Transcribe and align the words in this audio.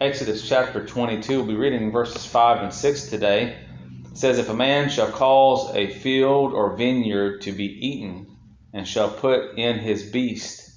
Exodus 0.00 0.48
chapter 0.48 0.86
22. 0.86 1.36
We'll 1.36 1.46
be 1.46 1.56
reading 1.56 1.92
verses 1.92 2.24
5 2.24 2.62
and 2.62 2.72
6 2.72 3.10
today. 3.10 3.58
It 4.10 4.16
says, 4.16 4.38
If 4.38 4.48
a 4.48 4.54
man 4.54 4.88
shall 4.88 5.10
cause 5.10 5.76
a 5.76 5.90
field 5.90 6.54
or 6.54 6.74
vineyard 6.74 7.42
to 7.42 7.52
be 7.52 7.66
eaten, 7.66 8.34
and 8.72 8.88
shall 8.88 9.10
put 9.10 9.58
in 9.58 9.78
his 9.78 10.10
beast, 10.10 10.70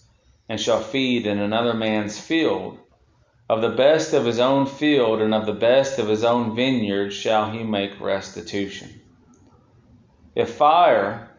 and 0.50 0.60
shall 0.60 0.82
feed 0.82 1.26
in 1.26 1.40
another 1.40 1.74
man's 1.74 2.20
field, 2.20 2.80
of 3.50 3.62
the 3.62 3.70
best 3.70 4.12
of 4.12 4.26
his 4.26 4.40
own 4.40 4.66
field 4.66 5.22
and 5.22 5.34
of 5.34 5.46
the 5.46 5.54
best 5.54 6.00
of 6.00 6.10
his 6.10 6.26
own 6.26 6.54
vineyard 6.54 7.12
shall 7.12 7.50
he 7.50 7.64
make 7.64 8.02
restitution. 8.02 8.90
If 10.36 10.56
fire 10.56 11.30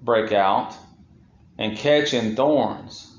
break 0.00 0.30
out 0.30 0.76
and 1.58 1.76
catch 1.76 2.14
in 2.14 2.36
thorns, 2.36 3.15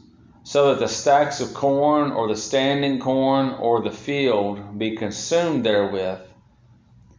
so 0.47 0.69
that 0.69 0.79
the 0.79 0.87
stacks 0.87 1.41
of 1.41 1.53
corn 1.53 2.09
or 2.11 2.29
the 2.29 2.35
standing 2.37 2.99
corn 2.99 3.49
or 3.59 3.81
the 3.81 3.91
field 3.91 4.79
be 4.79 4.95
consumed 4.95 5.65
therewith, 5.65 6.19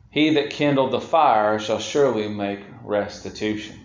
he 0.08 0.32
that 0.32 0.48
kindled 0.48 0.92
the 0.92 1.00
fire 1.00 1.58
shall 1.58 1.78
surely 1.78 2.26
make 2.26 2.60
restitution. 2.82 3.78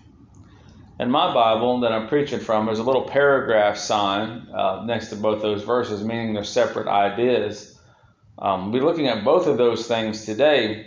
And 0.98 1.12
my 1.12 1.34
Bible 1.34 1.80
that 1.80 1.92
I'm 1.92 2.08
preaching 2.08 2.40
from, 2.40 2.64
there's 2.64 2.78
a 2.78 2.84
little 2.84 3.06
paragraph 3.06 3.76
sign 3.76 4.48
uh, 4.48 4.82
next 4.86 5.08
to 5.08 5.16
both 5.16 5.42
those 5.42 5.62
verses, 5.62 6.02
meaning 6.02 6.32
they're 6.32 6.42
separate 6.42 6.88
ideas. 6.88 7.78
Um, 8.38 8.72
we're 8.72 8.82
looking 8.82 9.08
at 9.08 9.24
both 9.24 9.46
of 9.46 9.58
those 9.58 9.86
things 9.86 10.24
today 10.24 10.86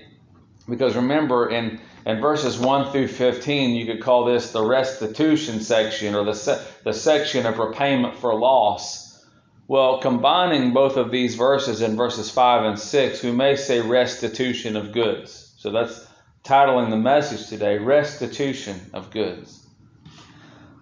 because 0.67 0.95
remember, 0.95 1.51
in, 1.51 1.79
in 2.07 2.21
verses 2.21 2.57
1 2.57 2.93
through 2.93 3.09
15, 3.09 3.75
you 3.75 3.85
could 3.85 4.01
call 4.01 4.23
this 4.23 4.53
the 4.53 4.63
restitution 4.63 5.59
section 5.59 6.15
or 6.15 6.23
the, 6.23 6.33
se- 6.33 6.65
the 6.85 6.93
section 6.93 7.45
of 7.45 7.59
repayment 7.59 8.15
for 8.15 8.33
loss. 8.33 9.25
Well, 9.67 9.99
combining 9.99 10.71
both 10.71 10.95
of 10.95 11.11
these 11.11 11.35
verses 11.35 11.81
in 11.81 11.97
verses 11.97 12.31
5 12.31 12.63
and 12.63 12.79
6, 12.79 13.23
we 13.23 13.31
may 13.31 13.57
say 13.57 13.81
restitution 13.81 14.77
of 14.77 14.93
goods. 14.93 15.53
So 15.57 15.69
that's 15.69 16.07
titling 16.45 16.91
the 16.91 16.97
message 16.97 17.49
today 17.49 17.77
Restitution 17.77 18.79
of 18.93 19.11
Goods. 19.11 19.67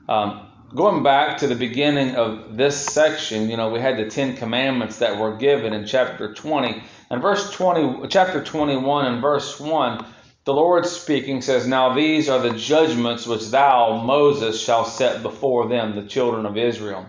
Um, 0.07 0.45
going 0.75 1.01
back 1.01 1.39
to 1.39 1.47
the 1.47 1.55
beginning 1.55 2.13
of 2.15 2.55
this 2.55 2.77
section, 2.77 3.49
you 3.49 3.57
know, 3.57 3.69
we 3.69 3.79
had 3.79 3.97
the 3.97 4.07
Ten 4.11 4.37
Commandments 4.37 4.99
that 4.99 5.17
were 5.17 5.35
given 5.37 5.73
in 5.73 5.87
chapter 5.87 6.35
20. 6.35 6.83
And 7.09 7.19
verse 7.19 7.51
20, 7.51 8.09
chapter 8.09 8.43
21 8.43 9.05
and 9.07 9.21
verse 9.23 9.59
1, 9.59 10.05
the 10.45 10.53
Lord 10.53 10.85
speaking 10.85 11.41
says, 11.41 11.67
Now 11.67 11.93
these 11.95 12.29
are 12.29 12.39
the 12.39 12.55
judgments 12.55 13.25
which 13.25 13.49
thou, 13.49 14.01
Moses, 14.03 14.61
shall 14.61 14.85
set 14.85 15.23
before 15.23 15.67
them, 15.67 15.95
the 15.95 16.07
children 16.07 16.45
of 16.45 16.55
Israel. 16.55 17.07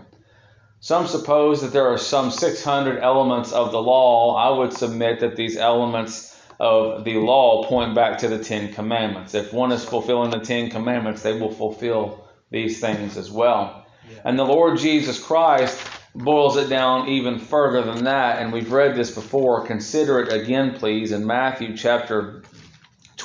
Some 0.79 1.07
suppose 1.07 1.61
that 1.61 1.71
there 1.71 1.87
are 1.87 1.99
some 1.99 2.31
600 2.31 2.99
elements 2.99 3.51
of 3.51 3.71
the 3.71 3.81
law. 3.81 4.35
I 4.35 4.57
would 4.57 4.73
submit 4.73 5.19
that 5.19 5.35
these 5.35 5.55
elements 5.55 6.35
of 6.59 7.03
the 7.03 7.17
law 7.17 7.67
point 7.67 7.93
back 7.93 8.17
to 8.19 8.27
the 8.27 8.43
Ten 8.43 8.73
Commandments. 8.73 9.35
If 9.35 9.53
one 9.53 9.71
is 9.71 9.85
fulfilling 9.85 10.31
the 10.31 10.39
Ten 10.39 10.71
Commandments, 10.71 11.21
they 11.21 11.39
will 11.39 11.51
fulfill 11.51 12.27
these 12.49 12.79
things 12.79 13.17
as 13.17 13.29
well. 13.29 13.85
Yeah. 14.09 14.21
And 14.25 14.39
the 14.39 14.45
Lord 14.45 14.79
Jesus 14.79 15.23
Christ 15.23 15.79
boils 16.15 16.57
it 16.57 16.69
down 16.69 17.07
even 17.07 17.37
further 17.37 17.83
than 17.83 18.03
that. 18.05 18.39
And 18.39 18.51
we've 18.51 18.71
read 18.71 18.95
this 18.95 19.11
before. 19.11 19.65
Consider 19.65 20.19
it 20.21 20.33
again, 20.33 20.73
please, 20.73 21.11
in 21.11 21.25
Matthew 21.25 21.77
chapter 21.77 22.41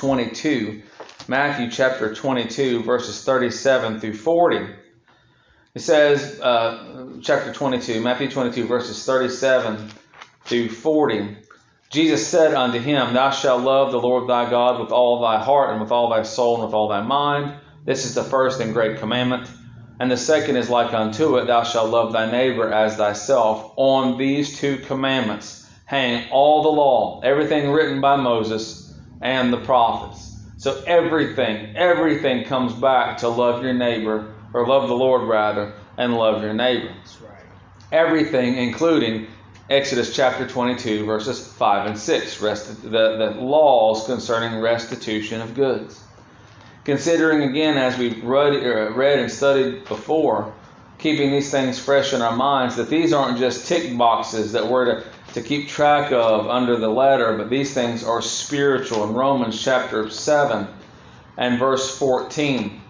22. 0.03 0.81
Matthew 1.29 1.71
chapter 1.71 2.13
22, 2.13 2.83
verses 2.83 3.23
37 3.23 4.01
through 4.01 4.15
40. 4.15 4.67
It 5.73 5.79
says, 5.79 6.41
uh, 6.41 7.07
chapter 7.21 7.53
22, 7.53 8.01
Matthew 8.01 8.29
22, 8.29 8.67
verses 8.67 9.05
37 9.05 9.89
through 10.43 10.67
40. 10.67 11.37
Jesus 11.89 12.27
said 12.27 12.53
unto 12.53 12.79
him, 12.79 13.13
Thou 13.13 13.29
shalt 13.29 13.61
love 13.61 13.93
the 13.93 14.01
Lord 14.01 14.29
thy 14.29 14.49
God 14.49 14.81
with 14.81 14.91
all 14.91 15.21
thy 15.21 15.41
heart, 15.41 15.69
and 15.71 15.79
with 15.79 15.91
all 15.91 16.09
thy 16.09 16.23
soul, 16.23 16.55
and 16.55 16.65
with 16.65 16.73
all 16.73 16.89
thy 16.89 17.01
mind 17.01 17.53
this 17.85 18.05
is 18.05 18.13
the 18.13 18.23
first 18.23 18.59
and 18.59 18.73
great 18.73 18.99
commandment. 18.99 19.49
And 19.99 20.11
the 20.11 20.17
second 20.17 20.57
is 20.57 20.69
like 20.69 20.93
unto 20.93 21.37
it, 21.37 21.47
Thou 21.47 21.63
shalt 21.63 21.91
love 21.91 22.11
thy 22.11 22.29
neighbor 22.29 22.71
as 22.71 22.97
thyself. 22.97 23.73
On 23.77 24.17
these 24.17 24.57
two 24.59 24.77
commandments 24.77 25.65
hang 25.85 26.29
all 26.29 26.63
the 26.63 26.69
law, 26.69 27.21
everything 27.23 27.71
written 27.71 28.01
by 28.01 28.15
Moses 28.15 28.82
and 29.23 29.51
the 29.51 29.57
prophets. 29.57 30.37
So 30.57 30.83
everything, 30.85 31.75
everything 31.75 32.43
comes 32.43 32.73
back 32.73 33.17
to 33.19 33.29
love 33.29 33.63
your 33.63 33.73
neighbor, 33.73 34.33
or 34.53 34.67
love 34.67 34.87
the 34.87 34.95
Lord 34.95 35.27
rather, 35.27 35.73
and 35.97 36.13
love 36.15 36.43
your 36.43 36.53
neighbor. 36.53 36.93
Right. 37.21 37.45
Everything, 37.91 38.57
including 38.57 39.27
Exodus 39.69 40.13
chapter 40.13 40.45
22, 40.47 41.05
verses 41.05 41.47
5 41.53 41.87
and 41.87 41.97
6, 41.97 42.41
rest, 42.41 42.83
the, 42.83 42.89
the 42.89 43.35
laws 43.39 44.05
concerning 44.05 44.59
restitution 44.59 45.41
of 45.41 45.55
goods. 45.55 46.03
Considering 46.83 47.49
again, 47.49 47.77
as 47.77 47.97
we've 47.97 48.21
read, 48.25 48.53
uh, 48.53 48.91
read 48.91 49.19
and 49.19 49.31
studied 49.31 49.85
before, 49.85 50.53
keeping 50.97 51.31
these 51.31 51.49
things 51.49 51.79
fresh 51.79 52.13
in 52.13 52.21
our 52.21 52.35
minds, 52.35 52.75
that 52.75 52.89
these 52.89 53.13
aren't 53.13 53.37
just 53.37 53.67
tick 53.67 53.97
boxes 53.97 54.51
that 54.51 54.67
we're 54.67 54.85
to, 54.85 55.03
to 55.33 55.41
keep 55.41 55.67
track 55.67 56.11
of 56.11 56.47
under 56.47 56.77
the 56.77 56.89
letter, 56.89 57.37
but 57.37 57.49
these 57.49 57.73
things 57.73 58.03
are 58.03 58.21
spiritual. 58.21 59.03
In 59.03 59.13
Romans 59.13 59.61
chapter 59.61 60.09
7 60.09 60.67
and 61.37 61.59
verse 61.59 61.97
14. 61.97 62.81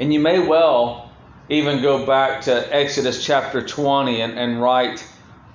And 0.00 0.12
you 0.12 0.20
may 0.20 0.38
well 0.38 1.10
even 1.48 1.82
go 1.82 2.06
back 2.06 2.42
to 2.42 2.74
Exodus 2.74 3.24
chapter 3.24 3.66
20 3.66 4.20
and, 4.20 4.38
and 4.38 4.62
write 4.62 5.04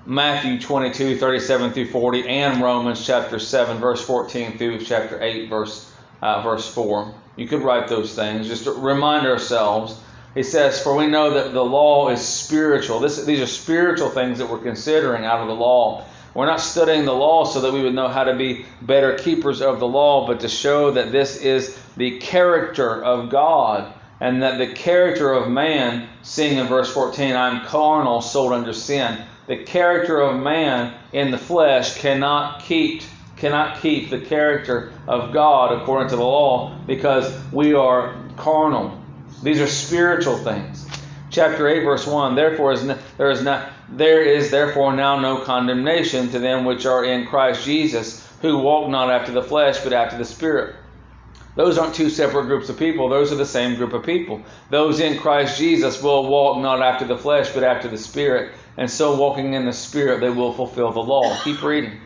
Matthew 0.05 0.59
22, 0.59 1.17
37 1.17 1.71
through 1.71 1.89
40, 1.89 2.27
and 2.27 2.61
Romans 2.61 3.03
chapter 3.03 3.39
7, 3.39 3.77
verse 3.79 4.05
14 4.05 4.57
through 4.57 4.79
chapter 4.81 5.21
8, 5.21 5.49
verse 5.49 5.91
uh, 6.21 6.41
verse 6.41 6.71
4. 6.73 7.13
You 7.37 7.47
could 7.47 7.61
write 7.61 7.87
those 7.87 8.15
things 8.15 8.47
just 8.47 8.65
to 8.65 8.71
remind 8.71 9.27
ourselves. 9.27 9.99
He 10.35 10.43
says, 10.43 10.81
For 10.81 10.95
we 10.95 11.07
know 11.07 11.33
that 11.33 11.53
the 11.53 11.63
law 11.63 12.09
is 12.09 12.21
spiritual. 12.21 12.99
This, 12.99 13.23
these 13.23 13.39
are 13.39 13.47
spiritual 13.47 14.09
things 14.09 14.37
that 14.37 14.49
we're 14.49 14.59
considering 14.59 15.23
out 15.23 15.39
of 15.39 15.47
the 15.47 15.55
law. 15.55 16.03
We're 16.33 16.45
not 16.45 16.59
studying 16.59 17.05
the 17.05 17.13
law 17.13 17.45
so 17.45 17.61
that 17.61 17.71
we 17.71 17.81
would 17.81 17.95
know 17.95 18.09
how 18.09 18.25
to 18.25 18.35
be 18.35 18.65
better 18.81 19.17
keepers 19.17 19.61
of 19.61 19.79
the 19.79 19.87
law, 19.87 20.27
but 20.27 20.41
to 20.41 20.49
show 20.49 20.91
that 20.91 21.13
this 21.13 21.37
is 21.37 21.79
the 21.95 22.19
character 22.19 23.01
of 23.01 23.29
God 23.29 23.93
and 24.19 24.43
that 24.43 24.57
the 24.57 24.67
character 24.67 25.31
of 25.31 25.49
man, 25.49 26.09
seeing 26.21 26.57
in 26.57 26.67
verse 26.67 26.91
14, 26.93 27.33
I 27.33 27.49
am 27.49 27.65
carnal, 27.65 28.21
sold 28.21 28.51
under 28.51 28.73
sin. 28.73 29.23
The 29.47 29.63
character 29.63 30.19
of 30.19 30.41
man 30.41 30.93
in 31.13 31.31
the 31.31 31.37
flesh 31.37 31.97
cannot 31.97 32.61
keep 32.61 33.03
cannot 33.37 33.81
keep 33.81 34.09
the 34.09 34.19
character 34.19 34.93
of 35.07 35.33
God 35.33 35.73
according 35.73 36.09
to 36.09 36.15
the 36.15 36.23
law 36.23 36.73
because 36.87 37.37
we 37.51 37.73
are 37.73 38.15
carnal. 38.37 38.97
These 39.43 39.61
are 39.61 39.67
spiritual 39.67 40.37
things. 40.37 40.85
Chapter 41.29 41.67
8, 41.67 41.83
verse 41.83 42.07
1 42.07 42.35
Therefore, 42.35 42.71
is 42.71 42.83
no, 42.83 42.97
there, 43.17 43.29
is 43.29 43.41
not, 43.41 43.69
there 43.89 44.23
is 44.23 44.51
therefore 44.51 44.93
now 44.93 45.19
no 45.19 45.39
condemnation 45.39 46.29
to 46.29 46.39
them 46.39 46.65
which 46.65 46.85
are 46.85 47.03
in 47.03 47.27
Christ 47.27 47.65
Jesus, 47.65 48.25
who 48.41 48.57
walk 48.59 48.89
not 48.89 49.11
after 49.11 49.31
the 49.31 49.43
flesh, 49.43 49.83
but 49.83 49.93
after 49.93 50.17
the 50.17 50.25
Spirit. 50.25 50.75
Those 51.55 51.77
aren't 51.77 51.95
two 51.95 52.09
separate 52.09 52.45
groups 52.45 52.69
of 52.69 52.77
people. 52.77 53.09
Those 53.09 53.31
are 53.31 53.37
the 53.37 53.45
same 53.45 53.75
group 53.75 53.93
of 53.93 54.03
people. 54.03 54.41
Those 54.69 54.99
in 54.99 55.17
Christ 55.17 55.57
Jesus 55.57 56.01
will 56.01 56.27
walk 56.27 56.59
not 56.59 56.81
after 56.81 57.05
the 57.05 57.17
flesh, 57.17 57.49
but 57.53 57.63
after 57.63 57.87
the 57.87 57.97
Spirit. 57.97 58.53
And 58.77 58.91
so, 58.91 59.15
walking 59.15 59.53
in 59.53 59.65
the 59.65 59.73
Spirit, 59.73 60.19
they 60.19 60.29
will 60.29 60.51
fulfill 60.51 60.91
the 60.91 60.99
law. 60.99 61.37
Keep 61.43 61.63
reading. 61.63 62.01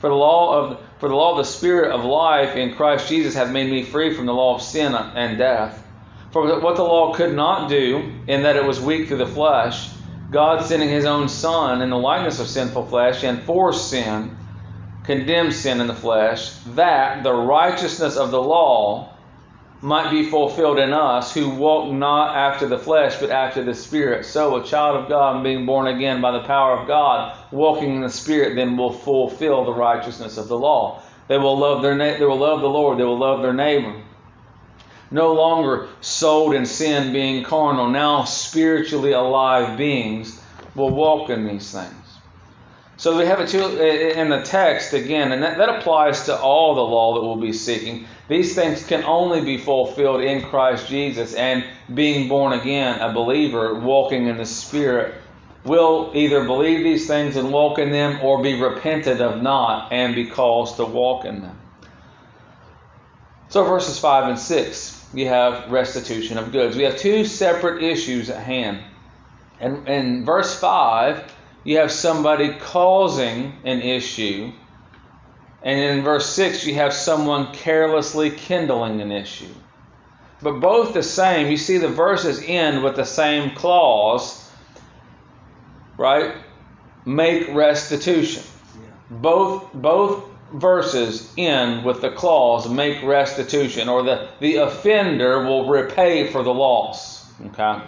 For 0.00 0.08
the 0.08 0.16
law 0.16 0.58
of 0.58 0.80
for 0.98 1.10
the 1.10 1.14
law 1.14 1.32
of 1.32 1.38
the 1.38 1.44
Spirit 1.44 1.92
of 1.92 2.04
life 2.04 2.56
in 2.56 2.74
Christ 2.74 3.08
Jesus 3.08 3.34
hath 3.34 3.50
made 3.50 3.70
me 3.70 3.82
free 3.82 4.14
from 4.14 4.24
the 4.24 4.32
law 4.32 4.54
of 4.54 4.62
sin 4.62 4.94
and 4.94 5.36
death. 5.36 5.85
For 6.30 6.60
what 6.60 6.76
the 6.76 6.82
law 6.82 7.14
could 7.14 7.34
not 7.34 7.68
do, 7.68 8.12
in 8.26 8.42
that 8.42 8.56
it 8.56 8.64
was 8.64 8.80
weak 8.80 9.08
through 9.08 9.18
the 9.18 9.26
flesh, 9.26 9.90
God 10.30 10.64
sending 10.64 10.88
his 10.88 11.04
own 11.04 11.28
Son 11.28 11.82
in 11.82 11.90
the 11.90 11.96
likeness 11.96 12.40
of 12.40 12.48
sinful 12.48 12.86
flesh, 12.86 13.22
and 13.24 13.42
for 13.42 13.72
sin, 13.72 14.36
condemned 15.04 15.54
sin 15.54 15.80
in 15.80 15.86
the 15.86 15.94
flesh, 15.94 16.52
that 16.74 17.22
the 17.22 17.32
righteousness 17.32 18.16
of 18.16 18.30
the 18.30 18.42
law 18.42 19.08
might 19.80 20.10
be 20.10 20.24
fulfilled 20.24 20.78
in 20.78 20.92
us 20.92 21.32
who 21.32 21.48
walk 21.50 21.92
not 21.92 22.34
after 22.34 22.66
the 22.66 22.78
flesh 22.78 23.16
but 23.20 23.30
after 23.30 23.62
the 23.62 23.74
Spirit. 23.74 24.24
So, 24.24 24.56
a 24.56 24.64
child 24.64 24.96
of 24.96 25.08
God 25.08 25.44
being 25.44 25.64
born 25.66 25.86
again 25.86 26.20
by 26.20 26.32
the 26.32 26.40
power 26.44 26.78
of 26.78 26.88
God, 26.88 27.36
walking 27.52 27.94
in 27.94 28.00
the 28.00 28.08
Spirit, 28.08 28.56
then 28.56 28.76
will 28.76 28.92
fulfill 28.92 29.64
the 29.64 29.74
righteousness 29.74 30.38
of 30.38 30.48
the 30.48 30.58
law. 30.58 31.02
They 31.28 31.38
will 31.38 31.58
love 31.58 31.82
their 31.82 31.94
na- 31.94 32.18
they 32.18 32.24
will 32.24 32.38
love 32.38 32.62
the 32.62 32.68
Lord. 32.68 32.98
They 32.98 33.04
will 33.04 33.18
love 33.18 33.42
their 33.42 33.52
neighbor. 33.52 33.94
No 35.10 35.32
longer 35.32 35.88
sold 36.00 36.54
in 36.54 36.66
sin, 36.66 37.12
being 37.12 37.44
carnal. 37.44 37.88
Now 37.88 38.24
spiritually 38.24 39.12
alive 39.12 39.78
beings 39.78 40.40
will 40.74 40.90
walk 40.90 41.30
in 41.30 41.46
these 41.46 41.70
things. 41.70 41.94
So 42.98 43.18
we 43.18 43.26
have 43.26 43.40
it 43.40 43.54
in 43.54 44.30
the 44.30 44.40
text 44.40 44.94
again, 44.94 45.32
and 45.32 45.42
that, 45.42 45.58
that 45.58 45.68
applies 45.68 46.24
to 46.26 46.38
all 46.38 46.74
the 46.74 46.80
law 46.80 47.14
that 47.14 47.20
we'll 47.20 47.36
be 47.36 47.52
seeking. 47.52 48.06
These 48.28 48.54
things 48.54 48.86
can 48.86 49.04
only 49.04 49.42
be 49.42 49.58
fulfilled 49.58 50.22
in 50.22 50.42
Christ 50.42 50.88
Jesus 50.88 51.34
and 51.34 51.62
being 51.92 52.26
born 52.28 52.54
again, 52.54 52.98
a 53.00 53.12
believer, 53.12 53.74
walking 53.74 54.28
in 54.28 54.38
the 54.38 54.46
Spirit. 54.46 55.14
will 55.64 56.10
either 56.14 56.44
believe 56.44 56.84
these 56.84 57.06
things 57.06 57.36
and 57.36 57.52
walk 57.52 57.78
in 57.78 57.92
them 57.92 58.18
or 58.22 58.42
be 58.42 58.60
repented 58.60 59.20
of 59.20 59.42
not 59.42 59.92
and 59.92 60.14
be 60.14 60.26
caused 60.26 60.76
to 60.76 60.84
walk 60.84 61.26
in 61.26 61.42
them. 61.42 61.58
So, 63.48 63.62
verses 63.64 63.98
5 63.98 64.30
and 64.30 64.38
6, 64.38 64.95
you 65.16 65.26
have 65.28 65.72
restitution 65.72 66.36
of 66.36 66.52
goods. 66.52 66.76
We 66.76 66.82
have 66.82 66.98
two 66.98 67.24
separate 67.24 67.82
issues 67.82 68.28
at 68.28 68.42
hand. 68.42 68.80
And 69.58 69.88
in 69.88 70.26
verse 70.26 70.58
5, 70.60 71.32
you 71.64 71.78
have 71.78 71.90
somebody 71.90 72.54
causing 72.60 73.54
an 73.64 73.80
issue. 73.80 74.52
And 75.62 75.80
in 75.80 76.04
verse 76.04 76.28
6, 76.28 76.66
you 76.66 76.74
have 76.74 76.92
someone 76.92 77.54
carelessly 77.54 78.30
kindling 78.30 79.00
an 79.00 79.10
issue. 79.10 79.54
But 80.42 80.60
both 80.60 80.92
the 80.92 81.02
same. 81.02 81.50
You 81.50 81.56
see, 81.56 81.78
the 81.78 81.88
verses 81.88 82.42
end 82.44 82.84
with 82.84 82.94
the 82.96 83.06
same 83.06 83.52
clause, 83.52 84.46
right? 85.96 86.34
Make 87.06 87.48
restitution. 87.54 88.42
Yeah. 88.74 88.90
Both, 89.10 89.72
both 89.72 90.24
verses 90.52 91.32
end 91.36 91.84
with 91.84 92.00
the 92.00 92.10
clause 92.10 92.68
make 92.68 93.02
restitution 93.02 93.88
or 93.88 94.02
the, 94.02 94.28
the 94.40 94.56
offender 94.56 95.44
will 95.44 95.68
repay 95.68 96.30
for 96.30 96.42
the 96.42 96.54
loss. 96.54 97.30
Okay? 97.46 97.82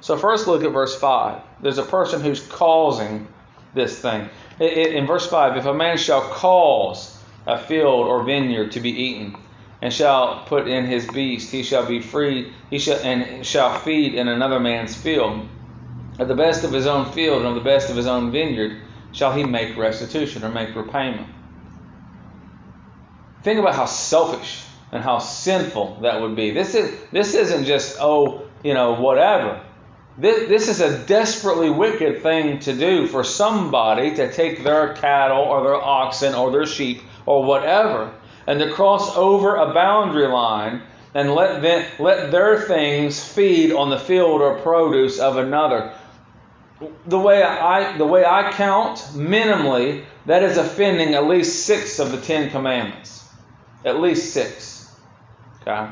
So 0.00 0.16
first 0.16 0.46
look 0.46 0.64
at 0.64 0.72
verse 0.72 0.98
5. 0.98 1.42
There's 1.60 1.78
a 1.78 1.82
person 1.82 2.20
who's 2.20 2.40
causing 2.46 3.28
this 3.74 3.98
thing. 3.98 4.28
It, 4.58 4.72
it, 4.72 4.94
in 4.94 5.06
verse 5.06 5.26
5, 5.26 5.56
if 5.56 5.66
a 5.66 5.74
man 5.74 5.98
shall 5.98 6.22
cause 6.22 7.18
a 7.46 7.58
field 7.58 8.06
or 8.06 8.22
vineyard 8.22 8.72
to 8.72 8.80
be 8.80 8.90
eaten, 8.90 9.36
and 9.82 9.92
shall 9.92 10.44
put 10.44 10.68
in 10.68 10.84
his 10.84 11.06
beast, 11.06 11.50
he 11.50 11.62
shall 11.62 11.86
be 11.86 12.00
free, 12.00 12.52
he 12.68 12.78
shall 12.78 12.98
and 12.98 13.44
shall 13.44 13.78
feed 13.78 14.14
in 14.14 14.28
another 14.28 14.60
man's 14.60 14.94
field. 14.94 15.48
Of 16.18 16.28
the 16.28 16.34
best 16.34 16.64
of 16.64 16.72
his 16.72 16.86
own 16.86 17.10
field 17.12 17.38
and 17.38 17.48
of 17.48 17.54
the 17.54 17.62
best 17.62 17.88
of 17.88 17.96
his 17.96 18.06
own 18.06 18.30
vineyard 18.30 18.82
shall 19.12 19.32
he 19.32 19.42
make 19.42 19.76
restitution 19.76 20.44
or 20.44 20.50
make 20.50 20.74
repayment. 20.74 21.26
Think 23.42 23.58
about 23.58 23.74
how 23.74 23.86
selfish 23.86 24.64
and 24.92 25.02
how 25.02 25.18
sinful 25.18 26.00
that 26.02 26.20
would 26.20 26.36
be. 26.36 26.50
This 26.50 26.74
is 26.74 26.98
this 27.12 27.34
isn't 27.34 27.64
just 27.64 27.96
oh 28.00 28.48
you 28.62 28.74
know 28.74 28.94
whatever. 28.94 29.62
This, 30.18 30.48
this 30.48 30.68
is 30.68 30.80
a 30.80 30.98
desperately 31.06 31.70
wicked 31.70 32.22
thing 32.22 32.58
to 32.60 32.74
do 32.74 33.06
for 33.06 33.24
somebody 33.24 34.14
to 34.16 34.30
take 34.30 34.64
their 34.64 34.94
cattle 34.94 35.38
or 35.38 35.62
their 35.62 35.76
oxen 35.76 36.34
or 36.34 36.50
their 36.50 36.66
sheep 36.66 37.00
or 37.24 37.44
whatever 37.44 38.12
and 38.46 38.58
to 38.58 38.70
cross 38.72 39.16
over 39.16 39.56
a 39.56 39.72
boundary 39.72 40.26
line 40.26 40.82
and 41.14 41.34
let 41.34 41.62
them, 41.62 41.84
let 41.98 42.30
their 42.30 42.60
things 42.60 43.22
feed 43.22 43.72
on 43.72 43.90
the 43.90 43.98
field 43.98 44.40
or 44.40 44.58
produce 44.58 45.18
of 45.18 45.36
another. 45.36 45.94
The 47.06 47.18
way 47.18 47.42
I 47.42 47.96
the 47.98 48.06
way 48.06 48.24
I 48.24 48.52
count 48.52 48.98
minimally 49.12 50.04
that 50.26 50.42
is 50.42 50.56
offending 50.56 51.14
at 51.14 51.26
least 51.26 51.66
six 51.66 51.98
of 51.98 52.10
the 52.10 52.20
Ten 52.20 52.50
Commandments. 52.50 53.19
At 53.84 54.00
least 54.00 54.32
six. 54.32 54.94
Okay? 55.62 55.90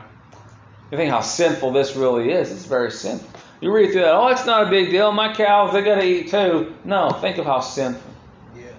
You 0.90 0.96
think 0.96 1.10
how 1.10 1.20
sinful 1.20 1.72
this 1.72 1.96
really 1.96 2.30
is. 2.30 2.50
It's 2.50 2.64
very 2.64 2.90
sinful. 2.90 3.28
You 3.60 3.72
read 3.72 3.92
through 3.92 4.02
that, 4.02 4.14
oh, 4.14 4.28
it's 4.28 4.46
not 4.46 4.66
a 4.66 4.70
big 4.70 4.90
deal. 4.90 5.10
My 5.12 5.34
cows, 5.34 5.72
they 5.72 5.82
got 5.82 5.96
to 5.96 6.04
eat 6.04 6.30
too. 6.30 6.74
No, 6.84 7.10
think 7.10 7.38
of 7.38 7.44
how 7.44 7.60
sinful. 7.60 8.10
Yeah. 8.56 8.70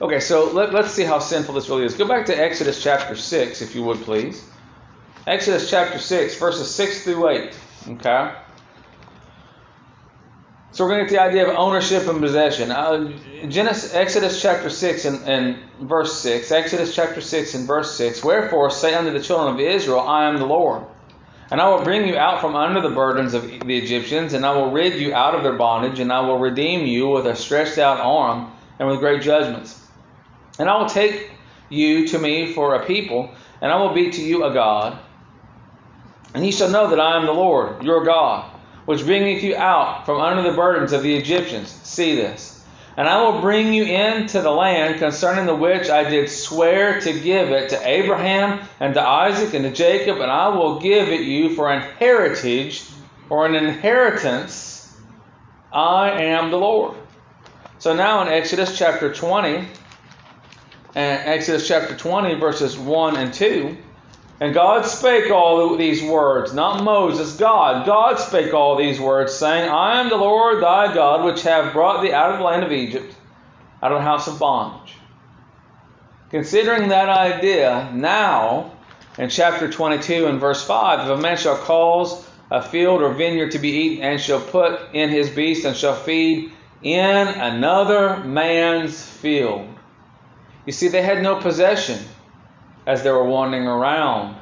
Okay, 0.00 0.20
so 0.20 0.50
let, 0.52 0.72
let's 0.72 0.92
see 0.92 1.02
how 1.02 1.18
sinful 1.18 1.54
this 1.54 1.68
really 1.68 1.84
is. 1.84 1.94
Go 1.94 2.06
back 2.06 2.26
to 2.26 2.34
Exodus 2.34 2.82
chapter 2.82 3.16
6, 3.16 3.62
if 3.62 3.74
you 3.74 3.82
would, 3.82 3.98
please. 4.02 4.48
Exodus 5.26 5.68
chapter 5.68 5.98
6, 5.98 6.38
verses 6.38 6.72
6 6.74 7.04
through 7.04 7.28
8. 7.28 7.54
Okay? 7.88 8.32
So 10.72 10.86
we're 10.86 10.92
going 10.92 11.04
to 11.06 11.10
get 11.10 11.18
the 11.18 11.22
idea 11.22 11.50
of 11.50 11.58
ownership 11.58 12.08
and 12.08 12.18
possession. 12.18 12.70
Uh, 12.70 13.12
Genesis, 13.46 13.92
Exodus 13.92 14.40
chapter 14.40 14.70
6 14.70 15.04
and, 15.04 15.28
and, 15.28 15.58
verse 15.82 16.18
6. 16.20 16.50
Exodus 16.50 16.94
chapter 16.94 17.20
6 17.20 17.54
and 17.54 17.66
verse 17.66 17.94
6. 17.94 18.24
Wherefore 18.24 18.70
say 18.70 18.94
unto 18.94 19.10
the 19.10 19.20
children 19.20 19.52
of 19.52 19.60
Israel, 19.60 20.00
I 20.00 20.30
am 20.30 20.38
the 20.38 20.46
Lord. 20.46 20.84
And 21.50 21.60
I 21.60 21.68
will 21.68 21.84
bring 21.84 22.08
you 22.08 22.16
out 22.16 22.40
from 22.40 22.56
under 22.56 22.80
the 22.80 22.88
burdens 22.88 23.34
of 23.34 23.42
the 23.42 23.76
Egyptians, 23.76 24.32
and 24.32 24.46
I 24.46 24.54
will 24.54 24.70
rid 24.70 24.94
you 24.94 25.12
out 25.12 25.34
of 25.34 25.42
their 25.42 25.52
bondage, 25.52 26.00
and 26.00 26.10
I 26.10 26.20
will 26.20 26.38
redeem 26.38 26.86
you 26.86 27.10
with 27.10 27.26
a 27.26 27.36
stretched 27.36 27.76
out 27.76 28.00
arm 28.00 28.50
and 28.78 28.88
with 28.88 28.98
great 28.98 29.20
judgments. 29.20 29.78
And 30.58 30.70
I 30.70 30.78
will 30.78 30.88
take 30.88 31.32
you 31.68 32.08
to 32.08 32.18
me 32.18 32.54
for 32.54 32.76
a 32.76 32.86
people, 32.86 33.30
and 33.60 33.70
I 33.70 33.76
will 33.76 33.92
be 33.92 34.08
to 34.08 34.22
you 34.22 34.44
a 34.44 34.54
God. 34.54 34.98
And 36.32 36.42
ye 36.42 36.50
shall 36.50 36.70
know 36.70 36.88
that 36.88 36.98
I 36.98 37.18
am 37.18 37.26
the 37.26 37.32
Lord, 37.32 37.82
your 37.82 38.06
God 38.06 38.51
which 38.84 39.04
bringeth 39.04 39.42
you 39.42 39.56
out 39.56 40.06
from 40.06 40.20
under 40.20 40.42
the 40.42 40.56
burdens 40.56 40.92
of 40.92 41.02
the 41.02 41.14
Egyptians. 41.14 41.70
See 41.82 42.14
this. 42.16 42.64
And 42.96 43.08
I 43.08 43.22
will 43.22 43.40
bring 43.40 43.72
you 43.72 43.84
into 43.84 44.42
the 44.42 44.50
land 44.50 44.98
concerning 44.98 45.46
the 45.46 45.54
which 45.54 45.88
I 45.88 46.08
did 46.08 46.28
swear 46.28 47.00
to 47.00 47.20
give 47.20 47.50
it 47.50 47.70
to 47.70 47.88
Abraham 47.88 48.68
and 48.80 48.92
to 48.94 49.02
Isaac 49.02 49.54
and 49.54 49.64
to 49.64 49.72
Jacob, 49.72 50.20
and 50.20 50.30
I 50.30 50.48
will 50.48 50.78
give 50.78 51.08
it 51.08 51.22
you 51.22 51.54
for 51.54 51.72
an 51.72 51.82
heritage 51.98 52.84
or 53.30 53.46
an 53.46 53.54
inheritance. 53.54 54.94
I 55.72 56.10
am 56.10 56.50
the 56.50 56.58
Lord. 56.58 56.96
So 57.78 57.96
now 57.96 58.20
in 58.22 58.28
Exodus 58.28 58.76
chapter 58.76 59.12
20, 59.12 59.66
and 60.94 61.28
Exodus 61.28 61.66
chapter 61.66 61.96
20, 61.96 62.34
verses 62.34 62.76
1 62.76 63.16
and 63.16 63.32
2, 63.32 63.76
and 64.42 64.52
God 64.52 64.84
spake 64.84 65.30
all 65.30 65.76
these 65.76 66.02
words, 66.02 66.52
not 66.52 66.82
Moses, 66.82 67.36
God. 67.36 67.86
God 67.86 68.18
spake 68.18 68.52
all 68.52 68.74
these 68.74 68.98
words, 68.98 69.32
saying, 69.32 69.70
I 69.70 70.00
am 70.00 70.08
the 70.08 70.16
Lord 70.16 70.60
thy 70.60 70.92
God, 70.92 71.24
which 71.24 71.42
have 71.42 71.72
brought 71.72 72.02
thee 72.02 72.12
out 72.12 72.32
of 72.32 72.38
the 72.38 72.44
land 72.44 72.64
of 72.64 72.72
Egypt, 72.72 73.14
out 73.80 73.92
of 73.92 73.98
the 73.98 74.04
house 74.04 74.26
of 74.26 74.40
bondage. 74.40 74.96
Considering 76.30 76.88
that 76.88 77.08
idea, 77.08 77.92
now, 77.94 78.72
in 79.16 79.30
chapter 79.30 79.70
22 79.70 80.26
and 80.26 80.40
verse 80.40 80.66
5, 80.66 81.08
if 81.08 81.18
a 81.18 81.22
man 81.22 81.36
shall 81.36 81.58
cause 81.58 82.28
a 82.50 82.60
field 82.60 83.00
or 83.00 83.14
vineyard 83.14 83.52
to 83.52 83.60
be 83.60 83.70
eaten, 83.70 84.02
and 84.04 84.20
shall 84.20 84.40
put 84.40 84.92
in 84.92 85.08
his 85.08 85.30
beast, 85.30 85.64
and 85.64 85.76
shall 85.76 85.94
feed 85.94 86.50
in 86.82 87.28
another 87.28 88.16
man's 88.24 89.00
field. 89.06 89.68
You 90.66 90.72
see, 90.72 90.88
they 90.88 91.02
had 91.02 91.22
no 91.22 91.36
possession 91.36 92.00
as 92.86 93.02
they 93.02 93.10
were 93.10 93.24
wandering 93.24 93.66
around 93.66 94.36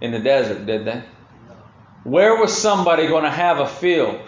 in 0.00 0.12
the 0.12 0.18
desert, 0.18 0.66
did 0.66 0.84
they? 0.84 1.02
Where 2.04 2.36
was 2.36 2.56
somebody 2.56 3.06
going 3.06 3.24
to 3.24 3.30
have 3.30 3.60
a 3.60 3.66
field? 3.66 4.20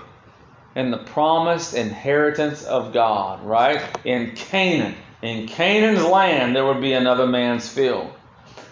In 0.75 0.91
the 0.91 0.99
promised 0.99 1.75
inheritance 1.75 2.65
of 2.65 2.93
God, 2.93 3.45
right? 3.45 3.83
In 4.05 4.33
Canaan. 4.33 4.95
In 5.23 5.47
Canaan's 5.47 6.05
land, 6.05 6.55
there 6.55 6.67
would 6.67 6.81
be 6.81 6.93
another 6.93 7.27
man's 7.27 7.69
field. 7.69 8.13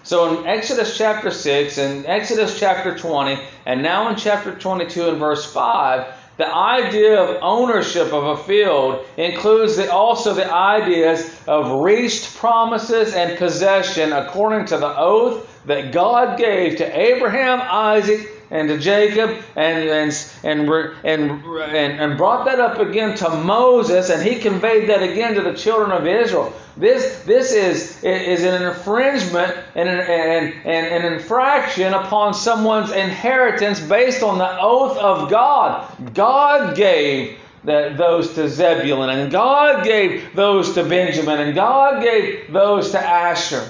So 0.03 0.39
in 0.39 0.47
Exodus 0.47 0.99
chapter 0.99 1.31
6 1.31 1.79
and 1.79 2.05
Exodus 2.05 2.59
chapter 2.59 2.97
20, 2.97 3.43
and 3.65 3.83
now 3.83 4.11
in 4.11 4.17
chapter 4.17 4.55
22 4.55 5.09
and 5.09 5.19
verse 5.19 5.51
5, 5.51 6.15
the 6.37 6.53
idea 6.53 7.21
of 7.21 7.39
ownership 7.43 8.13
of 8.13 8.25
a 8.25 8.43
field 8.43 9.05
includes 9.17 9.77
the, 9.77 9.93
also 9.93 10.35
the 10.35 10.53
ideas 10.53 11.31
of 11.47 11.81
reached 11.83 12.37
promises 12.37 13.15
and 13.15 13.39
possession 13.39 14.13
according 14.13 14.67
to 14.67 14.79
the 14.79 14.99
oath 14.99 15.63
that 15.67 15.93
God 15.93 16.37
gave 16.37 16.77
to 16.79 16.99
Abraham, 16.99 17.61
Isaac, 17.63 18.34
and 18.51 18.69
to 18.69 18.79
Jacob, 18.79 19.31
and, 19.57 19.89
and, 19.89 20.31
and, 20.43 20.71
and, 21.05 22.01
and, 22.01 22.17
brought 22.19 22.45
that 22.45 22.61
up 22.61 22.79
again 22.79 23.17
to 23.17 23.29
Moses, 23.31 24.11
and 24.11 24.23
he 24.23 24.39
conveyed 24.39 24.89
that 24.89 25.03
again 25.03 25.35
to 25.35 25.43
the 25.43 25.55
children 25.55 25.91
of 25.91 26.07
Israel. 26.07 26.53
This, 26.77 27.23
this 27.25 27.53
is, 27.53 28.03
is 28.03 28.43
an 28.43 28.63
infringement 28.63 29.57
and 29.75 29.89
an, 29.89 30.01
and, 30.01 30.55
and 30.65 31.05
an 31.05 31.13
infraction 31.13 31.95
upon 31.95 32.35
someone's 32.35 32.91
inheritance 32.91 33.81
based 33.81 34.23
on 34.23 34.39
the 34.39 34.61
oath 34.61 34.99
of 34.99 35.31
God. 35.31 36.15
God 36.15 36.77
gave 36.77 37.39
that, 37.65 37.97
those 37.97 38.35
to 38.35 38.49
Zebulun, 38.49 39.11
and 39.11 39.33
God 39.33 39.85
gave 39.85 40.35
those 40.35 40.75
to 40.75 40.85
Benjamin, 40.85 41.41
and 41.41 41.55
God 41.55 42.03
gave 42.03 42.53
those 42.53 42.91
to 42.91 42.99
Asher. 42.99 43.67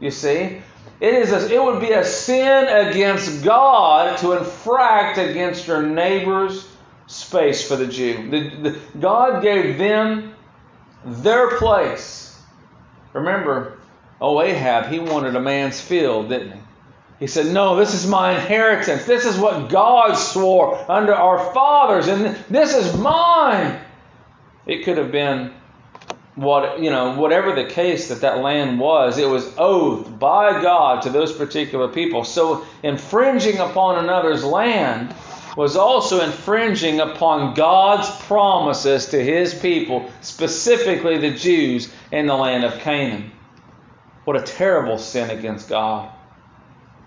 You 0.00 0.10
see? 0.10 0.62
It, 1.04 1.14
is 1.14 1.32
a, 1.32 1.54
it 1.54 1.62
would 1.62 1.80
be 1.80 1.92
a 1.92 2.04
sin 2.04 2.68
against 2.68 3.44
God 3.44 4.18
to 4.18 4.32
infract 4.32 5.18
against 5.18 5.66
your 5.66 5.82
neighbor's 5.82 6.66
space 7.06 7.66
for 7.66 7.76
the 7.76 7.86
Jew. 7.86 8.30
The, 8.30 8.70
the, 8.70 8.78
God 8.98 9.42
gave 9.42 9.78
them 9.78 10.34
their 11.04 11.58
place 11.58 12.24
Remember, 13.14 13.78
oh, 14.20 14.42
Ahab, 14.42 14.92
he 14.92 14.98
wanted 14.98 15.36
a 15.36 15.40
man's 15.40 15.80
field, 15.80 16.28
didn't 16.28 16.52
he? 16.52 16.58
He 17.20 17.26
said, 17.28 17.46
No, 17.46 17.76
this 17.76 17.94
is 17.94 18.06
my 18.06 18.32
inheritance. 18.34 19.04
This 19.04 19.24
is 19.24 19.38
what 19.38 19.70
God 19.70 20.14
swore 20.14 20.84
under 20.90 21.14
our 21.14 21.52
fathers, 21.54 22.08
and 22.08 22.36
this 22.50 22.74
is 22.74 22.98
mine. 22.98 23.80
It 24.66 24.84
could 24.84 24.98
have 24.98 25.12
been 25.12 25.54
what 26.36 26.80
you 26.80 26.90
know, 26.90 27.14
whatever 27.14 27.54
the 27.54 27.64
case 27.64 28.08
that 28.08 28.20
that 28.22 28.38
land 28.38 28.78
was, 28.78 29.18
it 29.18 29.28
was 29.28 29.52
oathed 29.56 30.18
by 30.18 30.60
God 30.62 31.02
to 31.02 31.10
those 31.10 31.32
particular 31.32 31.88
people. 31.88 32.24
So 32.24 32.66
infringing 32.82 33.58
upon 33.58 34.02
another's 34.02 34.44
land 34.44 35.14
was 35.56 35.76
also 35.76 36.24
infringing 36.24 37.00
upon 37.00 37.54
God's 37.54 38.10
promises 38.26 39.06
to 39.06 39.22
his 39.22 39.54
people, 39.54 40.10
specifically 40.20 41.18
the 41.18 41.30
Jews 41.30 41.92
in 42.10 42.26
the 42.26 42.34
land 42.34 42.64
of 42.64 42.80
Canaan. 42.80 43.30
What 44.24 44.36
a 44.36 44.42
terrible 44.42 44.98
sin 44.98 45.30
against 45.30 45.68
God. 45.68 46.10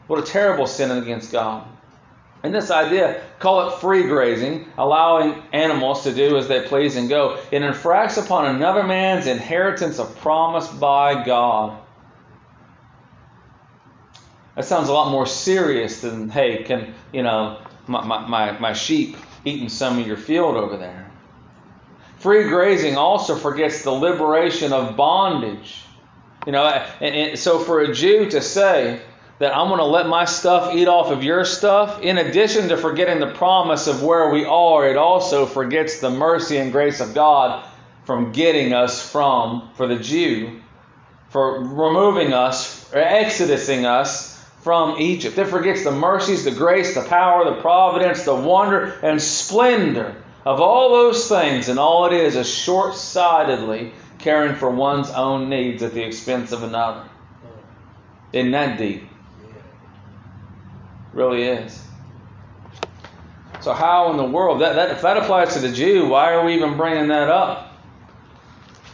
What 0.07 0.19
a 0.19 0.23
terrible 0.23 0.67
sin 0.67 0.91
against 0.91 1.31
God. 1.31 1.67
And 2.43 2.53
this 2.53 2.69
idea, 2.69 3.21
call 3.39 3.67
it 3.67 3.79
free 3.79 4.03
grazing, 4.03 4.67
allowing 4.77 5.41
animals 5.53 6.03
to 6.03 6.13
do 6.13 6.37
as 6.37 6.47
they 6.47 6.61
please 6.61 6.95
and 6.95 7.09
go, 7.09 7.39
it 7.51 7.61
infracts 7.61 8.23
upon 8.23 8.55
another 8.55 8.83
man's 8.83 9.25
inheritance 9.25 9.99
of 9.99 10.15
promise 10.19 10.67
by 10.67 11.23
God. 11.25 11.79
That 14.55 14.65
sounds 14.65 14.89
a 14.89 14.93
lot 14.93 15.11
more 15.11 15.25
serious 15.25 16.01
than, 16.01 16.29
hey, 16.29 16.63
can, 16.63 16.93
you 17.11 17.23
know, 17.23 17.59
my, 17.87 18.03
my, 18.03 18.57
my 18.59 18.73
sheep 18.73 19.17
eating 19.45 19.69
some 19.69 19.99
of 19.99 20.07
your 20.07 20.17
field 20.17 20.55
over 20.55 20.77
there. 20.77 21.11
Free 22.17 22.49
grazing 22.49 22.97
also 22.97 23.35
forgets 23.35 23.83
the 23.83 23.91
liberation 23.91 24.73
of 24.73 24.95
bondage. 24.95 25.83
You 26.45 26.51
know, 26.53 26.65
and, 26.65 27.15
and 27.15 27.39
so 27.39 27.59
for 27.59 27.81
a 27.81 27.93
Jew 27.93 28.29
to 28.31 28.41
say, 28.41 29.01
that 29.39 29.55
I'm 29.55 29.67
going 29.67 29.79
to 29.79 29.85
let 29.85 30.07
my 30.07 30.25
stuff 30.25 30.73
eat 30.73 30.87
off 30.87 31.11
of 31.11 31.23
your 31.23 31.45
stuff, 31.45 32.01
in 32.01 32.17
addition 32.17 32.69
to 32.69 32.77
forgetting 32.77 33.19
the 33.19 33.31
promise 33.31 33.87
of 33.87 34.01
where 34.01 34.29
we 34.29 34.45
are, 34.45 34.87
it 34.87 34.97
also 34.97 35.45
forgets 35.45 35.99
the 35.99 36.09
mercy 36.09 36.57
and 36.57 36.71
grace 36.71 36.99
of 36.99 37.13
God 37.13 37.63
from 38.05 38.31
getting 38.31 38.73
us 38.73 39.11
from, 39.11 39.69
for 39.75 39.85
the 39.85 39.97
Jew, 39.97 40.61
for 41.29 41.59
removing 41.59 42.33
us, 42.33 42.91
or 42.93 42.99
exodusing 42.99 43.85
us 43.85 44.43
from 44.61 44.99
Egypt. 44.99 45.37
It 45.37 45.45
forgets 45.45 45.83
the 45.83 45.91
mercies, 45.91 46.43
the 46.43 46.51
grace, 46.51 46.95
the 46.95 47.03
power, 47.03 47.45
the 47.45 47.61
providence, 47.61 48.23
the 48.23 48.33
wonder, 48.33 48.97
and 49.03 49.21
splendor 49.21 50.15
of 50.45 50.61
all 50.61 50.89
those 50.91 51.27
things, 51.27 51.69
and 51.69 51.77
all 51.77 52.05
it 52.05 52.13
is 52.13 52.35
is 52.35 52.49
short 52.49 52.95
sightedly 52.95 53.91
caring 54.17 54.55
for 54.55 54.69
one's 54.69 55.09
own 55.11 55.49
needs 55.49 55.83
at 55.83 55.93
the 55.93 56.03
expense 56.03 56.51
of 56.51 56.63
another. 56.63 57.07
Isn't 58.33 58.51
that 58.51 58.77
deep? 58.77 59.03
Really 61.17 61.43
is. 61.43 61.83
So 63.61 63.73
how 63.73 64.11
in 64.11 64.17
the 64.17 64.23
world 64.23 64.61
that, 64.61 64.75
that 64.75 64.91
if 64.91 65.01
that 65.01 65.17
applies 65.17 65.53
to 65.55 65.59
the 65.59 65.71
Jew, 65.71 66.07
why 66.07 66.31
are 66.33 66.45
we 66.45 66.53
even 66.53 66.77
bringing 66.77 67.07
that 67.07 67.27
up? 67.27 67.73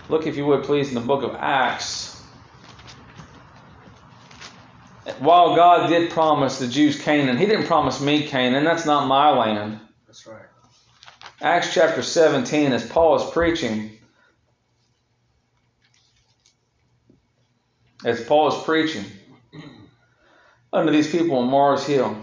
Look, 0.10 0.26
if 0.26 0.38
you 0.38 0.46
would 0.46 0.64
please, 0.64 0.88
in 0.88 0.96
the 0.96 1.02
book 1.02 1.24
of 1.24 1.36
Acts. 1.36 2.22
While 5.20 5.56
God 5.56 5.88
did 5.88 6.12
promise 6.12 6.60
the 6.60 6.68
Jews 6.68 7.00
Canaan, 7.00 7.38
He 7.38 7.46
didn't 7.46 7.68
promise 7.68 8.00
me 8.00 8.26
Canaan. 8.26 8.64
That's 8.64 8.86
not 8.86 9.08
my 9.08 9.30
land. 9.30 9.80
That's 10.08 10.26
right. 10.26 10.46
Acts 11.42 11.74
chapter 11.74 12.02
17, 12.02 12.72
as 12.72 12.88
Paul 12.88 13.16
is 13.18 13.30
preaching, 13.32 13.92
as 18.06 18.24
Paul 18.24 18.48
is 18.48 18.64
preaching, 18.64 19.06
unto 20.74 20.92
these 20.92 21.10
people 21.10 21.38
on 21.38 21.50
Mars 21.50 21.86
Hill. 21.86 22.18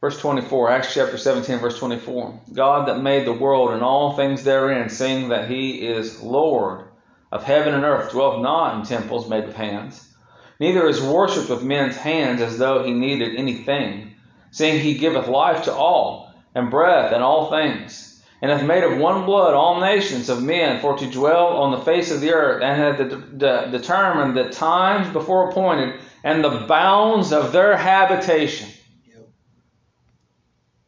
Verse 0.00 0.18
24, 0.18 0.70
Acts 0.70 0.92
chapter 0.92 1.16
17, 1.16 1.58
verse 1.60 1.78
24. 1.78 2.40
God 2.52 2.88
that 2.88 3.00
made 3.00 3.24
the 3.24 3.32
world 3.32 3.70
and 3.70 3.82
all 3.82 4.16
things 4.16 4.42
therein, 4.42 4.88
seeing 4.88 5.28
that 5.28 5.48
he 5.48 5.86
is 5.86 6.20
Lord 6.20 6.88
of 7.30 7.44
heaven 7.44 7.72
and 7.72 7.84
earth, 7.84 8.10
dwelleth 8.10 8.42
not 8.42 8.80
in 8.80 8.84
temples 8.84 9.30
made 9.30 9.46
with 9.46 9.54
hands, 9.54 10.12
neither 10.58 10.88
is 10.88 11.00
worshipped 11.00 11.48
with 11.48 11.62
men's 11.62 11.96
hands 11.96 12.40
as 12.40 12.58
though 12.58 12.82
he 12.82 12.92
needed 12.92 13.36
anything, 13.36 14.16
seeing 14.50 14.80
he 14.80 14.98
giveth 14.98 15.28
life 15.28 15.64
to 15.64 15.72
all, 15.72 16.34
and 16.52 16.68
breath 16.68 17.12
and 17.12 17.22
all 17.22 17.50
things 17.50 18.11
and 18.42 18.50
hath 18.50 18.64
made 18.64 18.82
of 18.82 18.98
one 18.98 19.24
blood 19.24 19.54
all 19.54 19.80
nations 19.80 20.28
of 20.28 20.42
men 20.42 20.80
for 20.80 20.98
to 20.98 21.06
dwell 21.06 21.58
on 21.58 21.70
the 21.70 21.78
face 21.78 22.10
of 22.10 22.20
the 22.20 22.32
earth, 22.32 22.60
and 22.60 22.76
hath 22.76 22.98
de- 22.98 23.16
de- 23.38 23.70
determined 23.70 24.36
the 24.36 24.50
times 24.50 25.08
before 25.12 25.48
appointed 25.48 25.94
and 26.24 26.42
the 26.42 26.66
bounds 26.68 27.32
of 27.32 27.52
their 27.52 27.76
habitation. 27.76 28.68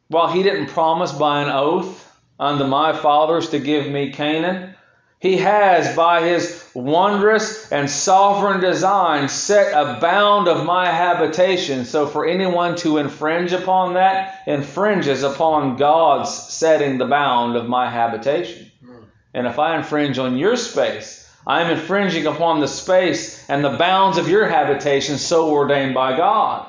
While 0.09 0.29
he 0.29 0.43
didn't 0.43 0.67
promise 0.67 1.13
by 1.13 1.43
an 1.43 1.49
oath 1.49 2.13
unto 2.39 2.65
my 2.65 2.93
fathers 2.93 3.51
to 3.51 3.61
give 3.61 3.87
me 3.89 4.13
Canaan, 4.13 4.75
he 5.21 5.37
has, 5.37 5.97
by 5.97 6.23
his 6.23 6.64
wondrous 6.75 7.71
and 7.71 7.89
sovereign 7.89 8.61
design, 8.61 9.29
set 9.29 9.73
a 9.73 10.01
bound 10.01 10.49
of 10.49 10.67
my 10.67 10.91
habitation. 10.91 11.85
So, 11.85 12.07
for 12.07 12.27
anyone 12.27 12.77
to 12.77 12.99
infringe 12.99 13.53
upon 13.53 13.95
that, 13.95 14.43
infringes 14.47 15.23
upon 15.23 15.77
God's 15.77 16.33
setting 16.33 16.99
the 16.99 17.07
bound 17.07 17.57
of 17.57 17.69
my 17.69 17.89
habitation. 17.89 18.71
Hmm. 18.85 19.05
And 19.33 19.47
if 19.47 19.59
I 19.59 19.77
infringe 19.77 20.19
on 20.19 20.37
your 20.37 20.57
space, 20.57 21.31
I 21.47 21.63
am 21.63 21.71
infringing 21.71 22.27
upon 22.27 22.61
the 22.61 22.69
space 22.69 23.49
and 23.49 23.63
the 23.63 23.77
bounds 23.77 24.19
of 24.19 24.29
your 24.29 24.49
habitation 24.49 25.19
so 25.19 25.51
ordained 25.51 25.95
by 25.95 26.17
God. 26.17 26.67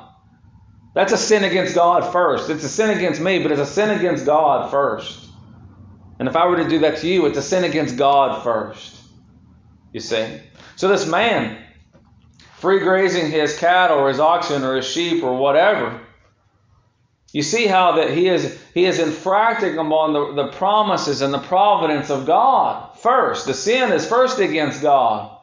That's 0.93 1.13
a 1.13 1.17
sin 1.17 1.43
against 1.43 1.75
God 1.75 2.11
first. 2.11 2.49
It's 2.49 2.63
a 2.63 2.69
sin 2.69 2.95
against 2.95 3.19
me, 3.19 3.41
but 3.41 3.51
it's 3.51 3.61
a 3.61 3.65
sin 3.65 3.89
against 3.89 4.25
God 4.25 4.71
first. 4.71 5.25
And 6.19 6.27
if 6.27 6.35
I 6.35 6.47
were 6.47 6.57
to 6.57 6.67
do 6.67 6.79
that 6.79 6.99
to 6.99 7.07
you, 7.07 7.25
it's 7.25 7.37
a 7.37 7.41
sin 7.41 7.65
against 7.65 7.97
God 7.97 8.43
first. 8.43 8.94
You 9.95 10.01
see? 10.01 10.41
So 10.75 10.89
this 10.89 11.07
man, 11.07 11.57
free 12.57 12.79
grazing 12.79 13.31
his 13.31 13.57
cattle 13.57 13.97
or 13.97 14.09
his 14.09 14.19
oxen 14.19 14.61
or 14.61 14.75
his 14.75 14.85
sheep 14.85 15.23
or 15.23 15.37
whatever, 15.37 16.01
you 17.31 17.41
see 17.41 17.65
how 17.65 17.93
that 17.93 18.09
he 18.11 18.27
is 18.27 18.61
he 18.73 18.83
is 18.83 18.99
infracting 18.99 19.77
upon 19.77 20.11
the, 20.11 20.43
the 20.43 20.51
promises 20.51 21.21
and 21.21 21.33
the 21.33 21.39
providence 21.39 22.09
of 22.09 22.25
God 22.25 22.99
first. 22.99 23.45
The 23.45 23.53
sin 23.53 23.93
is 23.93 24.05
first 24.05 24.39
against 24.39 24.81
God. 24.81 25.33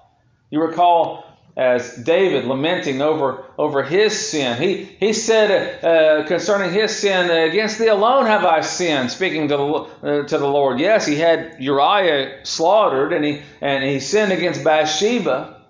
You 0.51 0.61
recall 0.61 1.25
as 1.57 1.95
David 1.97 2.47
lamenting 2.47 3.03
over, 3.03 3.45
over 3.59 3.83
his 3.83 4.29
sin. 4.29 4.61
He, 4.61 4.85
he 4.85 5.13
said 5.13 5.85
uh, 5.85 6.27
concerning 6.27 6.73
his 6.73 6.97
sin, 6.97 7.31
Against 7.31 7.79
thee 7.79 7.89
alone 7.89 8.27
have 8.27 8.45
I 8.45 8.63
sinned, 8.63 9.11
speaking 9.11 9.49
to 9.49 9.57
the, 9.57 9.65
uh, 9.65 10.27
to 10.29 10.39
the 10.39 10.47
Lord. 10.47 10.81
Yes, 10.81 11.07
he 11.07 11.17
had 11.17 11.57
Uriah 11.61 12.45
slaughtered 12.45 13.13
and 13.13 13.25
he, 13.25 13.43
and 13.61 13.85
he 13.85 14.01
sinned 14.01 14.33
against 14.33 14.65
Bathsheba. 14.65 15.63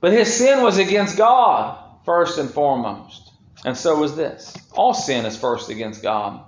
But 0.00 0.12
his 0.12 0.32
sin 0.32 0.62
was 0.62 0.78
against 0.78 1.16
God, 1.16 1.78
first 2.04 2.38
and 2.38 2.50
foremost. 2.50 3.30
And 3.64 3.76
so 3.76 3.96
was 3.96 4.16
this. 4.16 4.56
All 4.72 4.94
sin 4.94 5.26
is 5.26 5.36
first 5.36 5.70
against 5.70 6.02
God. 6.02 6.44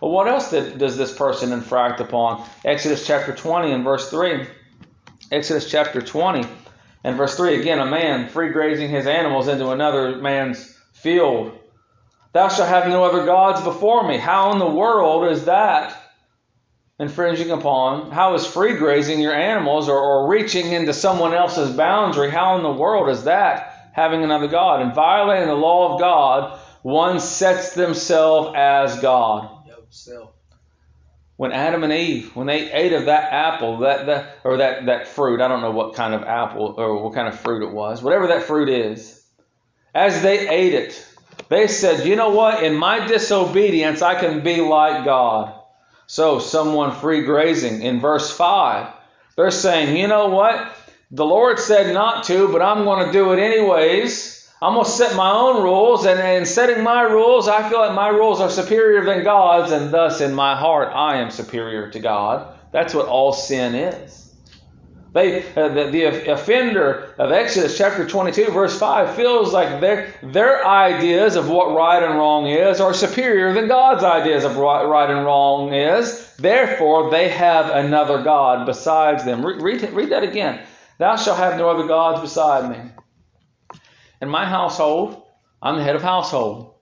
Well, 0.00 0.10
what 0.12 0.28
else 0.28 0.50
did, 0.50 0.78
does 0.78 0.96
this 0.96 1.16
person 1.16 1.52
infract 1.52 2.00
upon? 2.00 2.48
Exodus 2.64 3.04
chapter 3.06 3.34
20 3.34 3.72
and 3.72 3.84
verse 3.84 4.10
3. 4.10 4.46
Exodus 5.30 5.68
chapter 5.70 6.00
20 6.00 6.46
and 7.04 7.16
verse 7.16 7.36
3 7.36 7.60
again, 7.60 7.78
a 7.78 7.86
man 7.86 8.28
free 8.28 8.50
grazing 8.50 8.90
his 8.90 9.06
animals 9.06 9.48
into 9.48 9.70
another 9.70 10.16
man's 10.16 10.76
field. 10.92 11.58
Thou 12.32 12.48
shalt 12.48 12.68
have 12.68 12.88
no 12.88 13.04
other 13.04 13.24
gods 13.24 13.62
before 13.62 14.06
me. 14.06 14.18
How 14.18 14.52
in 14.52 14.58
the 14.58 14.66
world 14.66 15.30
is 15.30 15.46
that 15.46 15.96
infringing 16.98 17.50
upon? 17.50 18.10
How 18.10 18.34
is 18.34 18.46
free 18.46 18.76
grazing 18.76 19.20
your 19.20 19.34
animals 19.34 19.88
or, 19.88 19.98
or 19.98 20.28
reaching 20.28 20.72
into 20.72 20.92
someone 20.92 21.34
else's 21.34 21.74
boundary? 21.74 22.30
How 22.30 22.56
in 22.56 22.62
the 22.62 22.72
world 22.72 23.08
is 23.08 23.24
that 23.24 23.90
having 23.92 24.22
another 24.22 24.48
God? 24.48 24.82
And 24.82 24.94
violating 24.94 25.48
the 25.48 25.54
law 25.54 25.94
of 25.94 26.00
God, 26.00 26.58
one 26.82 27.20
sets 27.20 27.74
themselves 27.74 28.54
as 28.56 29.00
God. 29.00 29.66
Yep, 29.66 29.86
self 29.90 30.37
when 31.38 31.52
Adam 31.52 31.84
and 31.84 31.92
Eve, 31.92 32.34
when 32.34 32.48
they 32.48 32.70
ate 32.72 32.92
of 32.92 33.04
that 33.04 33.32
apple, 33.32 33.78
that, 33.78 34.06
that 34.06 34.38
or 34.42 34.56
that, 34.56 34.86
that 34.86 35.06
fruit, 35.06 35.40
I 35.40 35.46
don't 35.46 35.60
know 35.60 35.70
what 35.70 35.94
kind 35.94 36.12
of 36.12 36.24
apple 36.24 36.74
or 36.76 37.00
what 37.00 37.14
kind 37.14 37.28
of 37.28 37.38
fruit 37.38 37.62
it 37.62 37.72
was, 37.72 38.02
whatever 38.02 38.26
that 38.26 38.42
fruit 38.42 38.68
is, 38.68 39.22
as 39.94 40.20
they 40.20 40.48
ate 40.48 40.74
it, 40.74 41.06
they 41.48 41.68
said, 41.68 42.04
you 42.04 42.16
know 42.16 42.30
what? 42.30 42.64
In 42.64 42.74
my 42.74 43.06
disobedience, 43.06 44.02
I 44.02 44.18
can 44.18 44.42
be 44.42 44.60
like 44.60 45.04
God. 45.04 45.54
So, 46.08 46.40
someone 46.40 46.90
free 46.90 47.22
grazing 47.22 47.82
in 47.82 48.00
verse 48.00 48.32
5, 48.32 48.92
they're 49.36 49.52
saying, 49.52 49.96
you 49.96 50.08
know 50.08 50.30
what? 50.30 50.74
The 51.12 51.24
Lord 51.24 51.60
said 51.60 51.94
not 51.94 52.24
to, 52.24 52.48
but 52.48 52.62
I'm 52.62 52.82
going 52.82 53.06
to 53.06 53.12
do 53.12 53.32
it 53.32 53.38
anyways. 53.38 54.37
I'm 54.60 54.74
going 54.74 54.84
to 54.84 54.90
set 54.90 55.14
my 55.14 55.30
own 55.30 55.62
rules, 55.62 56.04
and 56.04 56.18
in 56.18 56.44
setting 56.44 56.82
my 56.82 57.02
rules, 57.02 57.46
I 57.46 57.68
feel 57.68 57.78
like 57.78 57.94
my 57.94 58.08
rules 58.08 58.40
are 58.40 58.50
superior 58.50 59.04
than 59.04 59.22
God's, 59.22 59.70
and 59.70 59.92
thus 59.92 60.20
in 60.20 60.34
my 60.34 60.56
heart, 60.56 60.92
I 60.92 61.18
am 61.18 61.30
superior 61.30 61.90
to 61.90 62.00
God. 62.00 62.58
That's 62.72 62.92
what 62.92 63.06
all 63.06 63.32
sin 63.32 63.76
is. 63.76 64.34
They, 65.12 65.42
uh, 65.54 65.68
the, 65.68 65.90
the 65.90 66.32
offender 66.32 67.14
of 67.18 67.30
Exodus 67.30 67.78
chapter 67.78 68.06
22, 68.06 68.50
verse 68.50 68.76
5, 68.78 69.14
feels 69.14 69.52
like 69.52 69.80
their, 69.80 70.12
their 70.22 70.66
ideas 70.66 71.36
of 71.36 71.48
what 71.48 71.74
right 71.74 72.02
and 72.02 72.16
wrong 72.16 72.48
is 72.48 72.80
are 72.80 72.92
superior 72.92 73.54
than 73.54 73.68
God's 73.68 74.02
ideas 74.02 74.44
of 74.44 74.56
what 74.56 74.88
right 74.88 75.08
and 75.08 75.24
wrong 75.24 75.72
is. 75.72 76.34
Therefore, 76.36 77.10
they 77.10 77.28
have 77.28 77.70
another 77.70 78.22
God 78.22 78.66
besides 78.66 79.24
them. 79.24 79.46
Read, 79.46 79.62
read, 79.62 79.92
read 79.92 80.10
that 80.10 80.24
again. 80.24 80.60
Thou 80.98 81.16
shalt 81.16 81.38
have 81.38 81.56
no 81.56 81.70
other 81.70 81.86
gods 81.86 82.20
beside 82.20 82.70
me. 82.70 82.90
In 84.20 84.28
my 84.28 84.44
household, 84.44 85.22
I'm 85.62 85.76
the 85.76 85.84
head 85.84 85.96
of 85.96 86.02
household. 86.02 86.74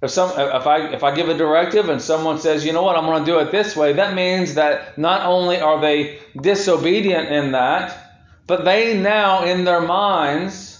If 0.00 0.10
some 0.10 0.30
if 0.30 0.66
I 0.66 0.92
if 0.92 1.02
I 1.02 1.14
give 1.14 1.28
a 1.28 1.36
directive 1.36 1.88
and 1.88 2.00
someone 2.00 2.38
says, 2.38 2.64
you 2.64 2.72
know 2.72 2.82
what, 2.82 2.96
I'm 2.96 3.06
going 3.06 3.24
to 3.24 3.30
do 3.30 3.38
it 3.40 3.50
this 3.50 3.74
way, 3.74 3.94
that 3.94 4.14
means 4.14 4.54
that 4.54 4.96
not 4.96 5.26
only 5.26 5.60
are 5.60 5.80
they 5.80 6.20
disobedient 6.40 7.28
in 7.28 7.52
that, 7.52 7.96
but 8.46 8.64
they 8.64 8.96
now 8.96 9.44
in 9.44 9.64
their 9.64 9.80
minds 9.80 10.78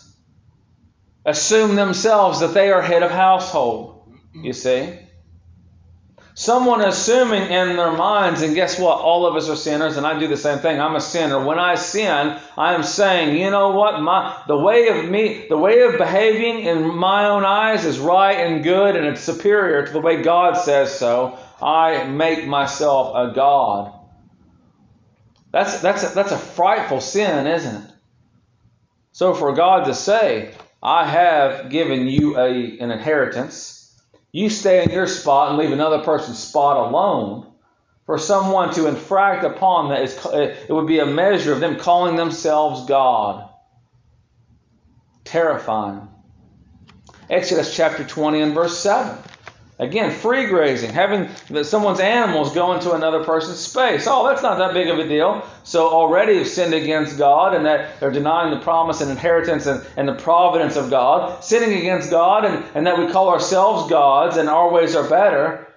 assume 1.25 1.75
themselves 1.75 2.41
that 2.41 2.55
they 2.55 2.71
are 2.71 2.81
head 2.81 3.03
of 3.03 3.11
household. 3.11 4.09
You 4.35 4.53
see? 4.53 4.99
Someone 6.39 6.83
assuming 6.83 7.51
in 7.51 7.75
their 7.75 7.91
minds, 7.91 8.43
and 8.43 8.55
guess 8.55 8.79
what? 8.79 9.01
All 9.01 9.27
of 9.27 9.35
us 9.35 9.49
are 9.49 9.57
sinners, 9.57 9.97
and 9.97 10.07
I 10.07 10.17
do 10.21 10.29
the 10.29 10.37
same 10.37 10.61
thing. 10.61 10.81
I'm 10.81 10.95
a 10.95 11.01
sinner. 11.01 11.45
When 11.45 11.59
I 11.59 11.75
sin, 11.75 12.39
I 12.57 12.75
am 12.75 12.85
saying, 12.85 13.37
you 13.37 13.51
know 13.51 13.71
what? 13.73 14.01
My 14.01 14.41
the 14.47 14.57
way 14.57 14.87
of 14.87 15.11
me, 15.11 15.47
the 15.49 15.59
way 15.59 15.81
of 15.81 15.99
behaving 15.99 16.61
in 16.61 16.95
my 16.95 17.27
own 17.29 17.45
eyes 17.45 17.85
is 17.85 17.99
right 17.99 18.35
and 18.35 18.63
good, 18.63 18.95
and 18.95 19.05
it's 19.05 19.21
superior 19.21 19.85
to 19.85 19.93
the 19.93 19.99
way 19.99 20.23
God 20.23 20.57
says 20.57 20.97
so. 20.97 21.37
I 21.61 22.05
make 22.05 22.47
myself 22.47 23.17
a 23.17 23.35
god. 23.35 23.93
That's 25.51 25.81
that's 25.81 26.05
a, 26.05 26.15
that's 26.15 26.31
a 26.31 26.39
frightful 26.39 27.01
sin, 27.01 27.49
isn't 27.49 27.83
it? 27.83 27.91
So 29.11 29.35
for 29.35 29.55
God 29.55 29.87
to 29.87 29.95
say, 29.95 30.55
I 30.81 31.05
have 31.05 31.69
given 31.69 32.07
you 32.07 32.39
a, 32.39 32.79
an 32.79 32.93
inheritance 32.93 33.78
you 34.39 34.49
stay 34.49 34.85
in 34.85 34.91
your 34.91 35.09
spot 35.09 35.49
and 35.51 35.59
leave 35.59 35.73
another 35.73 35.99
person's 36.05 36.39
spot 36.39 36.89
alone. 36.89 37.47
For 38.07 38.19
someone 38.19 38.73
to 38.75 38.87
infract 38.87 39.45
upon 39.45 39.91
that, 39.91 40.03
is, 40.03 40.17
it 40.33 40.71
would 40.71 40.87
be 40.87 41.01
a 41.01 41.07
measure 41.07 41.53
of 41.53 41.61
them 41.61 41.77
calling 41.77 42.17
themselves 42.17 42.87
God. 42.87 43.51
Terrifying. 45.25 46.09
Exodus 47.29 47.75
chapter 47.75 48.05
20 48.05 48.41
and 48.41 48.55
verse 48.55 48.79
7. 48.79 49.19
Again, 49.81 50.11
free 50.11 50.47
grazing, 50.47 50.91
having 50.91 51.29
someone's 51.63 52.01
animals 52.01 52.53
go 52.53 52.73
into 52.73 52.95
another 52.95 53.23
person's 53.23 53.61
space. 53.61 54.09
Oh, 54.09 54.27
that's 54.27 54.43
not 54.43 54.59
that 54.59 54.75
big 54.75 54.89
of 54.89 54.99
a 54.99 55.07
deal. 55.07 55.47
So 55.63 55.89
already 55.89 56.39
have 56.39 56.49
sinned 56.49 56.75
against 56.75 57.17
God 57.17 57.55
and 57.55 57.65
that 57.65 58.01
they're 58.01 58.11
denying 58.11 58.51
the 58.51 58.59
promise 58.59 59.01
and 59.01 59.09
inheritance 59.09 59.67
and, 59.67 59.87
and 59.97 60.09
the 60.09 60.15
providence 60.15 60.75
of 60.75 60.91
God, 60.91 61.45
sinning 61.45 61.79
against 61.79 62.11
God 62.11 62.45
and, 62.45 62.65
and 62.75 62.87
that 62.89 62.99
we 62.99 63.13
call 63.13 63.29
ourselves 63.29 63.89
gods 63.89 64.37
and 64.37 64.49
our 64.49 64.69
ways 64.69 64.97
are 64.97 65.09
better. 65.09 65.69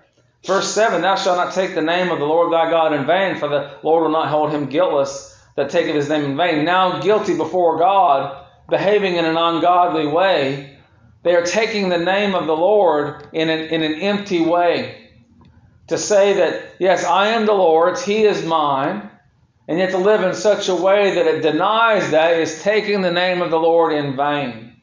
Verse 0.48 0.74
7 0.74 1.04
Thou 1.04 1.16
shalt 1.16 1.38
not 1.38 1.54
take 1.54 1.76
the 1.76 1.82
name 1.82 2.10
of 2.10 2.18
the 2.18 2.26
Lord 2.26 2.52
thy 2.52 2.72
God 2.72 2.94
in 2.94 3.06
vain, 3.06 3.36
for 3.36 3.50
the 3.50 3.78
Lord 3.84 4.02
will 4.02 4.12
not 4.12 4.30
hold 4.30 4.52
him 4.52 4.66
guiltless 4.66 5.40
that 5.56 5.70
taketh 5.70 5.94
his 5.94 6.10
name 6.10 6.26
in 6.26 6.36
vain. 6.36 6.66
Now 6.66 7.02
guilty 7.02 7.38
before 7.38 7.78
God, 7.78 8.48
behaving 8.68 9.18
in 9.18 9.26
an 9.26 9.38
ungodly 9.38 10.08
way 10.08 10.80
they 11.24 11.36
are 11.36 11.44
taking 11.44 11.90
the 11.90 11.98
name 11.98 12.34
of 12.34 12.48
the 12.48 12.56
Lord 12.56 13.28
in 13.32 13.50
an, 13.50 13.60
in 13.70 13.84
an 13.84 13.96
empty 13.96 14.42
way. 14.42 15.10
To 15.88 15.98
say 15.98 16.34
that, 16.34 16.76
yes, 16.80 17.04
I 17.04 17.30
am 17.30 17.46
the 17.46 17.54
Lord's, 17.54 18.04
He 18.04 18.24
is 18.24 18.46
mine, 18.46 19.10
and 19.68 19.78
yet 19.78 19.92
to 19.92 19.98
live 19.98 20.24
in 20.24 20.34
such 20.34 20.70
a 20.70 20.76
way 20.76 21.16
that 21.16 21.28
it 21.28 21.42
denies 21.42 22.12
that 22.12 22.40
is 22.40 22.62
taking 22.62 23.02
the 23.02 23.12
name 23.12 23.42
of 23.42 23.52
the 23.52 23.60
Lord 23.60 23.94
in 23.94 24.16
vain. 24.16 24.76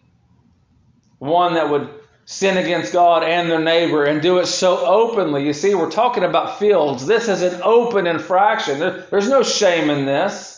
One 1.19 1.55
that 1.55 1.71
would 1.71 1.89
sin 2.27 2.59
against 2.59 2.93
God 2.93 3.25
and 3.25 3.51
their 3.51 3.59
neighbor 3.59 4.05
and 4.05 4.21
do 4.21 4.39
it 4.39 4.47
so 4.47 4.85
openly. 4.85 5.47
You 5.47 5.55
see, 5.55 5.75
we're 5.75 5.91
talking 5.91 6.25
about 6.25 6.59
fields. 6.59 7.07
This 7.07 7.27
is 7.27 7.43
an 7.43 7.63
open 7.65 8.07
infraction. 8.07 8.79
There's 8.79 9.31
no 9.31 9.43
shame 9.43 9.89
in 9.89 10.05
this. 10.05 10.58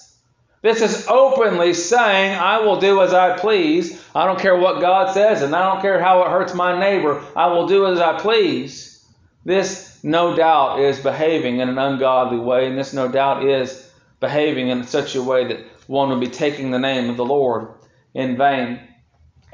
This 0.63 0.83
is 0.83 1.07
openly 1.09 1.73
saying, 1.73 2.39
I 2.39 2.61
will 2.61 2.79
do 2.79 3.01
as 3.01 3.15
I 3.15 3.39
please. 3.39 4.05
I 4.15 4.27
don't 4.27 4.39
care 4.39 4.57
what 4.57 4.81
God 4.81 5.15
says, 5.15 5.41
and 5.41 5.57
I 5.57 5.73
don't 5.73 5.81
care 5.81 6.03
how 6.03 6.23
it 6.23 6.29
hurts 6.29 6.53
my 6.53 6.79
neighbor. 6.79 7.25
I 7.35 7.47
will 7.47 7.67
do 7.67 7.87
as 7.87 7.99
I 7.99 8.19
please. 8.21 9.03
This, 9.45 9.99
no 10.03 10.37
doubt, 10.37 10.81
is 10.81 10.99
behaving 10.99 11.61
in 11.61 11.71
an 11.71 11.79
ungodly 11.79 12.39
way, 12.39 12.67
and 12.67 12.77
this, 12.77 12.93
no 12.93 13.09
doubt, 13.09 13.47
is 13.47 13.91
behaving 14.21 14.69
in 14.69 14.85
such 14.85 15.15
a 15.15 15.23
way 15.23 15.47
that 15.47 15.65
one 15.87 16.11
will 16.11 16.21
be 16.21 16.29
taking 16.29 16.71
the 16.71 16.79
name 16.79 17.09
of 17.09 17.17
the 17.17 17.25
Lord 17.25 17.69
in 18.13 18.37
vain. 18.37 18.81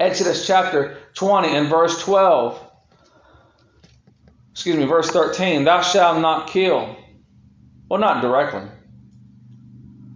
Exodus 0.01 0.45
chapter 0.45 0.97
20 1.13 1.55
and 1.55 1.69
verse 1.69 2.01
12. 2.03 2.61
Excuse 4.51 4.75
me, 4.75 4.83
verse 4.83 5.09
13. 5.09 5.63
Thou 5.63 5.81
shalt 5.81 6.21
not 6.21 6.47
kill. 6.47 6.97
Well, 7.89 8.01
not 8.01 8.21
directly. 8.21 8.67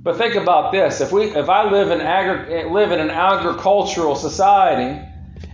But 0.03 0.17
think 0.17 0.35
about 0.35 0.71
this: 0.71 0.99
if 0.99 1.11
we, 1.11 1.25
if 1.25 1.47
I 1.47 1.69
live 1.69 1.91
in 1.91 2.01
agri- 2.01 2.65
live 2.69 2.91
in 2.91 2.99
an 2.99 3.11
agricultural 3.11 4.15
society, 4.15 4.99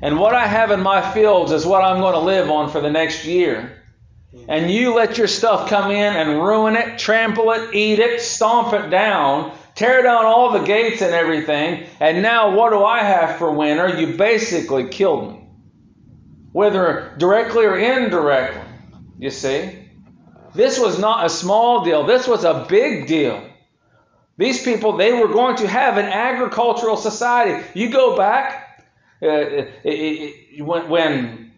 and 0.01 0.19
what 0.19 0.33
I 0.33 0.47
have 0.47 0.71
in 0.71 0.81
my 0.81 1.01
fields 1.13 1.51
is 1.51 1.65
what 1.65 1.83
I'm 1.83 1.99
going 1.99 2.13
to 2.13 2.19
live 2.19 2.49
on 2.49 2.69
for 2.69 2.79
the 2.79 2.89
next 2.89 3.25
year, 3.25 3.83
and 4.47 4.71
you 4.71 4.93
let 4.93 5.17
your 5.17 5.27
stuff 5.27 5.69
come 5.69 5.91
in 5.91 6.15
and 6.15 6.41
ruin 6.41 6.75
it, 6.77 6.97
trample 6.97 7.51
it, 7.51 7.73
eat 7.73 7.99
it, 7.99 8.21
stomp 8.21 8.73
it 8.73 8.89
down, 8.89 9.51
tear 9.75 10.01
down 10.01 10.25
all 10.25 10.51
the 10.51 10.63
gates 10.63 11.01
and 11.01 11.13
everything, 11.13 11.85
and 11.99 12.21
now 12.21 12.55
what 12.55 12.71
do 12.71 12.83
I 12.83 12.99
have 12.99 13.37
for 13.37 13.51
winter? 13.51 13.99
You 13.99 14.15
basically 14.17 14.87
killed 14.87 15.33
me, 15.33 15.49
whether 16.53 17.13
directly 17.17 17.65
or 17.65 17.77
indirectly. 17.77 18.61
You 19.19 19.29
see, 19.29 19.77
this 20.55 20.79
was 20.79 20.99
not 20.99 21.25
a 21.25 21.29
small 21.29 21.83
deal. 21.83 22.05
This 22.05 22.27
was 22.27 22.45
a 22.45 22.65
big 22.69 23.07
deal. 23.07 23.43
These 24.37 24.63
people, 24.63 24.97
they 24.97 25.13
were 25.13 25.27
going 25.27 25.55
to 25.57 25.67
have 25.67 25.97
an 25.97 26.05
agricultural 26.05 26.97
society. 26.97 27.65
You 27.73 27.89
go 27.89 28.15
back, 28.15 28.85
uh, 29.21 29.27
it, 29.27 29.73
it, 29.83 30.61
when, 30.61 30.89
when 30.89 31.51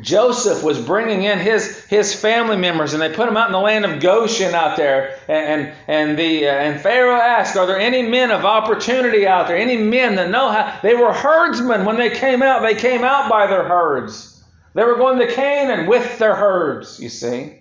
Joseph 0.00 0.64
was 0.64 0.84
bringing 0.84 1.22
in 1.22 1.38
his, 1.38 1.84
his 1.84 2.12
family 2.12 2.56
members, 2.56 2.92
and 2.92 3.00
they 3.00 3.14
put 3.14 3.26
them 3.26 3.36
out 3.36 3.46
in 3.46 3.52
the 3.52 3.60
land 3.60 3.84
of 3.84 4.00
Goshen 4.00 4.52
out 4.52 4.76
there, 4.76 5.20
and 5.28 5.72
and 5.86 6.18
the 6.18 6.48
uh, 6.48 6.52
and 6.52 6.80
Pharaoh 6.80 7.20
asked, 7.20 7.56
"Are 7.56 7.66
there 7.66 7.78
any 7.78 8.02
men 8.02 8.32
of 8.32 8.44
opportunity 8.44 9.28
out 9.28 9.46
there? 9.46 9.56
Any 9.56 9.76
men 9.76 10.16
that 10.16 10.30
know 10.30 10.50
how?" 10.50 10.80
They 10.82 10.96
were 10.96 11.12
herdsmen 11.12 11.84
when 11.84 11.96
they 11.96 12.10
came 12.10 12.42
out. 12.42 12.62
They 12.62 12.74
came 12.74 13.04
out 13.04 13.30
by 13.30 13.46
their 13.46 13.62
herds. 13.62 14.42
They 14.74 14.82
were 14.82 14.96
going 14.96 15.20
to 15.20 15.32
Canaan 15.32 15.86
with 15.86 16.18
their 16.18 16.34
herds. 16.34 16.98
You 16.98 17.08
see. 17.08 17.60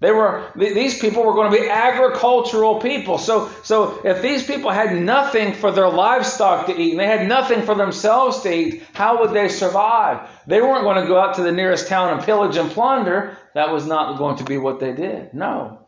They 0.00 0.12
were 0.12 0.52
these 0.54 0.98
people 0.98 1.24
were 1.24 1.34
going 1.34 1.50
to 1.50 1.58
be 1.58 1.68
agricultural 1.68 2.80
people. 2.80 3.18
So 3.18 3.50
so 3.64 4.00
if 4.04 4.22
these 4.22 4.44
people 4.44 4.70
had 4.70 4.94
nothing 4.94 5.52
for 5.52 5.72
their 5.72 5.88
livestock 5.88 6.66
to 6.66 6.80
eat 6.80 6.92
and 6.92 7.00
they 7.00 7.06
had 7.06 7.26
nothing 7.26 7.62
for 7.62 7.74
themselves 7.74 8.40
to 8.42 8.54
eat, 8.54 8.84
how 8.92 9.20
would 9.20 9.32
they 9.32 9.48
survive? 9.48 10.28
They 10.46 10.60
weren't 10.60 10.84
going 10.84 11.02
to 11.02 11.08
go 11.08 11.18
out 11.18 11.34
to 11.36 11.42
the 11.42 11.50
nearest 11.50 11.88
town 11.88 12.12
and 12.12 12.22
pillage 12.22 12.56
and 12.56 12.70
plunder. 12.70 13.36
That 13.54 13.72
was 13.72 13.86
not 13.86 14.18
going 14.18 14.36
to 14.36 14.44
be 14.44 14.56
what 14.56 14.78
they 14.78 14.92
did. 14.92 15.34
No. 15.34 15.80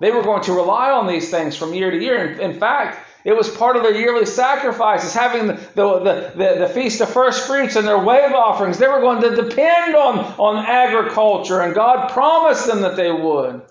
They 0.00 0.12
were 0.12 0.22
going 0.22 0.42
to 0.44 0.52
rely 0.52 0.92
on 0.92 1.08
these 1.08 1.30
things 1.30 1.56
from 1.56 1.74
year 1.74 1.90
to 1.90 2.00
year. 2.00 2.32
In, 2.32 2.40
in 2.40 2.60
fact, 2.60 3.04
it 3.24 3.36
was 3.36 3.48
part 3.50 3.76
of 3.76 3.82
their 3.82 3.94
yearly 3.94 4.26
sacrifices, 4.26 5.12
having 5.12 5.48
the, 5.48 5.52
the, 5.74 6.32
the, 6.34 6.58
the, 6.60 6.68
Feast 6.68 7.00
of 7.00 7.10
First 7.10 7.46
Fruits 7.46 7.76
and 7.76 7.86
their 7.86 7.98
wave 7.98 8.32
offerings. 8.32 8.78
They 8.78 8.88
were 8.88 9.00
going 9.00 9.20
to 9.22 9.36
depend 9.36 9.94
on, 9.94 10.18
on 10.38 10.64
agriculture, 10.64 11.60
and 11.60 11.74
God 11.74 12.10
promised 12.10 12.66
them 12.66 12.80
that 12.82 12.96
they 12.96 13.12
would. 13.12 13.62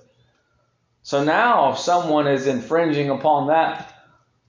So 1.02 1.24
now, 1.24 1.72
if 1.72 1.80
someone 1.80 2.28
is 2.28 2.46
infringing 2.46 3.10
upon 3.10 3.48
that 3.48 3.94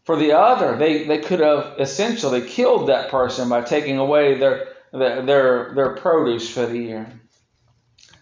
for 0.05 0.17
the 0.17 0.33
other, 0.33 0.77
they, 0.77 1.05
they 1.05 1.19
could 1.19 1.41
have 1.41 1.77
essentially 1.79 2.43
killed 2.43 2.89
that 2.89 3.11
person 3.11 3.49
by 3.49 3.63
taking 3.63 3.97
away 3.97 4.37
their, 4.37 4.69
their, 4.93 5.23
their, 5.23 5.73
their 5.75 5.95
produce 5.97 6.51
for 6.51 6.67
the 6.67 6.79
year. 6.79 7.11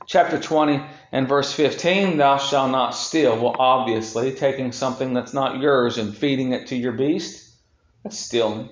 Chapter 0.06 0.38
20 0.38 0.80
and 1.10 1.28
verse 1.28 1.52
15, 1.52 2.18
thou 2.18 2.36
shalt 2.36 2.70
not 2.70 2.90
steal. 2.90 3.36
Well, 3.38 3.56
obviously, 3.58 4.32
taking 4.32 4.72
something 4.72 5.14
that's 5.14 5.32
not 5.32 5.60
yours 5.60 5.96
and 5.96 6.16
feeding 6.16 6.52
it 6.52 6.66
to 6.68 6.76
your 6.76 6.92
beast, 6.92 7.54
that's 8.02 8.18
stealing. 8.18 8.68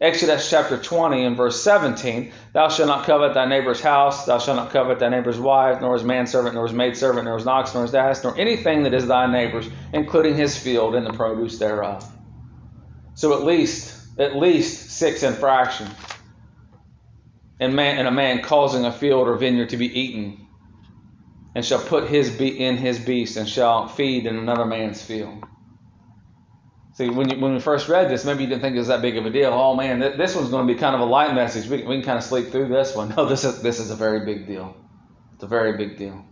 Exodus 0.00 0.48
chapter 0.48 0.78
20 0.78 1.24
and 1.24 1.36
verse 1.36 1.60
17, 1.60 2.32
thou 2.52 2.68
shalt 2.68 2.88
not 2.88 3.04
covet 3.04 3.34
thy 3.34 3.46
neighbor's 3.46 3.80
house, 3.80 4.26
thou 4.26 4.38
shalt 4.38 4.56
not 4.56 4.70
covet 4.70 5.00
thy 5.00 5.08
neighbor's 5.08 5.40
wife, 5.40 5.80
nor 5.80 5.94
his 5.94 6.04
manservant, 6.04 6.54
nor 6.54 6.66
his 6.66 6.74
maidservant, 6.74 7.24
nor 7.24 7.36
his 7.36 7.48
ox, 7.48 7.74
nor 7.74 7.82
his 7.82 7.94
ass, 7.94 8.22
nor 8.22 8.38
anything 8.38 8.84
that 8.84 8.94
is 8.94 9.08
thy 9.08 9.30
neighbor's, 9.30 9.68
including 9.92 10.36
his 10.36 10.56
field 10.56 10.94
and 10.94 11.04
the 11.04 11.12
produce 11.12 11.58
thereof. 11.58 12.08
So 13.14 13.36
at 13.36 13.44
least, 13.44 14.18
at 14.18 14.36
least 14.36 14.90
six 14.90 15.24
infractions. 15.24 15.90
And, 17.58 17.74
man, 17.74 17.98
and 17.98 18.06
a 18.06 18.12
man 18.12 18.40
causing 18.40 18.84
a 18.84 18.92
field 18.92 19.26
or 19.26 19.36
vineyard 19.36 19.70
to 19.70 19.76
be 19.76 20.00
eaten 20.00 20.47
and 21.54 21.64
shall 21.64 21.80
put 21.80 22.08
his 22.08 22.30
be- 22.30 22.58
in 22.64 22.76
his 22.76 22.98
beast 22.98 23.36
and 23.36 23.48
shall 23.48 23.88
feed 23.88 24.26
in 24.26 24.36
another 24.36 24.64
man's 24.64 25.02
field. 25.02 25.44
See, 26.94 27.08
when, 27.08 27.28
you, 27.30 27.38
when 27.38 27.54
we 27.54 27.60
first 27.60 27.88
read 27.88 28.10
this, 28.10 28.24
maybe 28.24 28.42
you 28.42 28.48
didn't 28.48 28.62
think 28.62 28.74
it 28.74 28.80
was 28.80 28.88
that 28.88 29.02
big 29.02 29.16
of 29.16 29.24
a 29.24 29.30
deal. 29.30 29.52
Oh 29.52 29.74
man, 29.76 30.00
th- 30.00 30.16
this 30.16 30.34
one's 30.34 30.50
going 30.50 30.66
to 30.66 30.72
be 30.72 30.78
kind 30.78 30.94
of 30.96 31.00
a 31.00 31.04
light 31.04 31.34
message. 31.34 31.68
We, 31.68 31.84
we 31.84 31.96
can 31.96 32.02
kind 32.02 32.18
of 32.18 32.24
sleep 32.24 32.48
through 32.48 32.68
this 32.68 32.94
one. 32.94 33.10
No, 33.16 33.26
this 33.26 33.44
is 33.44 33.62
this 33.62 33.78
is 33.78 33.90
a 33.90 33.96
very 33.96 34.24
big 34.24 34.46
deal. 34.46 34.76
It's 35.34 35.44
a 35.44 35.46
very 35.46 35.76
big 35.76 35.96
deal. 35.96 36.24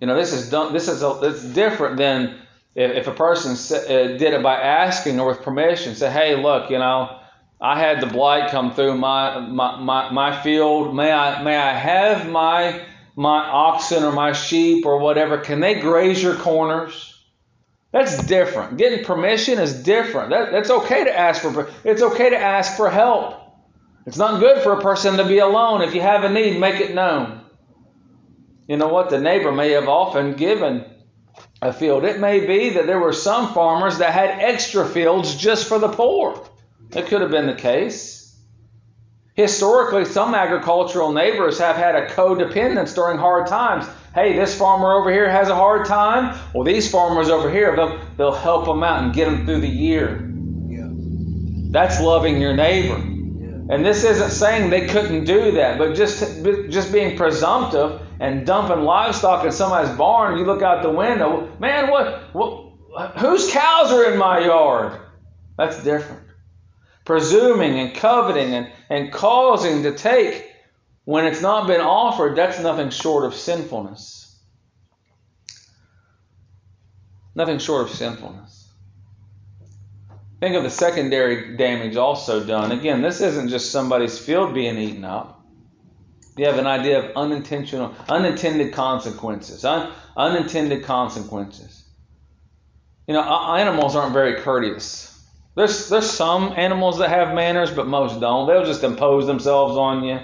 You 0.00 0.06
know, 0.06 0.16
this 0.16 0.32
is 0.32 0.50
done. 0.50 0.72
This 0.72 0.88
is 0.88 1.02
a, 1.02 1.20
it's 1.22 1.44
different 1.44 1.98
than 1.98 2.40
if, 2.74 2.90
if 2.92 3.06
a 3.06 3.12
person 3.12 3.56
sa- 3.56 3.76
uh, 3.76 4.16
did 4.18 4.32
it 4.34 4.42
by 4.42 4.54
asking 4.60 5.20
or 5.20 5.28
with 5.28 5.42
permission. 5.42 5.94
Say, 5.94 6.10
hey, 6.10 6.42
look, 6.42 6.70
you 6.70 6.78
know, 6.78 7.15
I 7.60 7.78
had 7.78 8.00
the 8.00 8.06
blight 8.06 8.50
come 8.50 8.74
through 8.74 8.98
my, 8.98 9.40
my, 9.40 9.80
my, 9.80 10.10
my 10.10 10.42
field. 10.42 10.94
May 10.94 11.10
I, 11.10 11.42
may 11.42 11.56
I 11.56 11.72
have 11.72 12.28
my, 12.28 12.82
my 13.16 13.38
oxen 13.38 14.04
or 14.04 14.12
my 14.12 14.32
sheep 14.32 14.84
or 14.84 14.98
whatever? 14.98 15.38
Can 15.38 15.60
they 15.60 15.80
graze 15.80 16.22
your 16.22 16.36
corners? 16.36 17.14
That's 17.92 18.22
different. 18.26 18.76
Getting 18.76 19.04
permission 19.04 19.58
is 19.58 19.82
different. 19.82 20.30
That, 20.30 20.52
that's 20.52 20.68
okay 20.68 21.04
to 21.04 21.18
ask 21.18 21.40
for. 21.40 21.70
It's 21.82 22.02
okay 22.02 22.28
to 22.30 22.38
ask 22.38 22.76
for 22.76 22.90
help. 22.90 23.40
It's 24.04 24.18
not 24.18 24.40
good 24.40 24.62
for 24.62 24.72
a 24.72 24.80
person 24.82 25.16
to 25.16 25.24
be 25.24 25.38
alone. 25.38 25.80
If 25.80 25.94
you 25.94 26.02
have 26.02 26.24
a 26.24 26.28
need, 26.28 26.60
make 26.60 26.80
it 26.80 26.94
known. 26.94 27.40
You 28.68 28.76
know 28.76 28.88
what? 28.88 29.08
The 29.08 29.20
neighbor 29.20 29.50
may 29.50 29.70
have 29.70 29.88
often 29.88 30.34
given 30.34 30.84
a 31.62 31.72
field. 31.72 32.04
It 32.04 32.20
may 32.20 32.44
be 32.44 32.70
that 32.70 32.86
there 32.86 33.00
were 33.00 33.14
some 33.14 33.54
farmers 33.54 33.98
that 33.98 34.12
had 34.12 34.40
extra 34.42 34.86
fields 34.86 35.34
just 35.34 35.66
for 35.66 35.78
the 35.78 35.88
poor. 35.88 36.46
That 36.90 37.06
could 37.06 37.20
have 37.20 37.30
been 37.30 37.46
the 37.46 37.54
case. 37.54 38.16
Historically, 39.34 40.06
some 40.06 40.34
agricultural 40.34 41.12
neighbors 41.12 41.58
have 41.58 41.76
had 41.76 41.94
a 41.94 42.08
codependence 42.08 42.94
during 42.94 43.18
hard 43.18 43.46
times. 43.46 43.86
Hey, 44.14 44.32
this 44.32 44.56
farmer 44.56 44.94
over 44.94 45.12
here 45.12 45.28
has 45.28 45.50
a 45.50 45.54
hard 45.54 45.86
time. 45.86 46.38
Well, 46.54 46.64
these 46.64 46.90
farmers 46.90 47.28
over 47.28 47.50
here, 47.50 47.76
they'll, 47.76 48.00
they'll 48.16 48.32
help 48.32 48.64
them 48.64 48.82
out 48.82 49.02
and 49.02 49.12
get 49.12 49.26
them 49.26 49.44
through 49.44 49.60
the 49.60 49.68
year. 49.68 50.32
Yeah. 50.68 50.88
That's 51.70 52.00
loving 52.00 52.40
your 52.40 52.56
neighbor. 52.56 52.96
Yeah. 52.96 53.74
And 53.74 53.84
this 53.84 54.04
isn't 54.04 54.30
saying 54.30 54.70
they 54.70 54.86
couldn't 54.86 55.24
do 55.24 55.50
that, 55.52 55.76
but 55.76 55.94
just, 55.94 56.42
just 56.70 56.90
being 56.90 57.14
presumptive 57.14 58.00
and 58.20 58.46
dumping 58.46 58.84
livestock 58.84 59.44
in 59.44 59.52
somebody's 59.52 59.94
barn, 59.98 60.38
you 60.38 60.46
look 60.46 60.62
out 60.62 60.82
the 60.82 60.90
window, 60.90 61.54
man, 61.58 61.90
what, 61.90 62.34
what 62.34 63.18
whose 63.18 63.50
cows 63.52 63.92
are 63.92 64.10
in 64.10 64.18
my 64.18 64.38
yard? 64.38 64.98
That's 65.58 65.82
different 65.84 66.25
presuming 67.06 67.78
and 67.78 67.94
coveting 67.94 68.52
and, 68.52 68.70
and 68.90 69.10
causing 69.10 69.84
to 69.84 69.92
take 69.96 70.52
when 71.04 71.24
it's 71.24 71.40
not 71.40 71.68
been 71.68 71.80
offered, 71.80 72.36
that's 72.36 72.58
nothing 72.60 72.90
short 72.90 73.24
of 73.24 73.34
sinfulness. 73.34 74.36
Nothing 77.34 77.58
short 77.58 77.88
of 77.88 77.94
sinfulness. 77.94 78.68
Think 80.40 80.56
of 80.56 80.64
the 80.64 80.70
secondary 80.70 81.56
damage 81.56 81.96
also 81.96 82.44
done. 82.44 82.72
Again, 82.72 83.02
this 83.02 83.20
isn't 83.20 83.48
just 83.48 83.70
somebody's 83.70 84.18
field 84.18 84.52
being 84.52 84.76
eaten 84.76 85.04
up. 85.04 85.44
You 86.36 86.46
have 86.46 86.58
an 86.58 86.66
idea 86.66 86.98
of 86.98 87.16
unintentional, 87.16 87.94
unintended 88.08 88.74
consequences. 88.74 89.64
Un, 89.64 89.92
unintended 90.16 90.84
consequences. 90.84 91.84
You 93.06 93.14
know, 93.14 93.22
animals 93.22 93.94
aren't 93.94 94.12
very 94.12 94.40
courteous. 94.40 95.15
There's, 95.56 95.88
there's 95.88 96.10
some 96.10 96.52
animals 96.54 96.98
that 96.98 97.08
have 97.08 97.34
manners, 97.34 97.70
but 97.70 97.86
most 97.86 98.20
don't. 98.20 98.46
They'll 98.46 98.64
just 98.64 98.84
impose 98.84 99.26
themselves 99.26 99.76
on 99.76 100.04
you. 100.04 100.20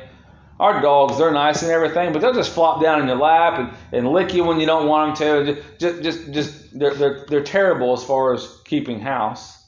Our 0.61 0.83
dogs, 0.83 1.19
they're 1.19 1.33
nice 1.33 1.63
and 1.63 1.73
everything, 1.73 2.13
but 2.13 2.21
they'll 2.21 2.35
just 2.35 2.53
flop 2.53 2.83
down 2.83 3.01
in 3.01 3.09
your 3.09 3.17
lap 3.17 3.59
and, 3.59 3.71
and 3.93 4.13
lick 4.13 4.35
you 4.35 4.45
when 4.45 4.61
you 4.61 4.67
don't 4.67 4.87
want 4.87 5.19
them 5.19 5.47
to. 5.47 5.63
Just, 5.79 6.03
just, 6.03 6.33
just 6.33 6.79
they're, 6.79 6.95
they're, 6.95 7.25
they're 7.29 7.43
terrible 7.43 7.95
as 7.95 8.05
far 8.05 8.35
as 8.35 8.59
keeping 8.65 9.01
house. 9.01 9.59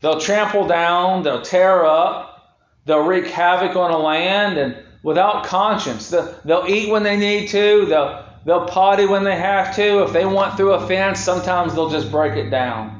They'll 0.00 0.20
trample 0.20 0.68
down, 0.68 1.24
they'll 1.24 1.42
tear 1.42 1.84
up, 1.84 2.58
they'll 2.84 3.04
wreak 3.04 3.26
havoc 3.26 3.74
on 3.74 3.90
a 3.90 3.98
land, 3.98 4.56
and 4.56 4.76
without 5.02 5.44
conscience. 5.44 6.10
They'll, 6.10 6.32
they'll 6.44 6.66
eat 6.68 6.90
when 6.90 7.02
they 7.02 7.16
need 7.16 7.48
to, 7.48 7.86
they'll, 7.86 8.24
they'll 8.44 8.66
potty 8.66 9.06
when 9.06 9.24
they 9.24 9.36
have 9.36 9.74
to. 9.76 10.04
If 10.04 10.12
they 10.12 10.24
want 10.26 10.56
through 10.56 10.74
a 10.74 10.86
fence, 10.86 11.18
sometimes 11.18 11.74
they'll 11.74 11.90
just 11.90 12.12
break 12.12 12.34
it 12.34 12.50
down. 12.50 12.95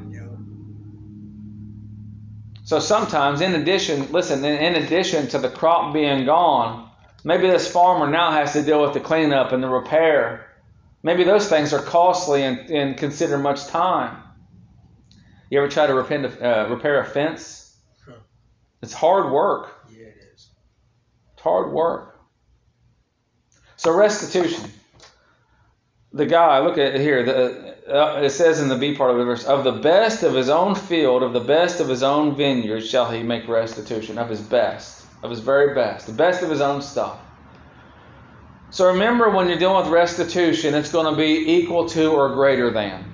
So 2.67 2.79
sometimes, 2.79 3.39
in 3.39 3.55
addition, 3.55 4.11
listen, 4.11 4.43
in 4.43 4.75
addition 4.75 5.29
to 5.29 5.37
the 5.37 5.49
crop 5.49 5.93
being 5.93 6.25
gone, 6.25 6.89
maybe 7.23 7.47
this 7.47 7.71
farmer 7.71 8.07
now 8.07 8.31
has 8.31 8.51
to 8.53 8.61
deal 8.61 8.81
with 8.81 8.91
the 8.91 8.99
cleanup 8.99 9.53
and 9.53 9.63
the 9.63 9.69
repair. 9.69 10.53
Maybe 11.01 11.23
those 11.23 11.47
things 11.47 11.71
are 11.71 11.81
costly 11.81 12.43
and, 12.43 12.69
and 12.69 12.97
consider 12.97 13.37
much 13.37 13.67
time. 13.67 14.17
You 15.49 15.59
ever 15.59 15.69
try 15.69 15.87
to 15.87 15.93
repent, 15.93 16.41
uh, 16.41 16.67
repair 16.69 16.99
a 16.99 17.05
fence? 17.05 17.73
It's 18.81 18.91
hard 18.91 19.31
work. 19.31 19.73
Yeah, 19.89 20.07
it 20.07 20.17
is. 20.35 20.49
It's 21.35 21.41
hard 21.41 21.71
work. 21.71 22.19
So 23.77 23.95
restitution. 23.95 24.69
The 26.13 26.25
guy, 26.25 26.59
look 26.59 26.77
at 26.77 26.99
here. 26.99 27.23
The, 27.23 27.75
uh, 27.87 28.21
it 28.21 28.29
says 28.31 28.59
in 28.59 28.69
the 28.69 28.77
B 28.77 28.95
part 28.95 29.11
of 29.11 29.17
the 29.17 29.25
verse, 29.25 29.43
of 29.45 29.63
the 29.63 29.73
best 29.73 30.23
of 30.23 30.33
his 30.33 30.49
own 30.49 30.75
field, 30.75 31.21
of 31.21 31.33
the 31.33 31.39
best 31.39 31.79
of 31.79 31.89
his 31.89 32.03
own 32.03 32.35
vineyard, 32.35 32.81
shall 32.81 33.11
he 33.11 33.23
make 33.23 33.47
restitution. 33.47 34.17
Of 34.17 34.29
his 34.29 34.41
best, 34.41 35.05
of 35.23 35.29
his 35.29 35.39
very 35.39 35.73
best, 35.75 36.07
the 36.07 36.13
best 36.13 36.43
of 36.43 36.49
his 36.49 36.61
own 36.61 36.81
stuff. 36.81 37.19
So 38.69 38.87
remember, 38.87 39.29
when 39.29 39.47
you're 39.47 39.57
dealing 39.57 39.83
with 39.83 39.93
restitution, 39.93 40.73
it's 40.73 40.91
going 40.91 41.11
to 41.13 41.17
be 41.17 41.53
equal 41.57 41.87
to 41.89 42.11
or 42.11 42.33
greater 42.33 42.71
than. 42.71 43.13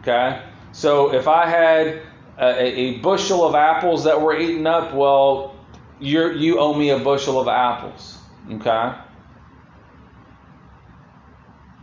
Okay? 0.00 0.42
So 0.72 1.12
if 1.14 1.26
I 1.26 1.48
had 1.48 2.02
a, 2.38 2.80
a 2.80 2.98
bushel 2.98 3.44
of 3.44 3.54
apples 3.54 4.04
that 4.04 4.20
were 4.20 4.38
eaten 4.38 4.66
up, 4.66 4.94
well, 4.94 5.56
you 6.00 6.32
you 6.32 6.58
owe 6.58 6.74
me 6.74 6.90
a 6.90 6.98
bushel 6.98 7.40
of 7.40 7.48
apples. 7.48 8.18
Okay? 8.50 8.94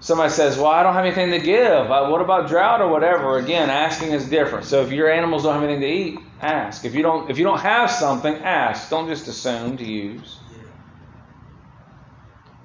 Somebody 0.02 0.32
says, 0.32 0.58
Well, 0.58 0.72
I 0.72 0.82
don't 0.82 0.96
have 0.96 1.06
anything 1.06 1.30
to 1.30 1.40
give. 1.40 1.92
Uh, 1.92 2.08
what 2.08 2.22
about 2.22 2.50
drought 2.50 2.82
or 2.82 2.90
whatever? 2.90 3.38
Again, 3.38 3.70
asking 3.70 4.12
is 4.12 4.28
different. 4.28 4.66
So 4.66 4.82
if 4.82 4.92
your 4.92 5.10
animals 5.10 5.44
don't 5.44 5.54
have 5.54 5.64
anything 5.64 5.82
to 5.82 5.88
eat, 5.88 6.20
ask. 6.42 6.86
If 6.86 6.96
you 6.96 7.04
don't 7.04 7.30
if 7.30 7.38
you 7.38 7.44
don't 7.44 7.60
have 7.60 7.92
something, 7.92 8.34
ask. 8.34 8.90
Don't 8.90 9.08
just 9.08 9.28
assume 9.28 9.78
to 9.78 9.86
use. 9.86 10.40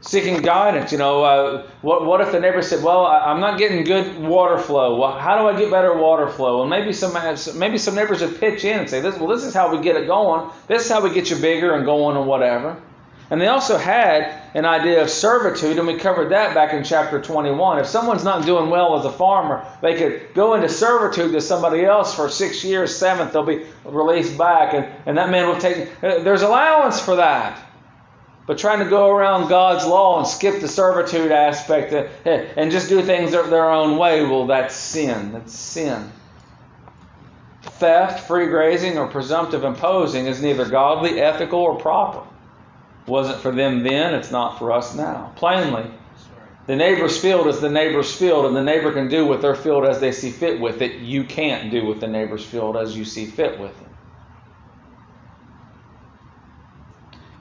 Seeking 0.01 0.41
guidance, 0.41 0.93
you 0.93 0.99
know, 0.99 1.25
uh, 1.25 1.67
what, 1.83 2.07
what 2.07 2.21
if 2.21 2.31
the 2.31 2.39
neighbor 2.41 2.63
said, 2.63 2.83
"Well, 2.83 3.05
I'm 3.05 3.41
not 3.41 3.59
getting 3.59 3.85
good 3.85 4.19
water 4.19 4.57
flow. 4.57 4.99
Well, 4.99 5.19
how 5.19 5.37
do 5.39 5.49
I 5.49 5.59
get 5.59 5.71
better 5.71 5.95
water 5.95 6.29
flow?" 6.29 6.59
Well, 6.59 6.67
maybe 6.69 6.93
some 6.93 7.13
maybe 7.59 7.77
some 7.77 7.95
neighbors 7.97 8.23
would 8.23 8.39
pitch 8.41 8.65
in 8.65 8.79
and 8.79 8.89
say, 8.89 9.01
"This, 9.01 9.19
well, 9.19 9.29
this 9.29 9.45
is 9.45 9.53
how 9.53 9.75
we 9.75 9.83
get 9.83 9.97
it 9.97 10.07
going. 10.07 10.51
This 10.69 10.85
is 10.87 10.91
how 10.91 11.03
we 11.03 11.13
get 11.13 11.29
you 11.29 11.37
bigger 11.37 11.75
and 11.75 11.85
going 11.85 12.17
and 12.17 12.27
whatever." 12.27 12.81
And 13.29 13.41
they 13.41 13.49
also 13.49 13.77
had 13.77 14.41
an 14.55 14.65
idea 14.65 15.03
of 15.03 15.11
servitude, 15.11 15.79
and 15.79 15.87
we 15.87 15.97
covered 15.99 16.31
that 16.31 16.55
back 16.55 16.73
in 16.73 16.85
chapter 16.85 17.21
21. 17.21 17.81
If 17.81 17.87
someone's 17.87 18.23
not 18.23 18.47
doing 18.47 18.71
well 18.71 18.99
as 18.99 19.05
a 19.05 19.11
farmer, 19.11 19.67
they 19.83 19.97
could 19.97 20.33
go 20.33 20.55
into 20.55 20.69
servitude 20.69 21.33
to 21.33 21.41
somebody 21.41 21.85
else 21.85 22.15
for 22.15 22.29
six 22.29 22.63
years, 22.63 22.97
seventh, 22.97 23.33
they'll 23.33 23.43
be 23.43 23.67
released 23.85 24.39
back, 24.39 24.75
and, 24.75 24.87
and 25.07 25.19
that 25.19 25.31
man 25.31 25.49
will 25.49 25.59
take. 25.59 25.89
Uh, 26.03 26.21
there's 26.21 26.43
allowance 26.43 27.01
for 27.01 27.17
that. 27.17 27.61
But 28.47 28.59
trying 28.59 28.79
to 28.79 28.89
go 28.89 29.11
around 29.11 29.49
God's 29.49 29.85
law 29.85 30.21
and 30.21 30.27
skip 30.29 30.61
the 30.61 30.69
servitude 30.69 31.33
aspect 31.33 31.93
and 32.25 32.71
just 32.71 32.89
do 32.89 33.03
things 33.03 33.33
their 33.33 33.69
own 33.69 33.99
way, 33.99 34.23
well, 34.23 34.47
that's 34.47 34.77
sin. 34.77 35.33
That's 35.33 35.53
sin. 35.53 36.13
Theft, 37.63 38.29
free 38.29 38.47
grazing, 38.47 38.99
or 38.99 39.09
presumptive 39.09 39.65
imposing 39.65 40.27
is 40.27 40.41
neither 40.41 40.65
godly, 40.65 41.21
ethical, 41.21 41.59
or 41.59 41.77
proper 41.77 42.23
wasn't 43.07 43.41
for 43.41 43.53
them 43.53 43.83
then, 43.83 44.15
it's 44.15 44.31
not 44.31 44.59
for 44.59 44.73
us 44.73 44.95
now. 44.95 45.33
Plainly, 45.37 45.91
the 46.67 46.77
neighbor's 46.77 47.21
field 47.21 47.47
is 47.47 47.61
the 47.61 47.71
neighbor's 47.71 48.15
field, 48.15 48.47
and 48.47 48.57
the 48.57 48.63
neighbor 48.63 48.93
can 48.93 49.09
do 49.09 49.25
with 49.27 49.41
their 49.43 49.55
field 49.55 49.85
as 49.85 50.01
they 50.01 50.13
see 50.13 50.31
fit 50.31 50.61
with 50.61 50.83
it. 50.83 51.01
You 51.01 51.25
can't 51.25 51.71
do 51.71 51.87
with 51.87 52.01
the 52.01 52.09
neighbor's 52.09 52.45
field 52.45 52.77
as 52.77 52.97
you 52.97 53.05
see 53.05 53.27
fit 53.27 53.61
with 53.61 53.71
it. 53.71 53.89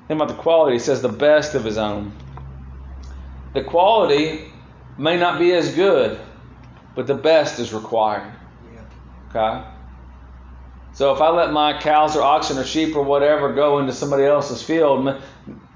Then 0.07 0.17
about 0.17 0.27
the 0.27 0.35
quality, 0.35 0.73
he 0.73 0.79
says 0.79 1.01
the 1.01 1.09
best 1.09 1.55
of 1.55 1.63
his 1.63 1.79
own. 1.79 2.11
The 3.53 3.63
quality 3.63 4.51
may 4.97 5.17
not 5.17 5.39
be 5.39 5.51
as 5.53 5.73
good, 5.73 6.19
but 6.93 7.07
the 7.07 7.15
best 7.15 7.59
is 7.59 7.73
required. 7.73 8.31
Okay? 9.29 9.63
So 10.95 11.13
if 11.13 11.19
I 11.21 11.29
let 11.29 11.51
my 11.51 11.77
cows 11.77 12.15
or 12.15 12.21
oxen 12.21 12.57
or 12.57 12.63
sheep 12.63 12.95
or 12.95 13.03
whatever 13.03 13.53
go 13.53 13.79
into 13.79 13.91
somebody 13.91 14.23
else's 14.23 14.63
field, 14.63 15.21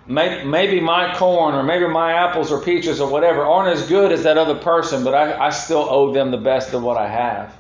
maybe 0.08 0.80
my 0.80 1.14
corn 1.16 1.56
or 1.56 1.62
maybe 1.62 1.88
my 1.88 2.14
apples 2.14 2.54
or 2.54 2.62
peaches 2.62 3.02
or 3.02 3.12
whatever 3.12 3.44
aren't 3.44 3.78
as 3.78 3.88
good 3.90 4.14
as 4.14 4.24
that 4.24 4.38
other 4.38 4.56
person, 4.56 5.04
but 5.04 5.14
I, 5.14 5.48
I 5.48 5.50
still 5.50 5.86
owe 5.90 6.14
them 6.14 6.32
the 6.32 6.38
best 6.38 6.74
of 6.74 6.84
what 6.84 6.98
I 6.98 7.10
have. 7.10 7.54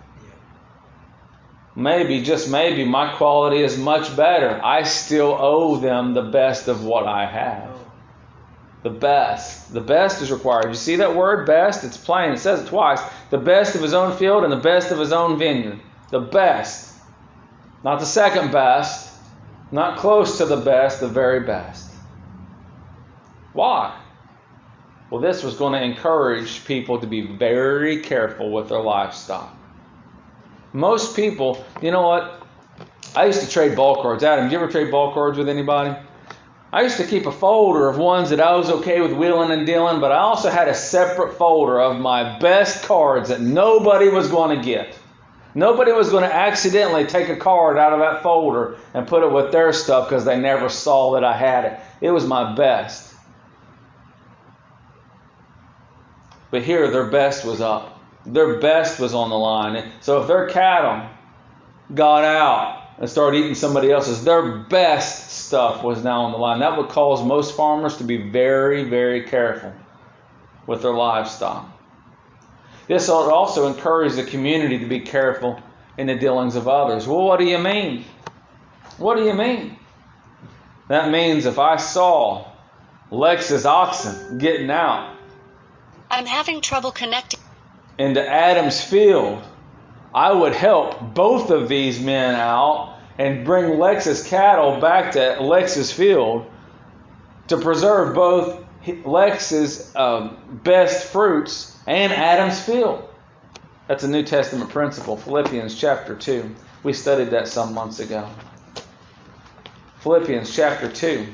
Maybe, 1.75 2.21
just 2.21 2.49
maybe, 2.49 2.85
my 2.85 3.13
quality 3.15 3.61
is 3.61 3.77
much 3.77 4.15
better. 4.15 4.59
I 4.63 4.83
still 4.83 5.37
owe 5.37 5.77
them 5.77 6.13
the 6.13 6.23
best 6.23 6.69
of 6.69 6.85
what 6.85 7.07
I 7.07 7.25
have. 7.25 7.77
The 8.83 8.89
best. 8.89 9.73
The 9.73 9.81
best 9.81 10.21
is 10.21 10.31
required. 10.31 10.69
You 10.69 10.75
see 10.75 10.95
that 10.97 11.13
word 11.13 11.45
best? 11.45 11.83
It's 11.83 11.97
plain. 11.97 12.31
It 12.31 12.39
says 12.39 12.61
it 12.61 12.67
twice. 12.67 13.01
The 13.31 13.37
best 13.37 13.75
of 13.75 13.81
his 13.81 13.93
own 13.93 14.15
field 14.15 14.45
and 14.45 14.51
the 14.51 14.57
best 14.57 14.91
of 14.91 14.99
his 14.99 15.11
own 15.11 15.37
vineyard. 15.37 15.81
The 16.09 16.21
best. 16.21 16.88
Not 17.83 17.99
the 17.99 18.05
second 18.05 18.51
best, 18.51 19.17
not 19.71 19.97
close 19.97 20.37
to 20.37 20.45
the 20.45 20.57
best, 20.57 20.99
the 20.99 21.07
very 21.07 21.41
best. 21.41 21.91
Why? 23.53 23.97
Well, 25.09 25.21
this 25.21 25.43
was 25.43 25.55
going 25.55 25.73
to 25.73 25.81
encourage 25.81 26.65
people 26.65 26.99
to 26.99 27.07
be 27.07 27.21
very 27.21 28.01
careful 28.01 28.51
with 28.51 28.69
their 28.69 28.81
livestock. 28.81 29.55
Most 30.73 31.15
people, 31.15 31.65
you 31.81 31.91
know 31.91 32.07
what? 32.07 32.43
I 33.15 33.25
used 33.25 33.41
to 33.41 33.49
trade 33.49 33.75
ball 33.75 34.03
cards. 34.03 34.23
Adam, 34.23 34.51
you 34.51 34.57
ever 34.59 34.69
trade 34.69 34.91
ball 34.91 35.13
cards 35.13 35.37
with 35.37 35.49
anybody? 35.49 35.97
I 36.71 36.83
used 36.83 36.97
to 36.97 37.07
keep 37.07 37.25
a 37.25 37.31
folder 37.31 37.89
of 37.89 37.97
ones 37.97 38.29
that 38.29 38.39
I 38.39 38.55
was 38.55 38.69
okay 38.69 39.01
with 39.01 39.13
wheeling 39.13 39.49
and 39.49 39.65
dealing, 39.65 39.99
but 39.99 40.11
I 40.11 40.17
also 40.17 40.51
had 40.51 40.67
a 40.67 40.75
separate 40.75 41.35
folder 41.35 41.79
of 41.79 41.99
my 41.99 42.37
best 42.37 42.83
cards 42.83 43.29
that 43.29 43.41
nobody 43.41 44.09
was 44.09 44.27
going 44.27 44.55
to 44.55 44.63
get. 44.63 44.98
Nobody 45.55 45.91
was 45.91 46.09
going 46.09 46.23
to 46.23 46.33
accidentally 46.33 47.05
take 47.05 47.29
a 47.29 47.35
card 47.35 47.77
out 47.77 47.91
of 47.91 47.99
that 47.99 48.21
folder 48.21 48.77
and 48.93 49.07
put 49.07 49.23
it 49.23 49.31
with 49.31 49.51
their 49.51 49.73
stuff 49.73 50.07
because 50.07 50.25
they 50.25 50.39
never 50.39 50.69
saw 50.69 51.13
that 51.13 51.23
I 51.23 51.35
had 51.35 51.65
it. 51.65 51.79
It 52.01 52.11
was 52.11 52.25
my 52.25 52.55
best. 52.55 53.15
But 56.51 56.63
here, 56.63 56.89
their 56.91 57.07
best 57.07 57.45
was 57.45 57.61
up. 57.61 57.99
Their 58.25 58.59
best 58.59 58.99
was 58.99 59.13
on 59.13 59.29
the 59.29 59.37
line. 59.37 59.91
So 60.01 60.21
if 60.21 60.27
their 60.27 60.47
cattle 60.49 61.09
got 61.95 62.23
out 62.23 62.83
and 62.99 63.09
started 63.09 63.37
eating 63.37 63.55
somebody 63.55 63.91
else's, 63.91 64.23
their 64.23 64.57
best 64.57 65.45
stuff 65.47 65.83
was 65.83 66.03
now 66.03 66.21
on 66.21 66.31
the 66.31 66.37
line. 66.37 66.59
That 66.59 66.77
would 66.77 66.89
cause 66.89 67.23
most 67.23 67.55
farmers 67.55 67.97
to 67.97 68.03
be 68.03 68.17
very, 68.17 68.83
very 68.83 69.23
careful 69.23 69.73
with 70.67 70.81
their 70.81 70.93
livestock. 70.93 71.67
This 72.89 73.07
also 73.07 73.67
encourage 73.67 74.15
the 74.15 74.23
community 74.23 74.79
to 74.79 74.87
be 74.87 75.01
careful 75.01 75.61
in 75.99 76.07
the 76.07 76.15
dealings 76.15 76.55
of 76.55 76.67
others. 76.67 77.07
Well, 77.07 77.21
what 77.21 77.39
do 77.39 77.45
you 77.45 77.59
mean? 77.59 78.03
What 78.97 79.15
do 79.15 79.25
you 79.25 79.33
mean? 79.35 79.77
That 80.87 81.11
means 81.11 81.45
if 81.45 81.59
I 81.59 81.77
saw 81.77 82.47
Lex's 83.11 83.67
oxen 83.67 84.39
getting 84.39 84.71
out, 84.71 85.15
I'm 86.09 86.25
having 86.25 86.61
trouble 86.61 86.91
connecting. 86.91 87.39
Into 87.99 88.27
Adam's 88.27 88.83
field, 88.83 89.43
I 90.15 90.31
would 90.31 90.55
help 90.55 91.13
both 91.13 91.51
of 91.51 91.69
these 91.69 91.99
men 91.99 92.33
out 92.33 92.97
and 93.19 93.45
bring 93.45 93.77
Lex's 93.77 94.27
cattle 94.27 94.81
back 94.81 95.11
to 95.11 95.39
Lex's 95.41 95.91
field 95.91 96.49
to 97.49 97.57
preserve 97.57 98.15
both 98.15 98.65
Lex's 98.87 99.95
um, 99.95 100.37
best 100.63 101.07
fruits 101.07 101.77
and 101.87 102.11
Adam's 102.13 102.61
field. 102.61 103.07
That's 103.87 104.03
a 104.03 104.07
New 104.07 104.23
Testament 104.23 104.69
principle, 104.69 105.17
Philippians 105.17 105.75
chapter 105.75 106.15
2. 106.15 106.55
We 106.83 106.93
studied 106.93 107.31
that 107.31 107.47
some 107.47 107.73
months 107.73 107.99
ago. 107.99 108.29
Philippians 109.99 110.55
chapter 110.55 110.89
2. 110.89 111.27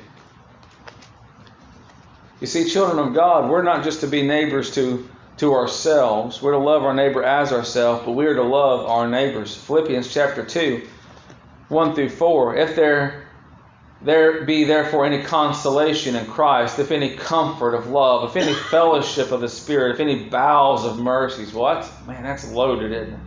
You 2.42 2.48
see, 2.48 2.70
children 2.70 3.00
of 3.06 3.14
God, 3.14 3.50
we're 3.50 3.62
not 3.62 3.84
just 3.84 4.02
to 4.02 4.08
be 4.08 4.24
neighbors 4.24 4.74
to, 4.76 5.08
to 5.38 5.54
ourselves. 5.54 6.42
We're 6.42 6.54
to 6.54 6.58
love 6.58 6.84
our 6.84 6.94
neighbor 6.94 7.24
as 7.24 7.54
ourselves, 7.54 8.04
but 8.06 8.14
we 8.14 8.26
are 8.26 8.36
to 8.36 8.44
love 8.44 8.86
our 8.86 9.08
neighbors. 9.08 9.56
Philippians 9.56 10.12
chapter 10.12 10.44
2, 10.44 10.82
1 11.70 11.96
through 11.96 12.10
4. 12.10 12.56
If 12.58 12.76
there 12.76 13.25
there 14.02 14.44
be 14.44 14.66
therefore 14.66 15.06
any 15.06 15.24
consolation 15.24 16.16
in 16.16 16.26
Christ, 16.26 16.80
if 16.80 16.92
any 16.92 17.16
comfort 17.16 17.74
of 17.74 17.88
love, 17.88 18.30
if 18.30 18.36
any 18.36 18.54
fellowship 18.54 19.32
of 19.32 19.42
the 19.42 19.50
Spirit, 19.50 19.94
if 19.94 20.00
any 20.00 20.26
bowels 20.26 20.86
of 20.86 21.00
mercies. 21.00 21.54
What? 21.54 21.90
Man, 22.06 22.24
that's 22.24 22.52
loaded, 22.52 22.92
isn't 22.92 23.14
it? 23.14 23.20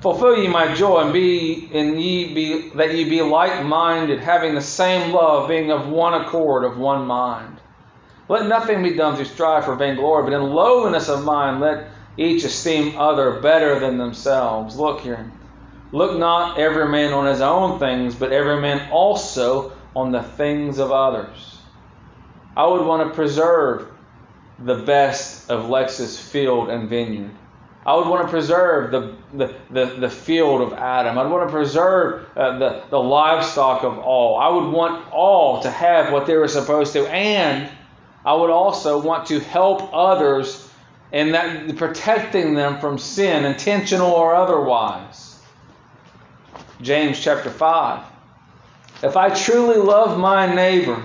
Fulfill 0.00 0.36
ye 0.36 0.48
my 0.48 0.74
joy, 0.74 1.00
and 1.00 1.12
be 1.12 1.70
and 1.72 2.02
ye 2.02 2.34
be 2.34 2.68
that 2.70 2.94
ye 2.94 3.04
be 3.04 3.22
like 3.22 3.64
minded, 3.64 4.20
having 4.20 4.54
the 4.54 4.60
same 4.60 5.12
love, 5.12 5.48
being 5.48 5.70
of 5.70 5.88
one 5.88 6.12
accord, 6.12 6.64
of 6.64 6.76
one 6.76 7.06
mind. 7.06 7.58
Let 8.28 8.46
nothing 8.46 8.82
be 8.82 8.94
done 8.94 9.16
through 9.16 9.26
strife 9.26 9.68
or 9.68 9.76
vainglory, 9.76 10.24
but 10.24 10.32
in 10.32 10.42
lowliness 10.42 11.08
of 11.08 11.24
mind 11.24 11.60
let 11.60 11.88
each 12.16 12.44
esteem 12.44 12.98
other 12.98 13.40
better 13.40 13.78
than 13.78 13.96
themselves. 13.98 14.76
Look 14.76 15.00
here. 15.00 15.30
Look 15.94 16.18
not 16.18 16.58
every 16.58 16.88
man 16.88 17.12
on 17.12 17.26
his 17.26 17.40
own 17.40 17.78
things, 17.78 18.16
but 18.16 18.32
every 18.32 18.60
man 18.60 18.90
also 18.90 19.72
on 19.94 20.10
the 20.10 20.24
things 20.24 20.80
of 20.80 20.90
others. 20.90 21.58
I 22.56 22.66
would 22.66 22.84
want 22.84 23.08
to 23.08 23.14
preserve 23.14 23.86
the 24.58 24.74
best 24.74 25.48
of 25.52 25.68
Lex's 25.68 26.18
field 26.18 26.68
and 26.68 26.88
vineyard. 26.88 27.30
I 27.86 27.94
would 27.94 28.08
want 28.08 28.26
to 28.26 28.28
preserve 28.28 28.90
the, 28.90 29.14
the, 29.34 29.54
the, 29.70 29.84
the 30.00 30.10
field 30.10 30.62
of 30.62 30.72
Adam. 30.72 31.16
I'd 31.16 31.30
want 31.30 31.48
to 31.48 31.52
preserve 31.52 32.26
uh, 32.36 32.58
the, 32.58 32.82
the 32.90 32.98
livestock 32.98 33.84
of 33.84 33.96
all. 33.98 34.40
I 34.40 34.48
would 34.48 34.72
want 34.72 35.12
all 35.12 35.62
to 35.62 35.70
have 35.70 36.12
what 36.12 36.26
they 36.26 36.36
were 36.36 36.48
supposed 36.48 36.92
to. 36.94 37.08
And 37.08 37.70
I 38.24 38.34
would 38.34 38.50
also 38.50 39.00
want 39.00 39.28
to 39.28 39.38
help 39.38 39.94
others 39.94 40.68
in 41.12 41.30
that 41.30 41.76
protecting 41.76 42.54
them 42.54 42.80
from 42.80 42.98
sin, 42.98 43.44
intentional 43.44 44.10
or 44.10 44.34
otherwise. 44.34 45.13
James 46.84 47.18
chapter 47.18 47.48
5. 47.48 48.04
If 49.02 49.16
I 49.16 49.30
truly 49.30 49.78
love 49.78 50.18
my 50.18 50.54
neighbor, 50.54 51.02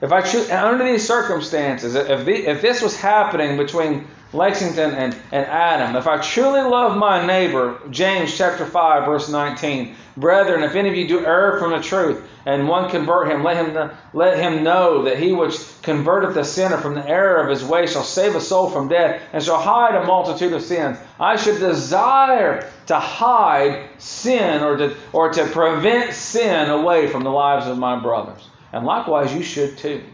if 0.00 0.12
I 0.12 0.20
truly, 0.20 0.50
under 0.50 0.84
these 0.84 1.06
circumstances, 1.06 1.94
if, 1.94 2.24
the, 2.24 2.48
if 2.48 2.62
this 2.62 2.80
was 2.80 2.96
happening 2.96 3.56
between 3.56 4.06
Lexington 4.32 4.92
and, 4.92 5.16
and 5.32 5.46
Adam, 5.46 5.96
if 5.96 6.06
I 6.06 6.18
truly 6.18 6.60
love 6.60 6.96
my 6.96 7.26
neighbor, 7.26 7.80
James 7.90 8.36
chapter 8.36 8.64
5, 8.64 9.06
verse 9.06 9.28
19, 9.28 9.96
brethren, 10.16 10.62
if 10.62 10.76
any 10.76 10.88
of 10.88 10.94
you 10.94 11.08
do 11.08 11.26
err 11.26 11.58
from 11.58 11.72
the 11.72 11.80
truth, 11.80 12.22
and 12.46 12.68
one 12.68 12.90
convert 12.90 13.28
him, 13.28 13.42
let 13.42 13.56
him, 13.56 13.90
let 14.12 14.38
him 14.38 14.62
know 14.62 15.02
that 15.02 15.18
he 15.18 15.32
which 15.32 15.54
converteth 15.82 16.34
the 16.34 16.44
sinner 16.44 16.76
from 16.76 16.94
the 16.94 17.08
error 17.08 17.42
of 17.42 17.50
his 17.50 17.64
way 17.64 17.86
shall 17.86 18.04
save 18.04 18.36
a 18.36 18.40
soul 18.40 18.70
from 18.70 18.88
death, 18.88 19.20
and 19.32 19.42
shall 19.42 19.60
hide 19.60 19.96
a 19.96 20.04
multitude 20.04 20.52
of 20.52 20.62
sins. 20.62 20.96
I 21.18 21.36
should 21.36 21.58
desire 21.58 22.70
to 22.86 22.98
hide 23.00 23.88
sin 23.98 24.62
or 24.62 24.76
to, 24.76 24.96
or 25.12 25.32
to 25.32 25.44
prevent 25.46 26.14
sin 26.14 26.70
away 26.70 27.08
from 27.08 27.24
the 27.24 27.30
lives 27.30 27.66
of 27.66 27.78
my 27.78 27.98
brothers. 27.98 28.48
And 28.72 28.84
likewise, 28.84 29.32
you 29.32 29.42
should 29.42 29.78
too. 29.78 30.04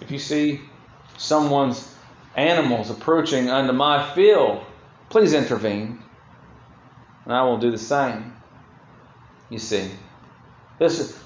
If 0.00 0.10
you 0.10 0.18
see 0.18 0.60
someone's 1.16 1.94
animals 2.36 2.90
approaching 2.90 3.50
unto 3.50 3.72
my 3.72 4.14
field, 4.14 4.64
please 5.08 5.34
intervene, 5.34 5.98
and 7.24 7.34
I 7.34 7.42
will 7.42 7.58
do 7.58 7.70
the 7.70 7.78
same. 7.78 8.32
You 9.50 9.58
see, 9.58 9.90
this 10.78 11.00
is 11.00 11.18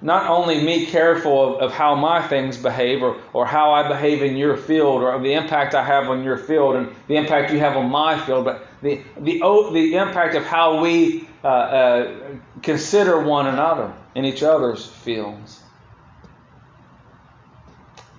not 0.00 0.28
only 0.28 0.62
me 0.62 0.86
careful 0.86 1.56
of, 1.56 1.62
of 1.62 1.72
how 1.72 1.94
my 1.94 2.26
things 2.26 2.56
behave 2.56 3.02
or, 3.02 3.20
or 3.32 3.46
how 3.46 3.72
I 3.72 3.88
behave 3.88 4.22
in 4.22 4.36
your 4.36 4.56
field 4.56 5.02
or 5.02 5.18
the 5.18 5.32
impact 5.32 5.74
I 5.74 5.84
have 5.84 6.08
on 6.08 6.22
your 6.22 6.36
field 6.36 6.76
and 6.76 6.94
the 7.08 7.16
impact 7.16 7.52
you 7.52 7.58
have 7.58 7.76
on 7.76 7.90
my 7.90 8.18
field, 8.20 8.44
but 8.44 8.66
the, 8.82 9.02
the, 9.18 9.40
the 9.72 9.94
impact 9.94 10.36
of 10.36 10.44
how 10.44 10.80
we 10.80 11.26
uh, 11.42 11.46
uh, 11.46 12.14
consider 12.62 13.20
one 13.20 13.46
another 13.46 13.92
in 14.14 14.24
each 14.24 14.42
other's 14.42 14.86
fields 14.86 15.60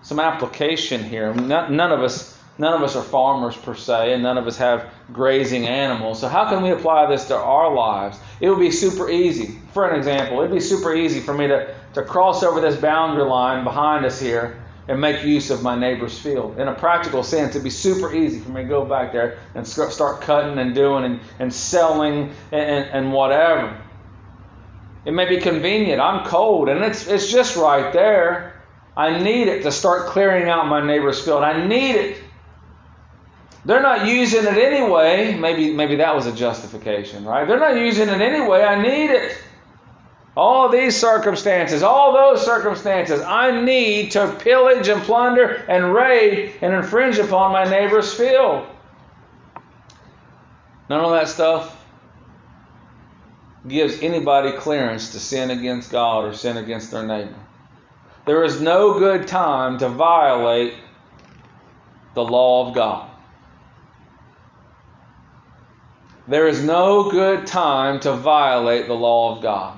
some 0.05 0.19
application 0.19 1.03
here. 1.03 1.33
None, 1.33 1.75
none 1.75 1.91
of 1.91 2.01
us 2.01 2.39
none 2.57 2.73
of 2.73 2.83
us 2.83 2.95
are 2.95 3.03
farmers 3.03 3.57
per 3.57 3.73
se, 3.73 4.13
and 4.13 4.23
none 4.23 4.37
of 4.37 4.47
us 4.47 4.55
have 4.57 4.89
grazing 5.11 5.67
animals. 5.67 6.21
So 6.21 6.29
how 6.29 6.47
can 6.47 6.61
we 6.61 6.69
apply 6.69 7.07
this 7.07 7.27
to 7.27 7.35
our 7.35 7.73
lives? 7.73 8.17
It 8.39 8.49
would 8.49 8.59
be 8.59 8.71
super 8.71 9.09
easy. 9.09 9.59
For 9.73 9.89
an 9.89 9.97
example, 9.97 10.39
it'd 10.39 10.53
be 10.53 10.61
super 10.61 10.95
easy 10.95 11.19
for 11.19 11.33
me 11.33 11.47
to, 11.47 11.75
to 11.95 12.03
cross 12.03 12.43
over 12.43 12.61
this 12.61 12.75
boundary 12.77 13.25
line 13.25 13.63
behind 13.63 14.05
us 14.05 14.19
here 14.19 14.63
and 14.87 15.01
make 15.01 15.23
use 15.25 15.49
of 15.49 15.63
my 15.63 15.77
neighbor's 15.77 16.17
field. 16.17 16.59
In 16.59 16.67
a 16.67 16.73
practical 16.73 17.23
sense, 17.23 17.49
it'd 17.49 17.63
be 17.63 17.71
super 17.71 18.13
easy 18.13 18.39
for 18.39 18.51
me 18.51 18.61
to 18.61 18.69
go 18.69 18.85
back 18.85 19.11
there 19.11 19.39
and 19.55 19.67
start 19.67 20.21
cutting 20.21 20.59
and 20.59 20.75
doing 20.75 21.03
and, 21.03 21.19
and 21.39 21.51
selling 21.51 22.31
and, 22.51 22.85
and 22.85 23.11
whatever. 23.11 23.75
It 25.05 25.13
may 25.13 25.29
be 25.29 25.37
convenient. 25.37 26.01
I'm 26.01 26.25
cold 26.25 26.67
and 26.67 26.83
it's, 26.83 27.07
it's 27.07 27.31
just 27.31 27.55
right 27.55 27.93
there. 27.93 28.63
I 28.97 29.21
need 29.21 29.47
it 29.47 29.63
to 29.63 29.71
start 29.71 30.07
clearing 30.07 30.49
out 30.49 30.67
my 30.67 30.85
neighbor's 30.85 31.23
field. 31.23 31.43
I 31.43 31.65
need 31.65 31.95
it. 31.95 32.17
They're 33.65 33.81
not 33.81 34.07
using 34.07 34.45
it 34.45 34.57
anyway. 34.57 35.35
Maybe, 35.35 35.73
maybe 35.73 35.97
that 35.97 36.15
was 36.15 36.25
a 36.25 36.31
justification, 36.31 37.25
right? 37.25 37.47
They're 37.47 37.59
not 37.59 37.77
using 37.77 38.09
it 38.09 38.21
anyway. 38.21 38.63
I 38.63 38.81
need 38.81 39.11
it. 39.11 39.37
All 40.37 40.69
these 40.69 40.99
circumstances, 40.99 41.81
all 41.81 42.13
those 42.13 42.43
circumstances, 42.43 43.21
I 43.21 43.61
need 43.63 44.11
to 44.11 44.35
pillage 44.39 44.87
and 44.87 45.01
plunder 45.03 45.65
and 45.67 45.93
raid 45.93 46.53
and 46.61 46.73
infringe 46.73 47.19
upon 47.19 47.53
my 47.53 47.63
neighbor's 47.63 48.13
field. 48.13 48.67
None 50.89 51.03
of 51.03 51.11
that 51.11 51.27
stuff 51.27 51.74
gives 53.67 54.01
anybody 54.01 54.51
clearance 54.51 55.11
to 55.11 55.19
sin 55.19 55.51
against 55.51 55.91
God 55.91 56.25
or 56.25 56.33
sin 56.33 56.57
against 56.57 56.91
their 56.91 57.05
neighbor. 57.05 57.35
There 58.25 58.43
is 58.43 58.61
no 58.61 58.97
good 58.99 59.27
time 59.27 59.77
to 59.79 59.89
violate 59.89 60.73
the 62.13 62.23
law 62.23 62.67
of 62.67 62.75
God. 62.75 63.09
There 66.27 66.47
is 66.47 66.63
no 66.63 67.11
good 67.11 67.45
time 67.45 67.99
to 68.01 68.13
violate 68.13 68.87
the 68.87 68.95
law 68.95 69.35
of 69.35 69.43
God. 69.43 69.77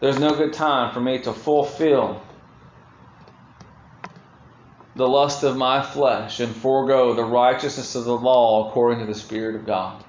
There's 0.00 0.18
no 0.20 0.36
good 0.36 0.52
time 0.52 0.94
for 0.94 1.00
me 1.00 1.18
to 1.20 1.32
fulfill 1.32 2.22
the 4.94 5.08
lust 5.08 5.42
of 5.42 5.56
my 5.56 5.82
flesh 5.82 6.38
and 6.38 6.54
forego 6.54 7.14
the 7.14 7.24
righteousness 7.24 7.96
of 7.96 8.04
the 8.04 8.16
law 8.16 8.68
according 8.68 9.00
to 9.00 9.06
the 9.06 9.14
Spirit 9.14 9.56
of 9.56 9.66
God. 9.66 10.04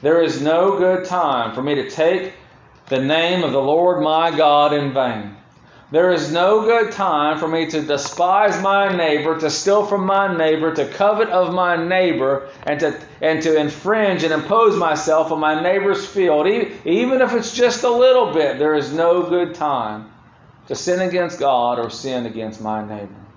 There 0.00 0.22
is 0.22 0.40
no 0.40 0.78
good 0.78 1.06
time 1.06 1.54
for 1.54 1.62
me 1.62 1.74
to 1.76 1.90
take 1.90 2.34
the 2.88 3.00
name 3.00 3.42
of 3.42 3.52
the 3.52 3.60
Lord 3.60 4.02
my 4.02 4.36
God 4.36 4.72
in 4.72 4.92
vain. 4.92 5.34
There 5.90 6.12
is 6.12 6.30
no 6.30 6.62
good 6.62 6.92
time 6.92 7.38
for 7.38 7.48
me 7.48 7.66
to 7.70 7.80
despise 7.80 8.62
my 8.62 8.94
neighbor, 8.94 9.40
to 9.40 9.48
steal 9.48 9.86
from 9.86 10.04
my 10.04 10.36
neighbor, 10.36 10.74
to 10.74 10.86
covet 10.86 11.30
of 11.30 11.54
my 11.54 11.76
neighbor, 11.76 12.50
and 12.64 12.78
to, 12.80 13.00
and 13.22 13.42
to 13.42 13.58
infringe 13.58 14.22
and 14.22 14.32
impose 14.32 14.76
myself 14.76 15.32
on 15.32 15.40
my 15.40 15.60
neighbor's 15.60 16.06
field. 16.06 16.46
Even 16.46 17.22
if 17.22 17.32
it's 17.32 17.54
just 17.54 17.84
a 17.84 17.90
little 17.90 18.32
bit, 18.32 18.58
there 18.58 18.74
is 18.74 18.92
no 18.92 19.22
good 19.22 19.54
time 19.54 20.12
to 20.66 20.74
sin 20.74 21.00
against 21.00 21.40
God 21.40 21.78
or 21.78 21.88
sin 21.88 22.26
against 22.26 22.60
my 22.60 22.86
neighbor. 22.86 23.27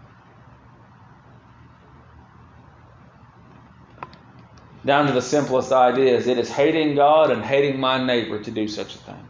Down 4.84 5.06
to 5.08 5.14
the 5.14 5.22
simplest 5.22 5.72
ideas, 5.72 6.28
it 6.28 6.40
is 6.40 6.50
hating 6.50 6.96
God 6.96 7.30
and 7.30 7.44
hating 7.44 7.80
my 7.80 8.04
neighbor 8.04 8.42
to 8.42 8.52
do 8.52 8.68
such 8.68 8.96
a 8.96 8.98
thing. 8.98 9.28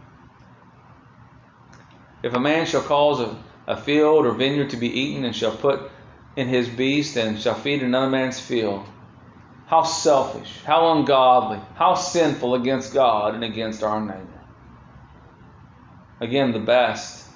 If 2.24 2.34
a 2.34 2.40
man 2.40 2.66
shall 2.66 2.84
cause 2.84 3.20
a, 3.20 3.38
a 3.68 3.76
field 3.76 4.26
or 4.26 4.32
vineyard 4.32 4.70
to 4.70 4.78
be 4.78 4.88
eaten, 4.88 5.26
and 5.26 5.36
shall 5.36 5.56
put 5.56 5.92
in 6.38 6.48
his 6.48 6.70
beast, 6.70 7.18
and 7.18 7.40
shall 7.40 7.56
feed 7.56 7.84
another 7.84 8.10
man's 8.10 8.40
field, 8.40 8.86
how 9.66 9.84
selfish, 9.84 10.62
how 10.66 10.94
ungodly, 10.94 11.60
how 11.76 11.96
sinful 11.96 12.56
against 12.56 12.94
God 12.94 13.36
and 13.36 13.44
against 13.44 13.84
our 13.84 14.00
neighbor. 14.00 14.42
Again, 16.22 16.54
the 16.54 16.60
best. 16.60 17.28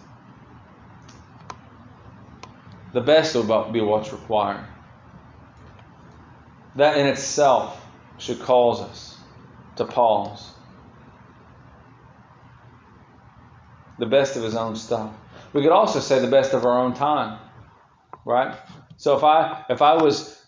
The 2.94 3.02
best 3.02 3.36
will 3.36 3.72
be 3.72 3.82
what's 3.82 4.14
required. 4.14 4.64
That 6.76 6.98
in 6.98 7.08
itself 7.08 7.85
should 8.18 8.40
cause 8.42 8.82
us 8.82 9.18
to 9.76 9.86
pause 9.86 10.52
the 13.98 14.06
best 14.06 14.36
of 14.36 14.44
his 14.44 14.56
own 14.56 14.76
stuff. 14.76 15.12
We 15.54 15.62
could 15.62 15.72
also 15.72 16.00
say 16.00 16.20
the 16.20 16.28
best 16.28 16.54
of 16.54 16.66
our 16.66 16.80
own 16.80 16.94
time, 16.94 17.40
right? 18.26 18.58
So 18.98 19.16
if 19.18 19.24
I 19.24 19.64
if 19.70 19.82
I 19.82 19.96
was 19.96 20.42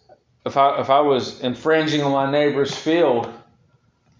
if 0.45 0.57
I 0.57 0.79
if 0.81 0.89
I 0.89 1.01
was 1.01 1.39
infringing 1.41 2.01
on 2.01 2.11
my 2.11 2.29
neighbor's 2.29 2.75
field, 2.75 3.31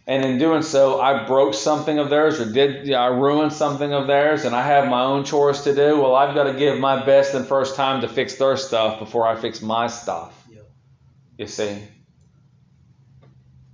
and 0.06 0.24
in 0.24 0.38
doing 0.38 0.62
so 0.62 1.02
I 1.02 1.26
broke 1.26 1.54
something 1.54 2.00
of 2.00 2.10
theirs 2.10 2.40
or 2.40 2.52
did 2.52 2.92
I 2.94 3.08
ruined 3.08 3.54
something 3.54 3.94
of 3.94 4.08
theirs, 4.08 4.46
and 4.46 4.56
I 4.56 4.66
have 4.66 4.88
my 4.88 5.04
own 5.04 5.26
chores 5.26 5.62
to 5.64 5.76
do, 5.76 6.00
well 6.00 6.16
I've 6.16 6.36
got 6.36 6.44
to 6.44 6.54
give 6.54 6.80
my 6.80 7.06
best 7.06 7.34
and 7.34 7.46
first 7.46 7.76
time 7.76 8.02
to 8.02 8.08
fix 8.08 8.36
their 8.36 8.58
stuff 8.58 9.00
before 9.00 9.28
I 9.28 9.36
fix 9.36 9.62
my 9.62 9.88
stuff. 9.88 10.34
You 11.38 11.48
see. 11.48 11.78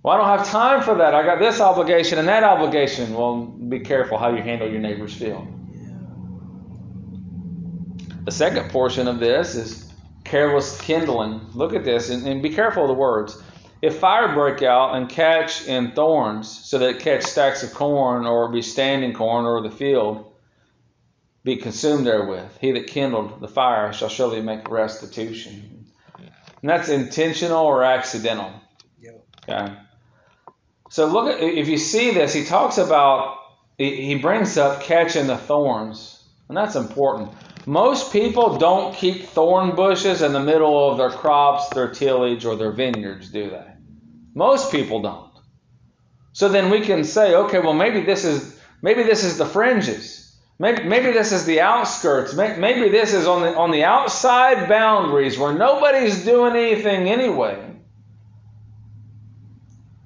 Well, 0.04 0.14
I 0.14 0.18
don't 0.18 0.38
have 0.38 0.48
time 0.48 0.84
for 0.84 0.96
that. 0.96 1.16
I 1.16 1.24
got 1.24 1.40
this 1.40 1.62
obligation 1.62 2.20
and 2.20 2.28
that 2.28 2.44
obligation. 2.44 3.14
Well, 3.14 3.46
be 3.46 3.80
careful 3.80 4.18
how 4.18 4.36
you 4.36 4.44
handle 4.44 4.70
your 4.70 4.82
neighbor's 4.82 5.14
field. 5.14 5.48
The 8.26 8.32
second 8.32 8.70
portion 8.70 9.08
of 9.08 9.20
this 9.20 9.56
is 9.56 9.94
careless 10.26 10.80
kindling. 10.82 11.42
Look 11.54 11.74
at 11.74 11.86
this 11.86 12.10
and, 12.10 12.28
and 12.28 12.44
be 12.44 12.50
careful 12.50 12.84
of 12.84 12.90
the 12.90 12.94
words. 12.94 13.42
If 13.82 14.00
fire 14.00 14.34
break 14.34 14.62
out 14.62 14.96
and 14.96 15.10
catch 15.10 15.68
in 15.68 15.92
thorns, 15.92 16.50
so 16.50 16.80
that 16.80 16.90
it 16.90 17.00
catch 17.00 17.24
stacks 17.24 17.64
of 17.64 17.74
corn 17.74 18.26
or 18.26 18.50
be 18.50 18.62
standing 18.62 19.14
corn 19.14 19.46
or 19.46 19.62
the 19.62 19.72
field, 19.72 20.34
be 21.44 21.58
consumed 21.58 22.06
therewith. 22.06 22.58
He 22.60 22.72
that 22.72 22.88
kindled 22.88 23.42
the 23.42 23.48
fire 23.48 23.92
shall 23.92 24.10
surely 24.10 24.42
make 24.42 24.70
restitution. 24.70 25.86
And 26.18 26.70
that's 26.70 26.88
intentional 26.88 27.66
or 27.66 27.84
accidental. 27.84 28.54
Okay. 29.50 29.76
So 30.94 31.08
look 31.08 31.28
at 31.28 31.42
if 31.42 31.70
you 31.70 31.80
see 31.80 32.12
this, 32.12 32.36
he 32.36 32.44
talks 32.44 32.78
about 32.78 33.40
he 33.80 34.14
brings 34.14 34.60
up 34.60 34.84
catching 34.84 35.26
the 35.26 35.38
thorns, 35.38 36.24
and 36.48 36.56
that's 36.56 36.76
important. 36.76 37.32
Most 37.66 38.14
people 38.14 38.60
don't 38.60 38.96
keep 38.96 39.24
thorn 39.24 39.76
bushes 39.76 40.22
in 40.22 40.34
the 40.34 40.40
middle 40.40 40.92
of 40.92 41.00
their 41.00 41.10
crops, 41.10 41.68
their 41.70 41.88
tillage, 41.88 42.46
or 42.46 42.56
their 42.56 42.72
vineyards, 42.72 43.32
do 43.32 43.50
they? 43.50 43.66
Most 44.36 44.72
people 44.72 45.02
don't. 45.02 45.32
So 46.34 46.48
then 46.48 46.70
we 46.70 46.82
can 46.82 47.04
say, 47.04 47.34
okay, 47.34 47.58
well 47.58 47.74
maybe 47.74 48.02
this 48.02 48.24
is 48.24 48.62
maybe 48.84 49.02
this 49.02 49.24
is 49.24 49.40
the 49.40 49.48
fringes. 49.48 50.38
Maybe, 50.60 50.84
maybe 50.84 51.12
this 51.12 51.32
is 51.32 51.48
the 51.48 51.62
outskirts. 51.62 52.36
Maybe 52.36 52.90
this 52.90 53.16
is 53.16 53.26
on 53.26 53.42
the 53.42 53.56
on 53.56 53.72
the 53.72 53.84
outside 53.84 54.70
boundaries 54.70 55.40
where 55.40 55.56
nobody's 55.56 56.24
doing 56.24 56.56
anything 56.56 57.10
anyway. 57.10 57.73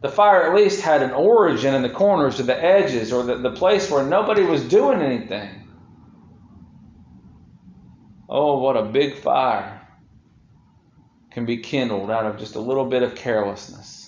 The 0.01 0.09
fire 0.09 0.43
at 0.43 0.55
least 0.55 0.81
had 0.81 1.01
an 1.01 1.11
origin 1.11 1.73
in 1.73 1.81
the 1.81 1.89
corners 1.89 2.39
or 2.39 2.43
the 2.43 2.63
edges 2.63 3.11
or 3.11 3.23
the, 3.23 3.37
the 3.37 3.51
place 3.51 3.89
where 3.89 4.03
nobody 4.03 4.43
was 4.43 4.63
doing 4.63 5.01
anything. 5.01 5.67
Oh, 8.29 8.59
what 8.59 8.77
a 8.77 8.83
big 8.83 9.15
fire 9.15 9.81
can 11.31 11.45
be 11.45 11.57
kindled 11.57 12.11
out 12.11 12.25
of 12.25 12.37
just 12.37 12.55
a 12.55 12.59
little 12.59 12.85
bit 12.85 13.03
of 13.03 13.15
carelessness. 13.15 14.03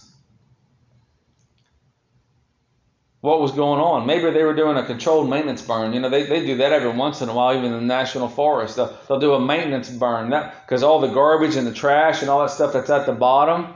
What 3.21 3.41
was 3.41 3.52
going 3.52 3.82
on? 3.82 4.08
Maybe 4.08 4.30
they 4.32 4.43
were 4.43 4.56
doing 4.56 4.78
a 4.78 4.86
controlled 4.86 5.30
maintenance 5.30 5.62
burn. 5.62 5.93
You 5.93 5.99
know, 5.99 6.10
they, 6.10 6.23
they 6.23 6.45
do 6.45 6.58
that 6.58 6.71
every 6.71 6.91
once 6.91 7.21
in 7.21 7.28
a 7.28 7.34
while, 7.34 7.58
even 7.58 7.73
in 7.73 7.80
the 7.80 7.82
national 7.82 8.30
forest. 8.30 8.78
They'll, 8.78 8.97
they'll 9.08 9.19
do 9.19 9.34
a 9.34 9.39
maintenance 9.41 9.89
burn 9.89 10.30
because 10.30 10.84
all 10.84 10.99
the 10.99 11.08
garbage 11.08 11.56
and 11.56 11.67
the 11.67 11.73
trash 11.73 12.21
and 12.21 12.30
all 12.30 12.41
that 12.41 12.52
stuff 12.52 12.71
that's 12.71 12.89
at 12.89 13.06
the 13.06 13.12
bottom, 13.12 13.73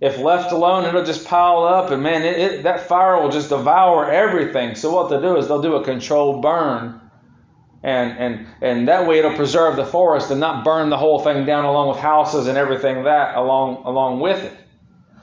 if 0.00 0.18
left 0.18 0.50
alone, 0.50 0.86
it'll 0.86 1.04
just 1.04 1.26
pile 1.26 1.64
up, 1.64 1.90
and 1.90 2.02
man, 2.02 2.22
it, 2.22 2.38
it, 2.38 2.62
that 2.62 2.88
fire 2.88 3.20
will 3.20 3.30
just 3.30 3.50
devour 3.50 4.10
everything. 4.10 4.74
So 4.74 4.90
what 4.94 5.10
they'll 5.10 5.20
do 5.20 5.36
is 5.36 5.46
they'll 5.46 5.60
do 5.60 5.74
a 5.74 5.84
controlled 5.84 6.40
burn, 6.40 6.98
and 7.82 8.18
and 8.18 8.46
and 8.62 8.88
that 8.88 9.06
way 9.06 9.18
it'll 9.18 9.36
preserve 9.36 9.76
the 9.76 9.84
forest 9.84 10.30
and 10.30 10.40
not 10.40 10.64
burn 10.64 10.88
the 10.88 10.96
whole 10.96 11.18
thing 11.18 11.44
down 11.44 11.66
along 11.66 11.88
with 11.88 11.98
houses 11.98 12.46
and 12.46 12.56
everything 12.56 13.04
that 13.04 13.36
along 13.36 13.82
along 13.84 14.20
with 14.20 14.42
it. 14.42 14.56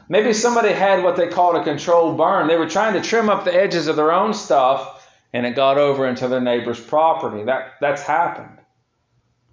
Maybe 0.10 0.32
somebody 0.32 0.70
had 0.70 1.04
what 1.04 1.16
they 1.16 1.28
called 1.28 1.56
a 1.56 1.64
controlled 1.64 2.18
burn. 2.18 2.48
They 2.48 2.56
were 2.56 2.70
trying 2.70 2.94
to 2.94 3.02
trim 3.02 3.30
up 3.30 3.46
the 3.46 3.54
edges 3.54 3.88
of 3.88 3.96
their 3.96 4.12
own 4.12 4.34
stuff, 4.34 5.08
and 5.34 5.46
it 5.46 5.56
got 5.56 5.80
over 5.80 6.08
into 6.08 6.28
their 6.28 6.40
neighbor's 6.40 6.80
property. 6.80 7.44
That 7.46 7.74
that's 7.82 8.04
happened. 8.04 8.57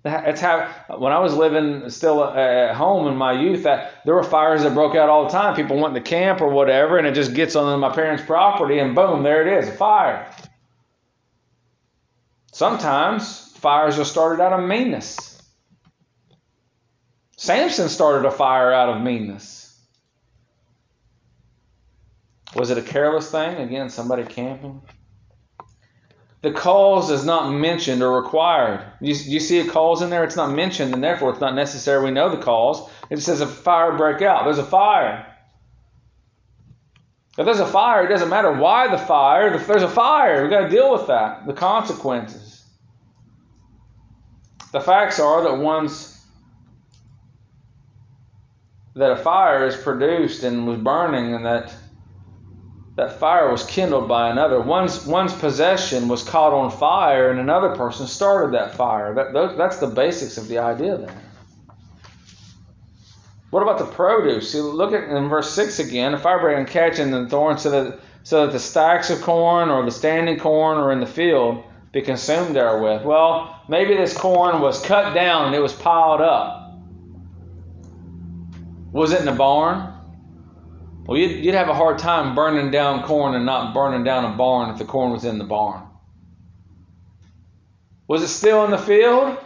That's 0.05 0.41
how 0.41 0.69
when 0.99 1.13
I 1.13 1.19
was 1.19 1.35
living 1.35 1.89
still 1.89 2.23
uh, 2.23 2.35
at 2.35 2.75
home 2.75 3.09
in 3.09 3.17
my 3.17 3.33
youth, 3.33 3.63
there 3.63 4.15
were 4.15 4.23
fires 4.23 4.63
that 4.63 4.75
broke 4.75 4.95
out 4.95 5.09
all 5.09 5.25
the 5.25 5.31
time. 5.31 5.57
People 5.57 5.81
went 5.81 5.95
to 5.95 6.01
camp 6.03 6.43
or 6.43 6.49
whatever, 6.49 6.99
and 6.99 7.07
it 7.07 7.15
just 7.15 7.33
gets 7.33 7.57
on 7.57 7.81
my 7.81 7.91
parents' 7.91 8.23
property, 8.23 8.79
and 8.79 8.95
boom, 8.95 9.23
there 9.23 9.47
it 9.47 9.65
is, 9.65 9.71
a 9.71 9.73
fire. 9.73 10.31
Sometimes 12.53 13.49
fires 13.57 13.99
are 13.99 14.05
started 14.05 14.43
out 14.43 14.53
of 14.53 14.69
meanness. 14.69 15.41
Samson 17.39 17.89
started 17.89 18.29
a 18.29 18.31
fire 18.31 18.73
out 18.75 18.91
of 18.91 19.03
meanness. 19.03 19.75
Was 22.55 22.71
it 22.71 22.77
a 22.77 22.83
careless 22.83 23.31
thing? 23.31 23.57
Again, 23.57 23.89
somebody 23.89 24.23
camping? 24.25 24.83
The 26.45 26.53
cause 26.53 27.11
is 27.11 27.25
not 27.25 27.51
mentioned 27.51 28.03
or 28.03 28.21
required. 28.21 28.85
You, 29.01 29.15
you 29.15 29.41
see 29.41 29.61
a 29.61 29.67
cause 29.67 30.03
in 30.03 30.11
there, 30.11 30.25
it's 30.25 30.37
not 30.37 30.55
mentioned, 30.55 30.93
and 30.93 31.03
therefore 31.03 31.31
it's 31.31 31.41
not 31.41 31.55
necessary 31.55 32.05
we 32.05 32.11
know 32.11 32.29
the 32.29 32.43
cause. 32.43 32.87
It 33.09 33.19
says 33.21 33.41
a 33.41 33.47
fire 33.47 33.97
break 33.97 34.21
out. 34.21 34.45
There's 34.45 34.59
a 34.59 34.63
fire. 34.63 35.27
If 37.39 37.47
there's 37.47 37.61
a 37.61 37.67
fire, 37.67 38.05
it 38.05 38.11
doesn't 38.11 38.29
matter 38.29 38.53
why 38.53 38.89
the 38.89 38.99
fire. 38.99 39.55
If 39.55 39.67
there's 39.67 39.83
a 39.83 39.89
fire, 39.89 40.43
we've 40.43 40.51
got 40.51 40.65
to 40.65 40.69
deal 40.69 40.93
with 40.93 41.07
that, 41.07 41.47
the 41.47 41.55
consequences. 41.55 42.63
The 44.73 44.81
facts 44.81 45.19
are 45.19 45.45
that 45.45 45.57
once 45.57 46.23
that 48.97 49.13
a 49.13 49.17
fire 49.17 49.67
is 49.67 49.77
produced 49.77 50.43
and 50.43 50.67
was 50.67 50.77
burning, 50.77 51.35
and 51.35 51.47
that 51.47 51.75
that 52.97 53.19
fire 53.19 53.51
was 53.51 53.65
kindled 53.65 54.07
by 54.09 54.31
another. 54.31 54.61
One's, 54.61 55.05
one's 55.05 55.33
possession 55.33 56.07
was 56.07 56.23
caught 56.23 56.53
on 56.53 56.71
fire, 56.71 57.31
and 57.31 57.41
another 57.41 57.75
person 57.75 58.07
started 58.07 58.55
that 58.55 58.77
fire. 58.77 59.15
That, 59.15 59.57
that's 59.57 59.79
the 59.79 59.89
basics 59.89 60.39
of 60.39 60.47
the 60.47 60.59
idea 60.59 60.97
there. 60.97 61.23
What 63.51 63.63
about 63.63 63.79
the 63.79 63.87
produce? 63.87 64.51
See, 64.51 64.61
look 64.61 64.93
at 64.93 65.09
in 65.09 65.29
verse 65.29 65.53
6 65.53 65.79
again. 65.79 66.15
A 66.15 66.19
fire 66.19 66.41
breaking 66.41 66.67
catching 66.67 67.11
the 67.11 67.29
thorn 67.29 67.57
so 67.57 67.71
that, 67.71 68.01
so 68.25 68.47
that 68.47 68.53
the 68.53 68.59
stacks 68.59 69.11
of 69.11 69.21
corn 69.23 69.71
or 69.71 69.85
the 69.85 69.93
standing 69.93 70.39
corn 70.39 70.79
or 70.79 70.91
in 70.91 70.99
the 70.99 71.07
field 71.07 71.63
be 71.93 72.03
consumed 72.03 72.57
therewith. 72.57 73.05
Well, 73.05 73.63
maybe 73.69 73.97
this 73.97 74.17
corn 74.17 74.61
was 74.61 74.85
cut 74.85 75.15
down 75.15 75.47
and 75.47 75.55
it 75.55 75.61
was 75.61 75.73
piled 75.73 76.21
up. 76.21 76.75
Was 78.91 79.13
it 79.13 79.21
in 79.21 79.29
a 79.29 79.35
barn? 79.35 79.94
Well, 81.07 81.19
you'd, 81.19 81.45
you'd 81.45 81.55
have 81.55 81.69
a 81.69 81.75
hard 81.75 81.99
time 81.99 82.35
burning 82.35 82.71
down 82.71 83.03
corn 83.03 83.35
and 83.35 83.45
not 83.45 83.75
burning 83.75 84.05
down 84.05 84.25
a 84.25 84.37
barn 84.37 84.71
if 84.71 84.79
the 84.79 84.85
corn 84.85 85.13
was 85.13 85.25
in 85.25 85.39
the 85.39 85.45
barn. 85.45 85.83
Was 88.09 88.23
it 88.23 88.29
still 88.29 88.65
in 88.65 88.71
the 88.71 88.79
field? 88.79 89.39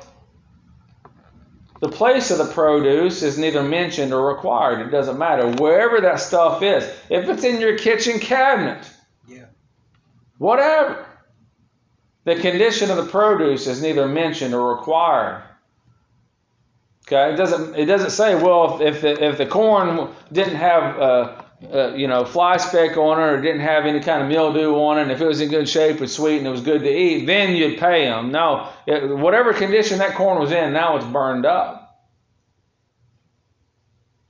the 1.80 1.88
place 1.88 2.30
of 2.30 2.38
the 2.38 2.52
produce 2.52 3.22
is 3.22 3.38
neither 3.38 3.62
mentioned 3.62 4.12
or 4.12 4.26
required. 4.26 4.80
It 4.86 4.90
doesn't 4.90 5.18
matter. 5.18 5.48
Wherever 5.62 6.00
that 6.00 6.20
stuff 6.20 6.62
is, 6.62 6.84
if 7.08 7.28
it's 7.28 7.44
in 7.44 7.60
your 7.60 7.78
kitchen 7.78 8.18
cabinet, 8.18 8.90
Yeah. 9.28 9.44
whatever, 10.38 11.06
the 12.24 12.34
condition 12.36 12.90
of 12.90 12.96
the 12.96 13.04
produce 13.04 13.66
is 13.66 13.80
neither 13.80 14.08
mentioned 14.08 14.54
or 14.54 14.74
required. 14.74 15.44
Okay, 17.06 17.32
it 17.32 17.36
doesn't. 17.36 17.74
It 17.74 17.86
doesn't 17.86 18.10
say, 18.10 18.34
well, 18.34 18.80
if, 18.82 18.96
if 18.96 19.00
the 19.00 19.24
if 19.24 19.38
the 19.38 19.46
corn 19.46 20.08
didn't 20.30 20.56
have 20.56 21.00
uh, 21.00 21.42
uh, 21.72 21.94
you 21.94 22.06
know 22.08 22.24
fly 22.24 22.56
speck 22.56 22.96
on 22.96 23.18
it 23.20 23.24
or 23.24 23.40
didn't 23.42 23.60
have 23.60 23.86
any 23.86 24.00
kind 24.00 24.22
of 24.22 24.28
mildew 24.28 24.74
on 24.74 24.98
it, 24.98 25.02
and 25.02 25.12
if 25.12 25.20
it 25.20 25.26
was 25.26 25.40
in 25.40 25.50
good 25.50 25.68
shape, 25.68 26.00
was 26.00 26.14
sweet, 26.14 26.38
and 26.38 26.46
it 26.46 26.50
was 26.50 26.62
good 26.62 26.82
to 26.82 26.90
eat, 26.90 27.26
then 27.26 27.56
you'd 27.56 27.78
pay 27.78 28.06
them. 28.06 28.30
No, 28.32 28.68
it, 28.86 29.16
whatever 29.16 29.52
condition 29.52 29.98
that 29.98 30.14
corn 30.14 30.38
was 30.38 30.52
in, 30.52 30.72
now 30.72 30.96
it's 30.96 31.06
burned 31.06 31.46
up. 31.46 31.98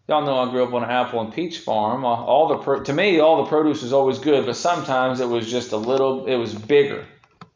Y'all 0.09 0.24
know 0.24 0.39
I 0.39 0.51
grew 0.51 0.64
up 0.64 0.74
on 0.74 0.85
an 0.85 0.91
apple 0.91 1.20
and 1.20 1.33
peach 1.33 1.61
farm. 1.61 2.05
All 2.05 2.24
all 2.24 2.49
the 2.49 2.59
pro- 2.59 2.83
to 2.83 2.93
me, 2.93 3.20
all 3.20 3.43
the 3.45 3.51
produce 3.51 3.83
was 3.83 3.93
always 3.93 4.18
good, 4.18 4.47
but 4.47 4.57
sometimes 4.57 5.20
it 5.20 5.29
was 5.29 5.51
just 5.51 5.72
a 5.72 5.76
little. 5.79 6.26
It 6.26 6.37
was 6.37 6.55
bigger. 6.55 7.07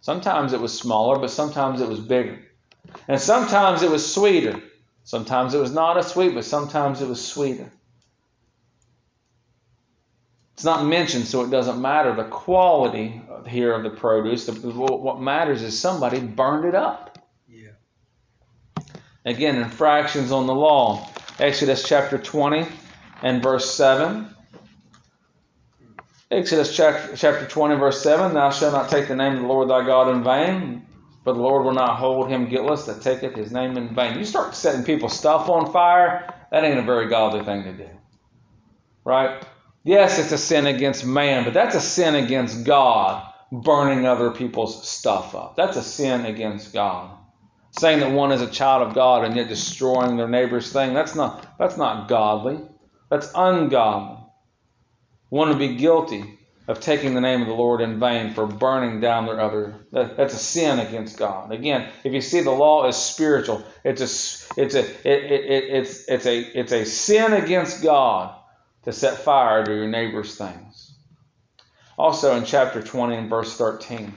Sometimes 0.01 0.53
it 0.53 0.61
was 0.61 0.79
smaller, 0.79 1.19
but 1.19 1.31
sometimes 1.31 1.81
it 1.81 1.89
was 1.89 2.01
bigger, 2.01 2.41
and 3.09 3.21
sometimes 3.21 3.83
it 3.83 3.91
was 3.91 4.15
sweeter. 4.15 4.61
Sometimes 5.05 5.55
it 5.55 5.61
was 5.61 5.73
not 5.73 5.99
as 5.99 6.09
sweet, 6.09 6.35
but 6.35 6.45
sometimes 6.45 7.03
it 7.03 7.09
was 7.09 7.25
sweeter. 7.27 7.71
It's 10.55 10.65
not 10.65 10.87
mentioned, 10.87 11.27
so 11.27 11.43
it 11.43 11.51
doesn't 11.51 11.81
matter. 11.81 12.15
The 12.15 12.25
quality 12.25 13.23
here 13.47 13.73
of 13.73 13.83
the 13.83 13.91
produce, 13.91 14.47
the, 14.47 14.53
what 14.53 15.21
matters 15.21 15.63
is 15.63 15.79
somebody 15.79 16.21
burned 16.21 16.67
it 16.67 16.75
up. 16.75 17.19
Yeah. 17.49 17.71
Again, 19.25 19.57
infractions 19.57 20.31
on 20.31 20.47
the 20.47 20.55
law. 20.55 21.09
Exodus 21.39 21.83
chapter 21.83 22.19
20 22.19 22.67
and 23.23 23.43
verse 23.43 23.75
7. 23.75 24.29
Exodus 26.31 26.75
chapter, 26.75 27.17
chapter 27.17 27.47
20, 27.47 27.77
verse 27.77 28.03
7 28.03 28.33
Thou 28.33 28.51
shalt 28.51 28.73
not 28.73 28.89
take 28.89 29.09
the 29.09 29.17
name 29.17 29.35
of 29.35 29.41
the 29.41 29.47
Lord 29.47 29.69
thy 29.69 29.85
God 29.85 30.09
in 30.09 30.25
vain, 30.25 30.87
for 31.25 31.33
the 31.35 31.41
Lord 31.41 31.65
will 31.65 31.75
not 31.75 31.99
hold 31.99 32.29
him 32.29 32.49
guiltless 32.49 32.87
that 32.87 33.03
taketh 33.03 33.35
his 33.35 33.53
name 33.53 33.77
in 33.77 33.95
vain. 33.95 34.19
You 34.19 34.25
start 34.25 34.55
setting 34.55 34.83
people's 34.83 35.19
stuff 35.19 35.51
on 35.51 35.71
fire, 35.73 36.33
that 36.51 36.65
ain't 36.65 36.79
a 36.79 36.83
very 36.83 37.09
godly 37.09 37.45
thing 37.45 37.65
to 37.65 37.73
do. 37.73 37.89
Right? 39.05 39.43
Yes, 39.85 40.19
it's 40.19 40.33
a 40.33 40.39
sin 40.39 40.67
against 40.67 41.05
man, 41.05 41.45
but 41.45 41.55
that's 41.55 41.75
a 41.75 41.81
sin 41.81 42.15
against 42.15 42.65
God, 42.65 43.27
burning 43.51 44.07
other 44.07 44.31
people's 44.31 44.89
stuff 44.89 45.35
up. 45.35 45.57
That's 45.57 45.77
a 45.77 45.83
sin 45.83 46.25
against 46.25 46.73
God. 46.73 47.11
Saying 47.73 48.01
that 48.01 48.13
one 48.13 48.31
is 48.31 48.43
a 48.43 48.51
child 48.51 48.87
of 48.87 48.95
God 48.95 49.25
and 49.25 49.35
yet 49.35 49.49
destroying 49.49 50.17
their 50.17 50.29
neighbor's 50.29 50.73
thing, 50.73 50.95
that's 50.95 51.15
not 51.15 51.59
that's 51.59 51.77
not 51.77 52.09
godly. 52.09 52.61
That's 53.11 53.31
ungodly. 53.35 54.19
One 55.31 55.49
would 55.49 55.59
be 55.59 55.77
guilty 55.77 56.39
of 56.69 56.79
taking 56.79 57.15
the 57.15 57.21
name 57.21 57.41
of 57.41 57.49
the 57.49 57.55
Lord 57.55 57.81
in 57.81 57.99
vain 57.99 58.35
for 58.35 58.47
burning 58.47 59.01
down 59.01 59.27
their 59.27 59.41
other. 59.41 59.87
That, 59.91 60.17
that's 60.17 60.35
a 60.35 60.39
sin 60.39 60.79
against 60.79 61.19
God. 61.19 61.51
Again, 61.51 61.89
if 62.05 62.13
you 62.13 62.21
see 62.21 62.43
the 62.43 62.51
law 62.53 62.87
is 62.87 62.97
spiritual, 62.97 63.65
it's 63.83 64.01
a 64.01 64.61
it's 64.61 64.75
a 64.75 64.81
it, 64.81 65.33
it, 65.33 65.45
it, 65.51 65.65
it's 65.71 66.09
it's 66.09 66.27
a 66.27 66.39
it's 66.39 66.73
a 66.73 66.85
sin 66.85 67.33
against 67.33 67.83
God 67.83 68.39
to 68.85 68.93
set 68.93 69.19
fire 69.19 69.65
to 69.65 69.75
your 69.75 69.89
neighbor's 69.89 70.37
things. 70.37 70.95
Also 71.97 72.37
in 72.37 72.45
chapter 72.45 72.83
20 72.83 73.17
and 73.17 73.31
verse 73.31 73.57
13. 73.57 74.13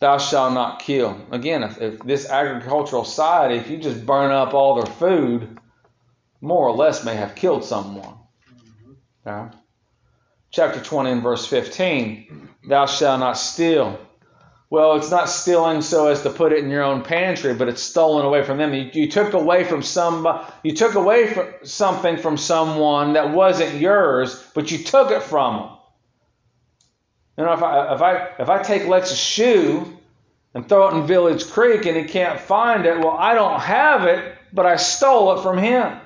Thou 0.00 0.18
shalt 0.18 0.54
not 0.54 0.80
kill. 0.80 1.20
Again, 1.32 1.62
if, 1.64 1.80
if 1.80 1.98
this 2.00 2.30
agricultural 2.30 3.04
society, 3.04 3.56
if 3.56 3.68
you 3.68 3.78
just 3.78 4.06
burn 4.06 4.30
up 4.30 4.54
all 4.54 4.76
their 4.76 4.86
food, 4.94 5.58
more 6.40 6.68
or 6.68 6.76
less 6.76 7.04
may 7.04 7.16
have 7.16 7.34
killed 7.34 7.64
someone. 7.64 8.14
Mm-hmm. 8.54 8.92
Okay? 9.26 9.56
Chapter 10.50 10.80
20 10.80 11.10
and 11.10 11.22
verse 11.22 11.46
15. 11.46 12.48
Thou 12.68 12.86
shalt 12.86 13.20
not 13.20 13.34
steal. 13.34 13.98
Well, 14.70 14.96
it's 14.96 15.10
not 15.10 15.30
stealing 15.30 15.80
so 15.80 16.08
as 16.08 16.22
to 16.22 16.30
put 16.30 16.52
it 16.52 16.62
in 16.62 16.70
your 16.70 16.82
own 16.82 17.02
pantry, 17.02 17.54
but 17.54 17.68
it's 17.68 17.82
stolen 17.82 18.26
away 18.26 18.42
from 18.42 18.58
them. 18.58 18.74
You, 18.74 18.90
you 18.92 19.10
took 19.10 19.32
away 19.32 19.64
from 19.64 19.82
some, 19.82 20.28
you 20.62 20.74
took 20.74 20.94
away 20.94 21.32
from 21.32 21.46
something 21.62 22.18
from 22.18 22.36
someone 22.36 23.14
that 23.14 23.30
wasn't 23.30 23.80
yours, 23.80 24.44
but 24.54 24.70
you 24.70 24.78
took 24.78 25.10
it 25.10 25.22
from 25.22 25.56
them. 25.56 25.70
You 27.38 27.44
know, 27.44 27.52
if 27.52 27.62
I 27.62 27.94
if 27.94 28.02
I 28.02 28.28
if 28.40 28.48
I 28.50 28.62
take 28.62 28.86
Lex's 28.86 29.16
shoe 29.18 29.96
and 30.54 30.68
throw 30.68 30.88
it 30.88 30.98
in 30.98 31.06
Village 31.06 31.48
Creek 31.48 31.86
and 31.86 31.96
he 31.96 32.04
can't 32.04 32.38
find 32.38 32.84
it, 32.84 32.98
well, 32.98 33.16
I 33.16 33.34
don't 33.34 33.60
have 33.60 34.04
it, 34.04 34.34
but 34.52 34.66
I 34.66 34.76
stole 34.76 35.38
it 35.38 35.42
from 35.42 35.56
him. 35.56 35.98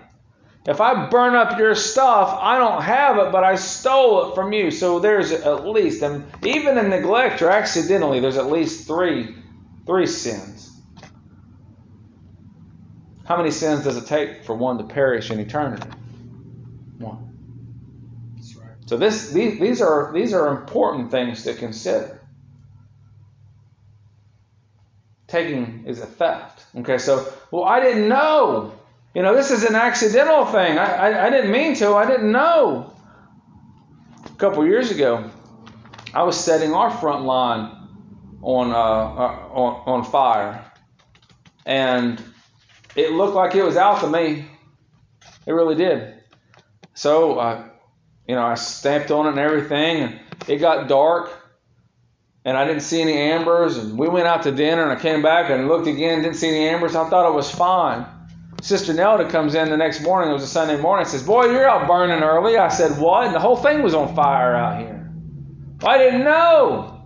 If 0.64 0.80
I 0.80 1.08
burn 1.08 1.34
up 1.34 1.58
your 1.58 1.74
stuff, 1.74 2.38
I 2.40 2.56
don't 2.56 2.82
have 2.82 3.18
it, 3.18 3.32
but 3.32 3.42
I 3.42 3.56
stole 3.56 4.30
it 4.30 4.34
from 4.36 4.52
you. 4.52 4.70
So 4.70 5.00
there's 5.00 5.32
at 5.32 5.66
least, 5.66 6.02
and 6.02 6.24
even 6.44 6.78
in 6.78 6.88
neglect 6.88 7.42
or 7.42 7.50
accidentally, 7.50 8.20
there's 8.20 8.36
at 8.36 8.46
least 8.46 8.86
three, 8.86 9.34
three 9.86 10.06
sins. 10.06 10.70
How 13.24 13.36
many 13.36 13.50
sins 13.50 13.84
does 13.84 13.96
it 13.96 14.06
take 14.06 14.44
for 14.44 14.54
one 14.54 14.78
to 14.78 14.84
perish 14.84 15.30
in 15.32 15.40
eternity? 15.40 15.88
One. 16.98 18.32
That's 18.36 18.54
right. 18.54 18.76
So 18.86 18.96
this, 18.96 19.30
these, 19.32 19.58
these 19.58 19.82
are 19.82 20.12
these 20.12 20.32
are 20.32 20.48
important 20.48 21.10
things 21.10 21.42
to 21.44 21.54
consider. 21.54 22.20
Taking 25.26 25.84
is 25.86 26.00
a 26.00 26.06
theft. 26.06 26.64
Okay, 26.76 26.98
so 26.98 27.32
well, 27.50 27.64
I 27.64 27.80
didn't 27.80 28.08
know. 28.08 28.74
You 29.14 29.20
know, 29.20 29.34
this 29.36 29.50
is 29.50 29.64
an 29.64 29.74
accidental 29.74 30.46
thing. 30.46 30.78
I, 30.78 30.94
I, 30.94 31.26
I 31.26 31.30
didn't 31.30 31.50
mean 31.50 31.74
to. 31.76 31.94
I 31.94 32.06
didn't 32.06 32.32
know. 32.32 32.94
A 34.24 34.36
couple 34.36 34.66
years 34.66 34.90
ago, 34.90 35.30
I 36.14 36.22
was 36.22 36.42
setting 36.42 36.72
our 36.72 36.90
front 36.90 37.24
line 37.24 37.76
on 38.40 38.70
uh, 38.70 38.74
uh, 38.74 39.48
on, 39.52 39.82
on 39.86 40.04
fire, 40.04 40.64
and 41.66 42.22
it 42.96 43.12
looked 43.12 43.34
like 43.34 43.54
it 43.54 43.62
was 43.62 43.76
out 43.76 44.00
to 44.00 44.08
me. 44.08 44.46
It 45.46 45.52
really 45.52 45.74
did. 45.74 46.14
So, 46.94 47.38
uh, 47.38 47.68
you 48.26 48.34
know, 48.34 48.42
I 48.42 48.54
stamped 48.54 49.10
on 49.10 49.26
it 49.26 49.30
and 49.30 49.38
everything, 49.38 50.02
and 50.02 50.20
it 50.48 50.56
got 50.56 50.88
dark, 50.88 51.30
and 52.44 52.56
I 52.56 52.64
didn't 52.64 52.82
see 52.82 53.02
any 53.02 53.16
ambers. 53.16 53.76
And 53.76 53.98
we 53.98 54.08
went 54.08 54.26
out 54.26 54.44
to 54.44 54.52
dinner, 54.52 54.82
and 54.82 54.92
I 54.92 55.00
came 55.00 55.20
back 55.20 55.50
and 55.50 55.68
looked 55.68 55.86
again, 55.86 56.22
didn't 56.22 56.36
see 56.36 56.48
any 56.48 56.68
ambers. 56.68 56.96
I 56.96 57.08
thought 57.10 57.28
it 57.28 57.34
was 57.34 57.50
fine. 57.50 58.06
Sister 58.60 58.92
Nelda 58.92 59.28
comes 59.28 59.54
in 59.54 59.70
the 59.70 59.76
next 59.76 60.02
morning. 60.02 60.30
It 60.30 60.34
was 60.34 60.42
a 60.42 60.48
Sunday 60.48 60.80
morning. 60.80 61.06
Says, 61.06 61.22
"Boy, 61.22 61.46
you're 61.46 61.68
out 61.68 61.88
burning 61.88 62.22
early." 62.22 62.56
I 62.56 62.68
said, 62.68 63.00
"What?" 63.00 63.26
And 63.26 63.34
the 63.34 63.40
whole 63.40 63.56
thing 63.56 63.82
was 63.82 63.94
on 63.94 64.14
fire 64.14 64.54
out 64.54 64.80
here. 64.80 65.10
I 65.82 65.98
didn't 65.98 66.24
know. 66.24 67.00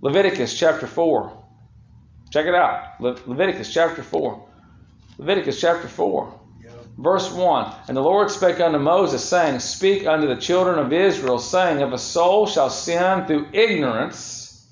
Leviticus 0.00 0.58
chapter 0.58 0.86
four. 0.86 1.32
Check 2.30 2.46
it 2.46 2.54
out. 2.54 3.00
Le- 3.00 3.16
Leviticus 3.26 3.72
chapter 3.72 4.02
four. 4.02 4.44
Leviticus 5.18 5.60
chapter 5.60 5.88
four. 5.88 6.32
Yep. 6.62 6.72
Verse 6.98 7.32
1 7.32 7.72
And 7.88 7.96
the 7.96 8.02
Lord 8.02 8.30
spake 8.30 8.60
unto 8.60 8.78
Moses, 8.78 9.24
saying, 9.24 9.60
Speak 9.60 10.06
unto 10.06 10.26
the 10.26 10.36
children 10.36 10.78
of 10.78 10.92
Israel, 10.92 11.38
saying, 11.38 11.80
If 11.80 11.92
a 11.92 11.98
soul 11.98 12.46
shall 12.46 12.68
sin 12.68 13.26
through 13.26 13.46
ignorance 13.52 14.66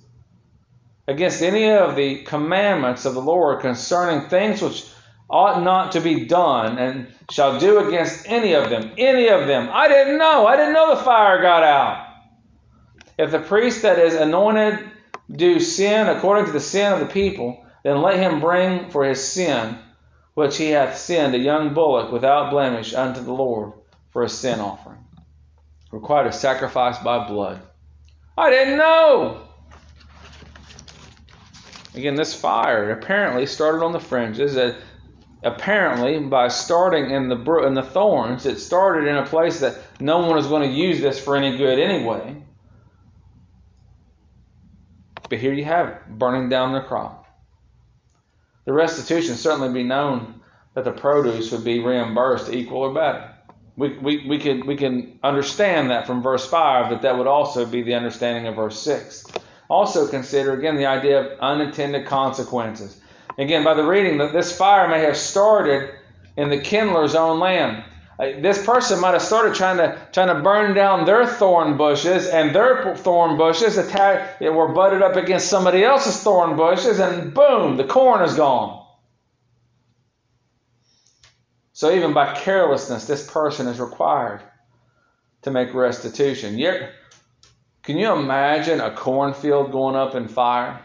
against 1.07 1.42
any 1.42 1.70
of 1.70 1.97
the 1.97 2.22
commandments 2.24 3.05
of 3.05 3.14
the 3.14 3.22
Lord 3.22 3.61
concerning 3.61 4.28
things 4.28 4.61
which 4.62 4.86
ought 5.29 5.62
not 5.62 5.93
to 5.93 6.01
be 6.01 6.27
done, 6.27 6.79
and 6.79 7.09
shall 7.31 7.59
do 7.59 7.87
against 7.87 8.29
any 8.29 8.55
of 8.55 8.70
them, 8.70 8.93
any 8.99 9.29
of 9.29 9.47
them. 9.47 9.70
I 9.72 9.89
didn't 9.89 10.18
know. 10.18 10.47
I 10.47 10.57
didn't 10.57 10.75
know 10.75 10.95
the 10.95 11.03
fire 11.03 11.41
got 11.41 11.62
out. 11.62 12.07
If 13.18 13.31
the 13.31 13.39
priest 13.39 13.83
that 13.83 13.99
is 13.99 14.14
anointed 14.14 14.91
do 15.31 15.61
sin 15.61 16.09
according 16.09 16.47
to 16.47 16.53
the 16.53 16.61
sin 16.61 16.93
of 16.93 17.01
the 17.01 17.07
people, 17.07 17.64
then 17.83 18.03
let 18.03 18.18
him 18.18 18.41
bring 18.41 18.91
for 18.91 19.05
his 19.05 19.27
sin 19.27 19.79
which 20.35 20.57
he 20.57 20.70
hath 20.70 20.99
sinned 20.99 21.35
a 21.35 21.39
young 21.39 21.75
bullock 21.75 22.12
without 22.12 22.51
blemish 22.51 22.93
unto 22.93 23.20
the 23.22 23.33
Lord 23.33 23.72
for 24.11 24.25
a 24.25 24.29
sin 24.29 24.61
offering. 24.61 24.99
Required 25.93 26.27
a 26.27 26.33
sacrifice 26.33 26.99
by 26.99 27.27
blood. 27.29 27.61
I 28.37 28.51
didn't 28.51 28.77
know. 28.77 29.43
Again, 31.95 32.16
this 32.16 32.35
fire 32.35 32.91
apparently 32.91 33.47
started 33.47 33.85
on 33.85 33.93
the 33.93 34.01
fringes. 34.01 34.55
That 34.55 34.77
apparently, 35.45 36.18
by 36.18 36.49
starting 36.49 37.11
in 37.11 37.28
the 37.28 37.36
in 37.66 37.74
the 37.74 37.82
thorns, 37.82 38.47
it 38.47 38.59
started 38.59 39.09
in 39.09 39.16
a 39.16 39.26
place 39.26 39.61
that 39.61 39.78
no 40.01 40.18
one 40.18 40.34
was 40.34 40.47
going 40.47 40.68
to 40.68 40.76
use 40.76 41.01
this 41.01 41.22
for 41.22 41.36
any 41.36 41.57
good 41.57 41.78
anyway. 41.78 42.42
But 45.28 45.38
here 45.38 45.53
you 45.53 45.64
have 45.64 45.88
it, 45.88 46.18
burning 46.18 46.49
down 46.49 46.72
their 46.72 46.82
crop. 46.82 47.26
The 48.64 48.72
restitution 48.72 49.36
certainly 49.36 49.72
be 49.72 49.82
known 49.82 50.40
that 50.74 50.84
the 50.84 50.92
produce 50.92 51.53
would 51.53 51.64
be 51.64 51.80
reimbursed 51.80 52.53
equal 52.53 52.80
or 52.80 52.95
better. 52.95 53.30
We, 53.76 53.99
we, 53.99 54.26
we, 54.28 54.38
can, 54.38 54.66
we 54.66 54.76
can 54.76 55.18
understand 55.22 55.90
that 55.90 56.07
from 56.07 56.22
verse 56.22 56.47
5, 56.47 56.90
that 56.90 57.03
that 57.03 57.18
would 57.18 57.26
also 57.26 57.66
be 57.66 57.82
the 57.82 57.95
understanding 57.95 58.47
of 58.47 58.57
verse 58.57 58.78
6. 58.80 59.26
Also 59.68 60.07
consider 60.07 60.53
again 60.53 60.76
the 60.76 60.86
idea 60.86 61.20
of 61.20 61.38
unintended 61.40 62.07
consequences. 62.07 63.01
Again, 63.37 63.64
by 63.64 63.74
the 63.74 63.85
reading, 63.85 64.18
that 64.18 64.32
this 64.32 64.57
fire 64.57 64.89
may 64.89 65.01
have 65.01 65.16
started 65.16 65.91
in 66.37 66.51
the 66.51 66.61
kindler's 66.61 67.14
own 67.14 67.41
land. 67.41 67.85
Uh, 68.18 68.26
this 68.41 68.64
person 68.64 69.01
might 69.01 69.12
have 69.12 69.22
started 69.22 69.55
trying 69.55 69.78
to 69.78 69.99
trying 70.12 70.28
to 70.28 70.41
burn 70.41 70.74
down 70.74 71.05
their 71.05 71.26
thorn 71.26 71.76
bushes, 71.76 72.28
and 72.28 72.55
their 72.55 72.95
thorn 72.95 73.37
bushes 73.37 73.76
attacked, 73.76 74.41
were 74.41 74.72
butted 74.72 75.03
up 75.03 75.16
against 75.16 75.49
somebody 75.49 75.82
else's 75.82 76.22
thorn 76.22 76.57
bushes, 76.57 77.01
and 77.01 77.35
boom, 77.35 77.76
the 77.76 77.85
corn 77.85 78.22
is 78.22 78.35
gone. 78.35 78.87
So 81.72 81.93
even 81.93 82.12
by 82.12 82.35
carelessness, 82.35 83.07
this 83.07 83.28
person 83.28 83.66
is 83.66 83.80
required 83.80 84.43
to 85.43 85.51
make 85.51 85.74
restitution. 85.74 86.57
Yet, 86.57 86.93
can 87.82 87.99
you 87.99 88.12
imagine 88.12 88.80
a 88.80 88.95
cornfield 88.95 89.72
going 89.72 89.97
up 89.97 90.14
in 90.14 90.28
fire? 90.28 90.84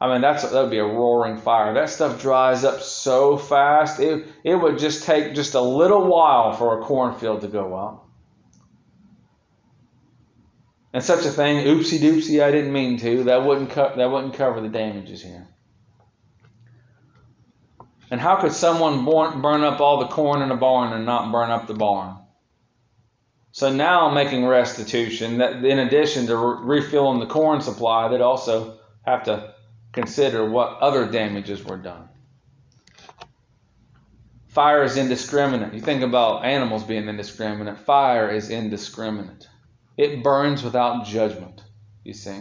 I 0.00 0.12
mean, 0.12 0.20
that's 0.20 0.42
that 0.42 0.60
would 0.60 0.70
be 0.70 0.78
a 0.78 0.84
roaring 0.84 1.38
fire. 1.38 1.74
That 1.74 1.88
stuff 1.88 2.20
dries 2.20 2.64
up 2.64 2.82
so 2.82 3.36
fast. 3.36 4.00
It 4.00 4.26
it 4.42 4.56
would 4.56 4.78
just 4.78 5.04
take 5.04 5.34
just 5.34 5.54
a 5.54 5.60
little 5.60 6.06
while 6.06 6.52
for 6.52 6.80
a 6.80 6.84
cornfield 6.84 7.42
to 7.42 7.48
go 7.48 7.74
up. 7.74 8.08
And 10.92 11.02
such 11.02 11.24
a 11.24 11.30
thing, 11.30 11.64
oopsie 11.66 11.98
doopsie, 11.98 12.42
I 12.42 12.50
didn't 12.50 12.72
mean 12.72 12.98
to. 12.98 13.24
That 13.24 13.44
wouldn't 13.44 13.70
co- 13.70 13.94
that 13.96 14.10
wouldn't 14.10 14.34
cover 14.34 14.60
the 14.60 14.68
damages 14.68 15.22
here. 15.22 15.48
And 18.10 18.20
how 18.20 18.36
could 18.36 18.52
someone 18.52 19.04
burn 19.04 19.64
up 19.64 19.80
all 19.80 19.98
the 19.98 20.06
corn 20.08 20.42
in 20.42 20.50
a 20.50 20.56
barn 20.56 20.92
and 20.92 21.06
not 21.06 21.32
burn 21.32 21.50
up 21.50 21.66
the 21.66 21.74
barn? 21.74 22.18
So 23.52 23.72
now 23.72 24.06
I'm 24.06 24.14
making 24.14 24.44
restitution, 24.46 25.38
that 25.38 25.64
in 25.64 25.78
addition 25.78 26.26
to 26.26 26.36
refilling 26.36 27.20
the 27.20 27.26
corn 27.26 27.60
supply, 27.60 28.08
they'd 28.08 28.20
also 28.20 28.78
have 29.02 29.24
to 29.24 29.53
consider 29.94 30.48
what 30.48 30.78
other 30.80 31.06
damages 31.06 31.64
were 31.64 31.78
done. 31.78 32.08
Fire 34.48 34.84
is 34.84 34.96
indiscriminate. 34.96 35.74
You 35.74 35.80
think 35.80 36.02
about 36.02 36.44
animals 36.44 36.84
being 36.84 37.08
indiscriminate. 37.08 37.78
Fire 37.78 38.30
is 38.30 38.50
indiscriminate. 38.50 39.48
It 39.96 40.22
burns 40.22 40.62
without 40.62 41.06
judgment, 41.06 41.62
you 42.04 42.12
see. 42.12 42.40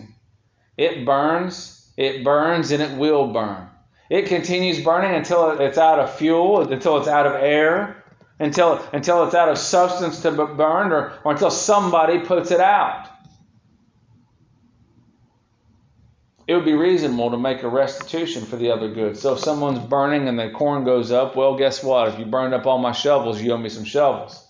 It 0.78 1.06
burns, 1.06 1.92
it 1.98 2.24
burns, 2.24 2.72
and 2.72 2.84
it 2.84 2.98
will 2.98 3.32
burn. 3.32 3.70
It 4.10 4.28
continues 4.28 4.84
burning 4.84 5.16
until 5.16 5.60
it's 5.60 5.78
out 5.78 6.00
of 6.00 6.14
fuel, 6.16 6.72
until 6.72 6.98
it's 6.98 7.08
out 7.08 7.26
of 7.26 7.34
air, 7.34 8.04
until, 8.40 8.84
until 8.92 9.24
it's 9.26 9.36
out 9.36 9.50
of 9.50 9.58
substance 9.58 10.22
to 10.22 10.32
be 10.32 10.38
burned, 10.38 10.92
or, 10.94 11.14
or 11.24 11.32
until 11.32 11.52
somebody 11.52 12.20
puts 12.20 12.52
it 12.52 12.60
out. 12.60 13.08
It 16.46 16.56
would 16.56 16.66
be 16.66 16.74
reasonable 16.74 17.32
to 17.32 17.38
make 17.38 17.64
a 17.64 17.70
restitution 17.70 18.46
for 18.46 18.58
the 18.58 18.72
other 18.72 18.94
goods. 18.94 19.22
So 19.22 19.34
if 19.34 19.40
someone's 19.40 19.80
burning 19.80 20.28
and 20.28 20.38
the 20.38 20.50
corn 20.50 20.84
goes 20.84 21.12
up, 21.12 21.36
well, 21.36 21.58
guess 21.58 21.82
what? 21.84 22.10
If 22.10 22.20
you 22.20 22.26
burned 22.26 22.54
up 22.54 22.66
all 22.66 22.80
my 22.80 22.92
shovels, 22.92 23.42
you 23.42 23.54
owe 23.54 23.58
me 23.58 23.70
some 23.70 23.86
shovels. 23.86 24.46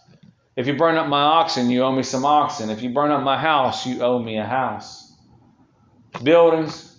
If 0.56 0.66
you 0.68 0.76
burn 0.76 0.96
up 0.96 1.08
my 1.08 1.22
oxen, 1.22 1.70
you 1.70 1.84
owe 1.84 1.92
me 1.92 2.04
some 2.04 2.26
oxen. 2.26 2.70
If 2.70 2.82
you 2.82 2.90
burn 2.90 3.12
up 3.12 3.24
my 3.24 3.38
house, 3.38 3.86
you 3.86 4.02
owe 4.02 4.20
me 4.20 4.38
a 4.38 4.46
house. 4.46 5.12
Buildings, 6.24 6.96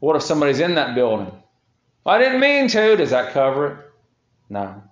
what 0.00 0.16
if 0.16 0.22
somebody's 0.22 0.60
in 0.60 0.74
that 0.76 0.94
building? 0.94 1.32
I 2.04 2.18
didn't 2.18 2.40
mean 2.40 2.68
to. 2.68 2.96
Does 2.96 3.10
that 3.10 3.32
cover 3.32 3.66
it? 3.66 3.76
No. 4.48 4.82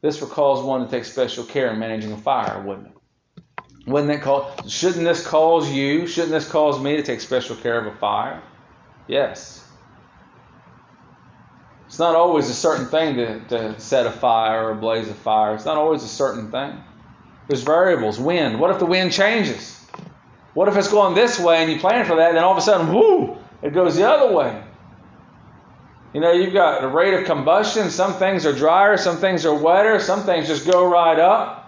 This 0.00 0.20
recalls 0.20 0.64
one 0.64 0.84
to 0.84 0.90
take 0.90 1.04
special 1.04 1.44
care 1.44 1.72
in 1.72 1.80
managing 1.80 2.12
a 2.12 2.16
fire, 2.16 2.62
wouldn't 2.64 2.86
it? 2.86 2.97
Wouldn't 3.88 4.22
that? 4.22 4.70
Shouldn't 4.70 5.04
this 5.04 5.26
cause 5.26 5.70
you? 5.70 6.06
Shouldn't 6.06 6.32
this 6.32 6.46
cause 6.48 6.78
me 6.78 6.96
to 6.96 7.02
take 7.02 7.22
special 7.22 7.56
care 7.56 7.78
of 7.78 7.86
a 7.86 7.96
fire? 7.96 8.42
Yes. 9.06 9.66
It's 11.86 11.98
not 11.98 12.14
always 12.14 12.50
a 12.50 12.54
certain 12.54 12.86
thing 12.86 13.16
to, 13.16 13.40
to 13.48 13.80
set 13.80 14.04
a 14.04 14.10
fire 14.10 14.68
or 14.68 14.74
blaze 14.74 15.08
a 15.08 15.14
fire. 15.14 15.54
It's 15.54 15.64
not 15.64 15.78
always 15.78 16.02
a 16.02 16.08
certain 16.08 16.50
thing. 16.50 16.74
There's 17.48 17.62
variables. 17.62 18.20
Wind. 18.20 18.60
What 18.60 18.70
if 18.70 18.78
the 18.78 18.84
wind 18.84 19.10
changes? 19.10 19.86
What 20.52 20.68
if 20.68 20.76
it's 20.76 20.88
going 20.88 21.14
this 21.14 21.40
way 21.40 21.62
and 21.62 21.72
you 21.72 21.78
plan 21.78 22.04
for 22.04 22.16
that, 22.16 22.28
and 22.28 22.36
then 22.36 22.44
all 22.44 22.52
of 22.52 22.58
a 22.58 22.62
sudden, 22.62 22.92
whoo, 22.92 23.38
it 23.62 23.72
goes 23.72 23.96
the 23.96 24.06
other 24.06 24.34
way? 24.34 24.62
You 26.12 26.20
know, 26.20 26.32
you've 26.32 26.52
got 26.52 26.84
a 26.84 26.88
rate 26.88 27.14
of 27.14 27.24
combustion. 27.24 27.88
Some 27.88 28.12
things 28.14 28.44
are 28.44 28.52
drier, 28.52 28.98
some 28.98 29.16
things 29.16 29.46
are 29.46 29.54
wetter, 29.54 29.98
some 29.98 30.24
things 30.24 30.46
just 30.46 30.70
go 30.70 30.86
right 30.86 31.18
up. 31.18 31.67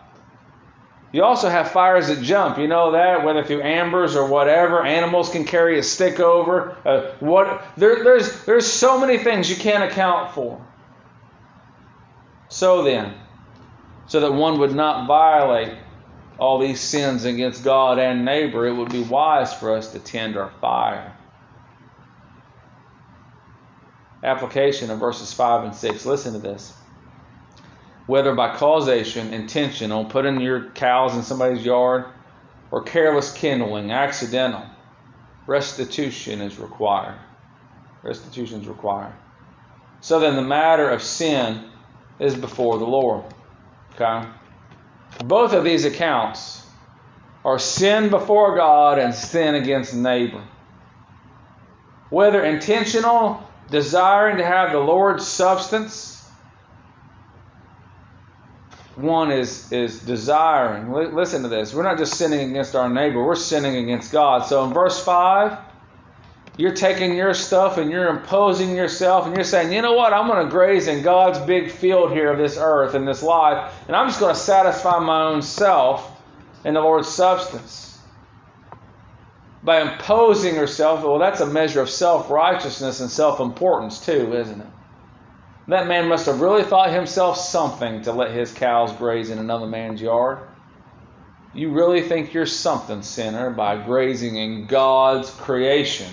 You 1.12 1.24
also 1.24 1.48
have 1.48 1.72
fires 1.72 2.08
that 2.08 2.22
jump. 2.22 2.58
You 2.58 2.68
know 2.68 2.92
that, 2.92 3.24
whether 3.24 3.42
through 3.42 3.62
ambers 3.62 4.14
or 4.14 4.26
whatever. 4.28 4.84
Animals 4.84 5.30
can 5.30 5.44
carry 5.44 5.78
a 5.78 5.82
stick 5.82 6.20
over. 6.20 6.76
Uh, 6.84 7.12
what 7.18 7.64
there, 7.76 8.04
there's 8.04 8.44
there's 8.44 8.66
so 8.66 9.00
many 9.00 9.18
things 9.18 9.50
you 9.50 9.56
can't 9.56 9.90
account 9.90 10.32
for. 10.32 10.64
So 12.48 12.82
then, 12.84 13.14
so 14.06 14.20
that 14.20 14.32
one 14.32 14.60
would 14.60 14.74
not 14.74 15.06
violate 15.06 15.76
all 16.40 16.58
these 16.58 16.80
sins 16.80 17.24
against 17.26 17.62
God 17.62 17.98
and 17.98 18.24
neighbor, 18.24 18.66
it 18.66 18.72
would 18.72 18.90
be 18.90 19.02
wise 19.02 19.52
for 19.52 19.76
us 19.76 19.92
to 19.92 19.98
tend 19.98 20.38
our 20.38 20.50
fire. 20.60 21.14
Application 24.24 24.90
of 24.90 24.98
verses 24.98 25.34
5 25.34 25.64
and 25.64 25.74
6. 25.74 26.06
Listen 26.06 26.32
to 26.32 26.38
this. 26.38 26.72
Whether 28.10 28.34
by 28.34 28.56
causation, 28.56 29.32
intentional, 29.32 30.04
putting 30.04 30.40
your 30.40 30.70
cows 30.70 31.14
in 31.14 31.22
somebody's 31.22 31.64
yard, 31.64 32.06
or 32.72 32.82
careless 32.82 33.32
kindling, 33.32 33.92
accidental, 33.92 34.64
restitution 35.46 36.40
is 36.40 36.58
required. 36.58 37.16
Restitution 38.02 38.62
is 38.62 38.66
required. 38.66 39.12
So 40.00 40.18
then 40.18 40.34
the 40.34 40.42
matter 40.42 40.90
of 40.90 41.04
sin 41.04 41.70
is 42.18 42.34
before 42.34 42.78
the 42.78 42.84
Lord. 42.84 43.22
Okay? 43.94 44.28
Both 45.24 45.52
of 45.52 45.62
these 45.62 45.84
accounts 45.84 46.66
are 47.44 47.60
sin 47.60 48.10
before 48.10 48.56
God 48.56 48.98
and 48.98 49.14
sin 49.14 49.54
against 49.54 49.94
neighbor. 49.94 50.42
Whether 52.08 52.44
intentional, 52.44 53.48
desiring 53.70 54.38
to 54.38 54.44
have 54.44 54.72
the 54.72 54.80
Lord's 54.80 55.28
substance, 55.28 56.19
one 59.00 59.30
is, 59.30 59.70
is 59.72 60.00
desiring. 60.00 60.92
Listen 60.92 61.42
to 61.42 61.48
this. 61.48 61.74
We're 61.74 61.82
not 61.82 61.98
just 61.98 62.14
sinning 62.14 62.50
against 62.50 62.74
our 62.74 62.88
neighbor, 62.88 63.24
we're 63.24 63.34
sinning 63.36 63.76
against 63.76 64.12
God. 64.12 64.46
So 64.46 64.64
in 64.64 64.72
verse 64.72 65.02
5, 65.04 65.58
you're 66.56 66.74
taking 66.74 67.14
your 67.14 67.32
stuff 67.32 67.78
and 67.78 67.90
you're 67.90 68.08
imposing 68.08 68.76
yourself 68.76 69.26
and 69.26 69.34
you're 69.34 69.44
saying, 69.44 69.72
you 69.72 69.80
know 69.82 69.94
what, 69.94 70.12
I'm 70.12 70.26
going 70.26 70.44
to 70.44 70.50
graze 70.50 70.88
in 70.88 71.02
God's 71.02 71.38
big 71.38 71.70
field 71.70 72.12
here 72.12 72.32
of 72.32 72.38
this 72.38 72.58
earth 72.58 72.94
and 72.94 73.08
this 73.08 73.22
life, 73.22 73.72
and 73.86 73.96
I'm 73.96 74.08
just 74.08 74.20
going 74.20 74.34
to 74.34 74.40
satisfy 74.40 74.98
my 74.98 75.22
own 75.22 75.42
self 75.42 76.20
in 76.64 76.74
the 76.74 76.80
Lord's 76.80 77.08
substance. 77.08 77.98
By 79.62 79.82
imposing 79.82 80.54
yourself, 80.54 81.02
well, 81.02 81.18
that's 81.18 81.40
a 81.40 81.46
measure 81.46 81.80
of 81.80 81.90
self 81.90 82.30
righteousness 82.30 83.00
and 83.00 83.10
self 83.10 83.40
importance, 83.40 84.04
too, 84.04 84.34
isn't 84.34 84.60
it? 84.60 84.66
That 85.70 85.86
man 85.86 86.08
must 86.08 86.26
have 86.26 86.40
really 86.40 86.64
thought 86.64 86.92
himself 86.92 87.36
something 87.36 88.02
to 88.02 88.12
let 88.12 88.32
his 88.32 88.52
cows 88.52 88.92
graze 88.92 89.30
in 89.30 89.38
another 89.38 89.66
man's 89.66 90.02
yard. 90.02 90.40
You 91.54 91.70
really 91.70 92.02
think 92.02 92.34
you're 92.34 92.44
something, 92.44 93.02
sinner, 93.02 93.50
by 93.50 93.76
grazing 93.76 94.34
in 94.34 94.66
God's 94.66 95.30
creation 95.30 96.08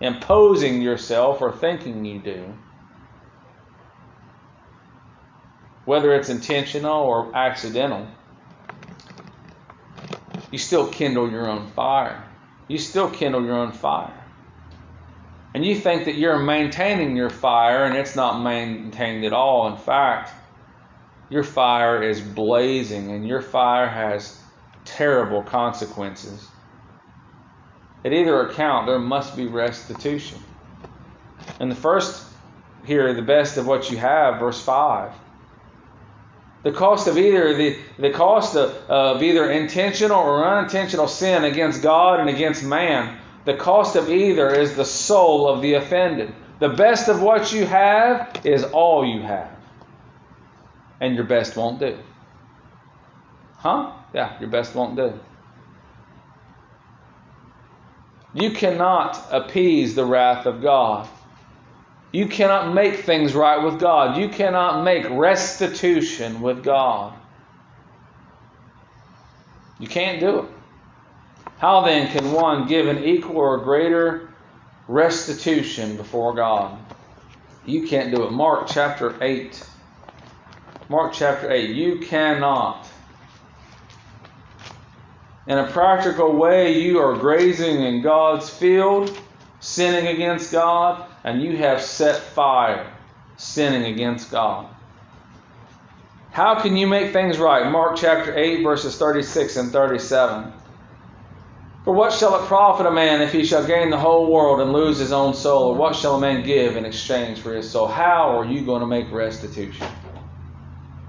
imposing 0.00 0.82
yourself 0.82 1.40
or 1.40 1.52
thinking 1.52 2.04
you 2.04 2.18
do. 2.18 2.52
Whether 5.84 6.12
it's 6.16 6.28
intentional 6.28 7.04
or 7.04 7.36
accidental, 7.36 8.08
you 10.50 10.58
still 10.58 10.88
kindle 10.88 11.30
your 11.30 11.46
own 11.46 11.68
fire. 11.68 12.24
You 12.66 12.78
still 12.78 13.10
kindle 13.10 13.44
your 13.44 13.58
own 13.58 13.70
fire. 13.70 14.21
And 15.54 15.64
you 15.64 15.76
think 15.76 16.06
that 16.06 16.14
you're 16.14 16.38
maintaining 16.38 17.16
your 17.16 17.30
fire, 17.30 17.84
and 17.84 17.96
it's 17.96 18.16
not 18.16 18.42
maintained 18.42 19.24
at 19.24 19.32
all. 19.32 19.68
In 19.68 19.76
fact, 19.76 20.32
your 21.28 21.44
fire 21.44 22.02
is 22.02 22.20
blazing, 22.20 23.10
and 23.10 23.26
your 23.26 23.42
fire 23.42 23.88
has 23.88 24.38
terrible 24.84 25.42
consequences. 25.42 26.48
At 28.04 28.12
either 28.12 28.48
account, 28.48 28.86
there 28.86 28.98
must 28.98 29.36
be 29.36 29.46
restitution. 29.46 30.38
And 31.60 31.70
the 31.70 31.76
first 31.76 32.26
here, 32.84 33.12
the 33.14 33.22
best 33.22 33.56
of 33.58 33.66
what 33.66 33.90
you 33.90 33.96
have, 33.98 34.40
verse 34.40 34.60
5. 34.60 35.12
The 36.64 36.72
cost 36.72 37.08
of 37.08 37.18
either 37.18 37.54
the, 37.54 37.76
the 37.98 38.10
cost 38.10 38.56
of, 38.56 38.70
of 38.88 39.22
either 39.22 39.50
intentional 39.50 40.18
or 40.18 40.44
unintentional 40.44 41.08
sin 41.08 41.44
against 41.44 41.82
God 41.82 42.20
and 42.20 42.28
against 42.28 42.62
man, 42.62 43.18
the 43.44 43.54
cost 43.54 43.96
of 43.96 44.08
either 44.08 44.54
is 44.54 44.76
the 44.76 44.84
soul 44.84 45.48
of 45.48 45.62
the 45.62 45.74
offended. 45.74 46.32
The 46.60 46.68
best 46.68 47.08
of 47.08 47.20
what 47.20 47.52
you 47.52 47.66
have 47.66 48.40
is 48.44 48.62
all 48.64 49.04
you 49.04 49.20
have. 49.22 49.50
And 51.00 51.16
your 51.16 51.24
best 51.24 51.56
won't 51.56 51.80
do. 51.80 51.98
Huh? 53.56 53.92
Yeah, 54.14 54.38
your 54.38 54.48
best 54.48 54.74
won't 54.74 54.94
do. 54.94 55.18
You 58.34 58.52
cannot 58.52 59.20
appease 59.30 59.94
the 59.94 60.04
wrath 60.04 60.46
of 60.46 60.62
God. 60.62 61.08
You 62.12 62.28
cannot 62.28 62.74
make 62.74 63.00
things 63.00 63.34
right 63.34 63.62
with 63.62 63.80
God. 63.80 64.18
You 64.18 64.28
cannot 64.28 64.84
make 64.84 65.08
restitution 65.10 66.40
with 66.42 66.62
God. 66.62 67.14
You 69.78 69.88
can't 69.88 70.20
do 70.20 70.40
it. 70.40 70.44
How 71.62 71.82
then 71.82 72.10
can 72.10 72.32
one 72.32 72.66
give 72.66 72.88
an 72.88 73.04
equal 73.04 73.36
or 73.36 73.58
greater 73.58 74.34
restitution 74.88 75.96
before 75.96 76.34
God? 76.34 76.76
You 77.64 77.86
can't 77.86 78.12
do 78.12 78.24
it. 78.24 78.32
Mark 78.32 78.66
chapter 78.66 79.14
8. 79.22 79.64
Mark 80.88 81.12
chapter 81.12 81.52
8. 81.52 81.70
You 81.70 82.00
cannot. 82.00 82.88
In 85.46 85.56
a 85.56 85.70
practical 85.70 86.32
way, 86.32 86.80
you 86.80 86.98
are 86.98 87.16
grazing 87.16 87.80
in 87.80 88.02
God's 88.02 88.50
field, 88.50 89.16
sinning 89.60 90.08
against 90.08 90.50
God, 90.50 91.06
and 91.22 91.40
you 91.40 91.56
have 91.58 91.80
set 91.80 92.16
fire, 92.16 92.92
sinning 93.36 93.84
against 93.84 94.32
God. 94.32 94.66
How 96.32 96.60
can 96.60 96.76
you 96.76 96.88
make 96.88 97.12
things 97.12 97.38
right? 97.38 97.70
Mark 97.70 97.98
chapter 97.98 98.36
8, 98.36 98.64
verses 98.64 98.98
36 98.98 99.56
and 99.58 99.70
37. 99.70 100.54
For 101.84 101.92
what 101.92 102.12
shall 102.12 102.40
it 102.40 102.46
profit 102.46 102.86
a 102.86 102.92
man 102.92 103.22
if 103.22 103.32
he 103.32 103.44
shall 103.44 103.66
gain 103.66 103.90
the 103.90 103.98
whole 103.98 104.32
world 104.32 104.60
and 104.60 104.72
lose 104.72 104.98
his 104.98 105.10
own 105.10 105.34
soul? 105.34 105.70
Or 105.70 105.74
what 105.74 105.96
shall 105.96 106.14
a 106.14 106.20
man 106.20 106.44
give 106.44 106.76
in 106.76 106.84
exchange 106.84 107.40
for 107.40 107.52
his 107.54 107.68
soul? 107.68 107.88
How 107.88 108.38
are 108.38 108.44
you 108.44 108.64
going 108.64 108.80
to 108.80 108.86
make 108.86 109.10
restitution 109.10 109.88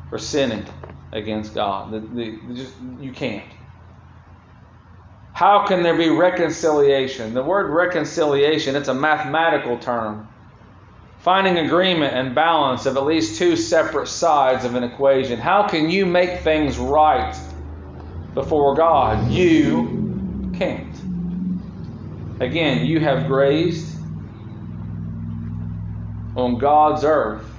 for 0.09 0.17
sinning 0.17 0.65
against 1.11 1.53
God? 1.53 1.91
The, 1.91 1.99
the, 1.99 2.39
just, 2.55 2.73
you 2.99 3.11
can't. 3.11 3.45
How 5.33 5.65
can 5.67 5.83
there 5.83 5.97
be 5.97 6.09
reconciliation? 6.09 7.35
The 7.35 7.43
word 7.43 7.69
reconciliation, 7.71 8.75
it's 8.75 8.87
a 8.87 8.93
mathematical 8.95 9.77
term. 9.77 10.27
Finding 11.19 11.59
agreement 11.59 12.15
and 12.15 12.33
balance 12.33 12.87
of 12.87 12.97
at 12.97 13.05
least 13.05 13.37
two 13.37 13.55
separate 13.55 14.07
sides 14.07 14.65
of 14.65 14.73
an 14.73 14.83
equation. 14.83 15.39
How 15.39 15.67
can 15.67 15.89
you 15.89 16.05
make 16.05 16.41
things 16.41 16.79
right 16.79 17.35
before 18.33 18.75
God? 18.75 19.31
You 19.31 20.02
can't. 20.57 22.41
Again, 22.41 22.85
you 22.85 22.99
have 22.99 23.27
grazed 23.27 23.95
on 26.35 26.57
God's 26.57 27.03
earth 27.03 27.49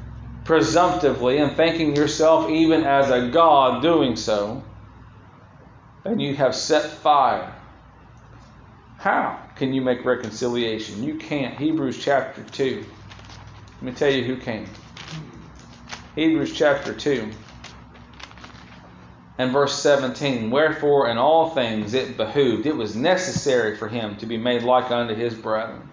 presumptively 0.45 1.38
and 1.38 1.57
thinking 1.57 1.97
yourself 1.97 2.51
even 2.51 2.84
as 2.84 3.11
a 3.11 3.28
God 3.30 3.82
doing 3.82 4.16
so, 4.16 4.62
and 6.05 6.20
you 6.20 6.34
have 6.34 6.55
set 6.55 6.84
fire 6.84 7.55
how 9.05 9.38
can 9.57 9.74
you 9.74 9.82
make 9.82 10.03
reconciliation? 10.07 11.03
You 11.03 11.16
can't. 11.16 11.59
Hebrews 11.59 12.03
chapter 12.03 12.42
2. 12.42 12.86
Let 13.74 13.82
me 13.82 13.92
tell 13.92 14.11
you 14.11 14.24
who 14.24 14.38
can. 14.38 14.66
Hebrews 16.14 16.55
chapter 16.55 16.95
2 16.95 17.30
and 19.39 19.53
verse 19.53 19.78
17. 19.80 20.51
Wherefore, 20.51 21.09
in 21.09 21.18
all 21.18 21.51
things 21.51 21.95
it 21.95 22.16
behooved, 22.16 22.66
it 22.66 22.76
was 22.76 22.95
necessary 22.95 23.76
for 23.76 23.89
him 23.89 24.16
to 24.16 24.26
be 24.26 24.37
made 24.37 24.62
like 24.62 24.91
unto 24.91 25.14
his 25.14 25.35
brethren, 25.35 25.89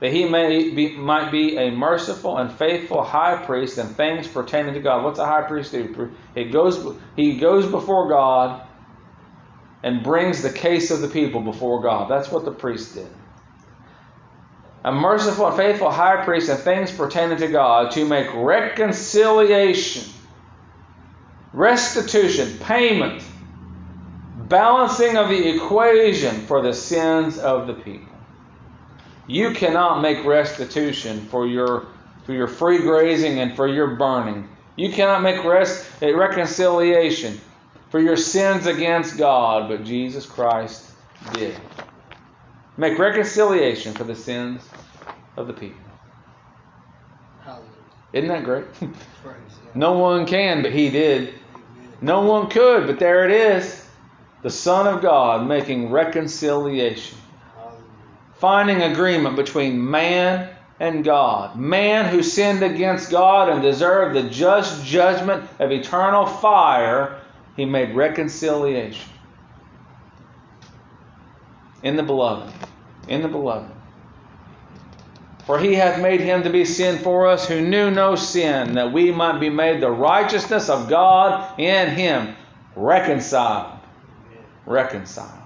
that 0.00 0.12
he 0.12 0.28
may 0.28 0.70
be, 0.70 0.96
might 0.96 1.30
be 1.30 1.56
a 1.56 1.70
merciful 1.70 2.38
and 2.38 2.52
faithful 2.52 3.02
high 3.02 3.36
priest 3.44 3.78
in 3.78 3.86
things 3.88 4.26
pertaining 4.26 4.74
to 4.74 4.80
God. 4.80 5.04
What's 5.04 5.18
a 5.18 5.26
high 5.26 5.42
priest 5.42 5.72
do? 5.72 6.10
It 6.34 6.52
goes, 6.52 6.96
he 7.14 7.38
goes 7.38 7.66
before 7.66 8.08
God 8.08 8.66
and 9.82 10.02
brings 10.02 10.42
the 10.42 10.52
case 10.52 10.90
of 10.90 11.00
the 11.00 11.08
people 11.08 11.40
before 11.40 11.82
God. 11.82 12.10
That's 12.10 12.30
what 12.30 12.44
the 12.44 12.52
priest 12.52 12.94
did. 12.94 13.08
A 14.84 14.92
merciful 14.92 15.46
and 15.46 15.56
faithful 15.56 15.90
high 15.90 16.24
priest 16.24 16.48
in 16.48 16.56
things 16.56 16.90
pertaining 16.90 17.38
to 17.38 17.48
God 17.48 17.92
to 17.92 18.04
make 18.04 18.28
reconciliation, 18.34 20.12
restitution, 21.52 22.58
payment, 22.58 23.22
balancing 24.48 25.16
of 25.16 25.28
the 25.28 25.54
equation 25.54 26.46
for 26.46 26.62
the 26.62 26.72
sins 26.72 27.38
of 27.38 27.66
the 27.66 27.74
people. 27.74 28.12
You 29.26 29.52
cannot 29.52 30.00
make 30.00 30.24
restitution 30.24 31.20
for 31.26 31.46
your 31.46 31.86
for 32.24 32.32
your 32.32 32.46
free 32.46 32.78
grazing 32.78 33.40
and 33.40 33.56
for 33.56 33.66
your 33.66 33.96
burning. 33.96 34.48
You 34.76 34.92
cannot 34.92 35.22
make 35.22 35.44
rest, 35.44 35.90
a 36.00 36.12
reconciliation 36.12 37.40
for 37.90 37.98
your 37.98 38.16
sins 38.16 38.66
against 38.66 39.18
God, 39.18 39.68
but 39.68 39.84
Jesus 39.84 40.24
Christ 40.24 40.92
did. 41.32 41.56
Make 42.76 42.98
reconciliation 42.98 43.92
for 43.92 44.04
the 44.04 44.14
sins 44.14 44.62
of 45.36 45.46
the 45.48 45.52
people. 45.52 45.80
Hallelujah. 47.42 47.68
Isn't 48.12 48.28
that 48.28 48.44
great? 48.44 48.72
Praise 48.74 49.52
no 49.74 49.92
one 49.98 50.26
can, 50.26 50.62
but 50.62 50.72
He 50.72 50.90
did. 50.90 51.34
No 52.02 52.22
one 52.22 52.50
could, 52.50 52.88
but 52.88 52.98
there 52.98 53.24
it 53.24 53.30
is. 53.30 53.86
The 54.42 54.50
Son 54.50 54.92
of 54.92 55.00
God 55.00 55.46
making 55.46 55.90
reconciliation, 55.90 57.16
finding 58.34 58.82
agreement 58.82 59.36
between 59.36 59.88
man 59.88 60.50
and 60.80 61.04
God. 61.04 61.56
Man 61.56 62.06
who 62.06 62.24
sinned 62.24 62.64
against 62.64 63.08
God 63.08 63.48
and 63.48 63.62
deserved 63.62 64.16
the 64.16 64.28
just 64.28 64.84
judgment 64.84 65.48
of 65.60 65.70
eternal 65.70 66.26
fire 66.26 67.20
he 67.56 67.64
made 67.64 67.94
reconciliation 67.94 69.08
in 71.84 71.96
the 71.96 72.02
beloved. 72.02 72.52
In 73.06 73.22
the 73.22 73.28
beloved. 73.28 73.70
For 75.46 75.58
he 75.58 75.74
hath 75.74 76.00
made 76.00 76.20
him 76.20 76.44
to 76.44 76.50
be 76.50 76.64
sin 76.64 76.98
for 76.98 77.26
us 77.26 77.46
who 77.46 77.60
knew 77.60 77.90
no 77.90 78.14
sin, 78.14 78.74
that 78.74 78.92
we 78.92 79.10
might 79.10 79.40
be 79.40 79.50
made 79.50 79.82
the 79.82 79.90
righteousness 79.90 80.68
of 80.68 80.88
God 80.88 81.58
in 81.58 81.90
him. 81.90 82.36
Reconciled. 82.76 83.78
Reconciled. 84.66 85.40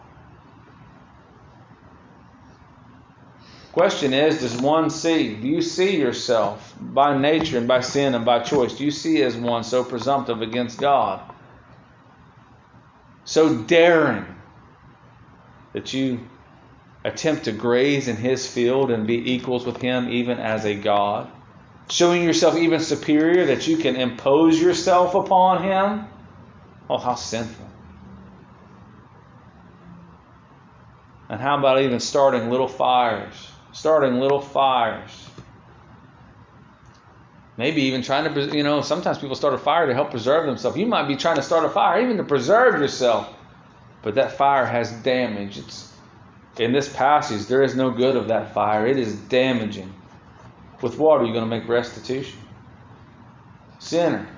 Question 3.72 4.12
is 4.12 4.40
Does 4.40 4.56
one 4.56 4.90
see? 4.90 5.34
Do 5.34 5.48
you 5.48 5.62
see 5.62 5.98
yourself 5.98 6.74
by 6.80 7.16
nature 7.16 7.58
and 7.58 7.68
by 7.68 7.80
sin 7.80 8.14
and 8.14 8.24
by 8.24 8.40
choice? 8.40 8.74
Do 8.74 8.84
you 8.84 8.90
see 8.90 9.22
as 9.22 9.36
one 9.36 9.64
so 9.64 9.82
presumptive 9.84 10.42
against 10.42 10.78
God? 10.78 11.20
so 13.26 13.58
daring 13.62 14.24
that 15.72 15.92
you 15.92 16.20
attempt 17.06 17.44
to 17.44 17.52
graze 17.52 18.08
in 18.08 18.16
his 18.16 18.46
field 18.46 18.90
and 18.90 19.06
be 19.06 19.32
equals 19.32 19.64
with 19.64 19.80
him 19.80 20.08
even 20.10 20.38
as 20.38 20.64
a 20.64 20.74
God, 20.74 21.30
showing 21.88 22.24
yourself 22.24 22.56
even 22.56 22.80
superior 22.80 23.46
that 23.46 23.68
you 23.68 23.76
can 23.76 23.94
impose 23.94 24.60
yourself 24.60 25.14
upon 25.14 25.62
him. 25.62 26.04
Oh, 26.90 26.98
how 26.98 27.14
sinful. 27.14 27.64
And 31.28 31.40
how 31.40 31.58
about 31.58 31.80
even 31.80 32.00
starting 32.00 32.50
little 32.50 32.68
fires? 32.68 33.34
Starting 33.72 34.18
little 34.20 34.40
fires. 34.40 35.10
Maybe 37.56 37.82
even 37.82 38.02
trying 38.02 38.32
to, 38.32 38.56
you 38.56 38.62
know, 38.62 38.80
sometimes 38.80 39.18
people 39.18 39.36
start 39.36 39.54
a 39.54 39.58
fire 39.58 39.86
to 39.86 39.94
help 39.94 40.10
preserve 40.10 40.46
themselves. 40.46 40.76
You 40.76 40.86
might 40.86 41.08
be 41.08 41.16
trying 41.16 41.36
to 41.36 41.42
start 41.42 41.64
a 41.64 41.70
fire 41.70 42.02
even 42.02 42.16
to 42.16 42.24
preserve 42.24 42.80
yourself, 42.80 43.32
but 44.02 44.16
that 44.16 44.32
fire 44.32 44.66
has 44.66 44.92
damage. 45.02 45.58
It's 45.58 45.95
in 46.58 46.72
this 46.72 46.88
passage. 46.88 47.46
There 47.46 47.62
is 47.62 47.76
no 47.76 47.90
good 47.90 48.16
of 48.16 48.28
that 48.28 48.54
fire. 48.54 48.86
It 48.86 48.98
is 48.98 49.14
damaging. 49.14 49.92
With 50.82 50.98
what 50.98 51.20
are 51.20 51.24
you 51.24 51.32
going 51.32 51.48
to 51.48 51.50
make 51.50 51.68
restitution? 51.68 52.38
Sinner, 53.78 54.28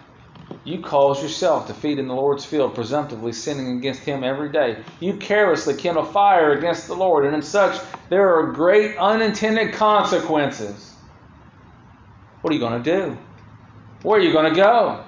you 0.65 0.81
cause 0.81 1.23
yourself 1.23 1.67
to 1.67 1.75
feed 1.75 1.99
in 1.99 2.09
the 2.09 2.15
Lord's 2.15 2.45
field, 2.45 2.75
presumptively 2.75 3.33
sinning 3.33 3.79
against 3.79 4.01
Him 4.01 4.25
every 4.25 4.51
day. 4.51 4.83
You 5.01 5.15
carelessly 5.15 5.75
kindle 5.75 6.05
fire 6.05 6.53
against 6.53 6.87
the 6.87 6.95
Lord, 6.95 7.25
and 7.25 7.35
in 7.35 7.43
such 7.43 7.81
there 8.09 8.37
are 8.37 8.53
great 8.53 8.97
unintended 8.97 9.75
consequences. 9.75 10.95
What 12.41 12.51
are 12.51 12.55
you 12.55 12.61
going 12.61 12.83
to 12.83 12.97
do? 12.99 13.19
Where 14.03 14.21
are 14.21 14.23
you 14.23 14.33
going 14.33 14.53
to 14.53 14.57
go? 14.57 15.05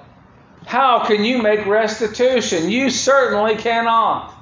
How 0.67 1.05
can 1.05 1.25
you 1.25 1.41
make 1.41 1.65
restitution? 1.67 2.71
You 2.71 2.91
certainly 2.91 3.57
cannot. 3.57 4.35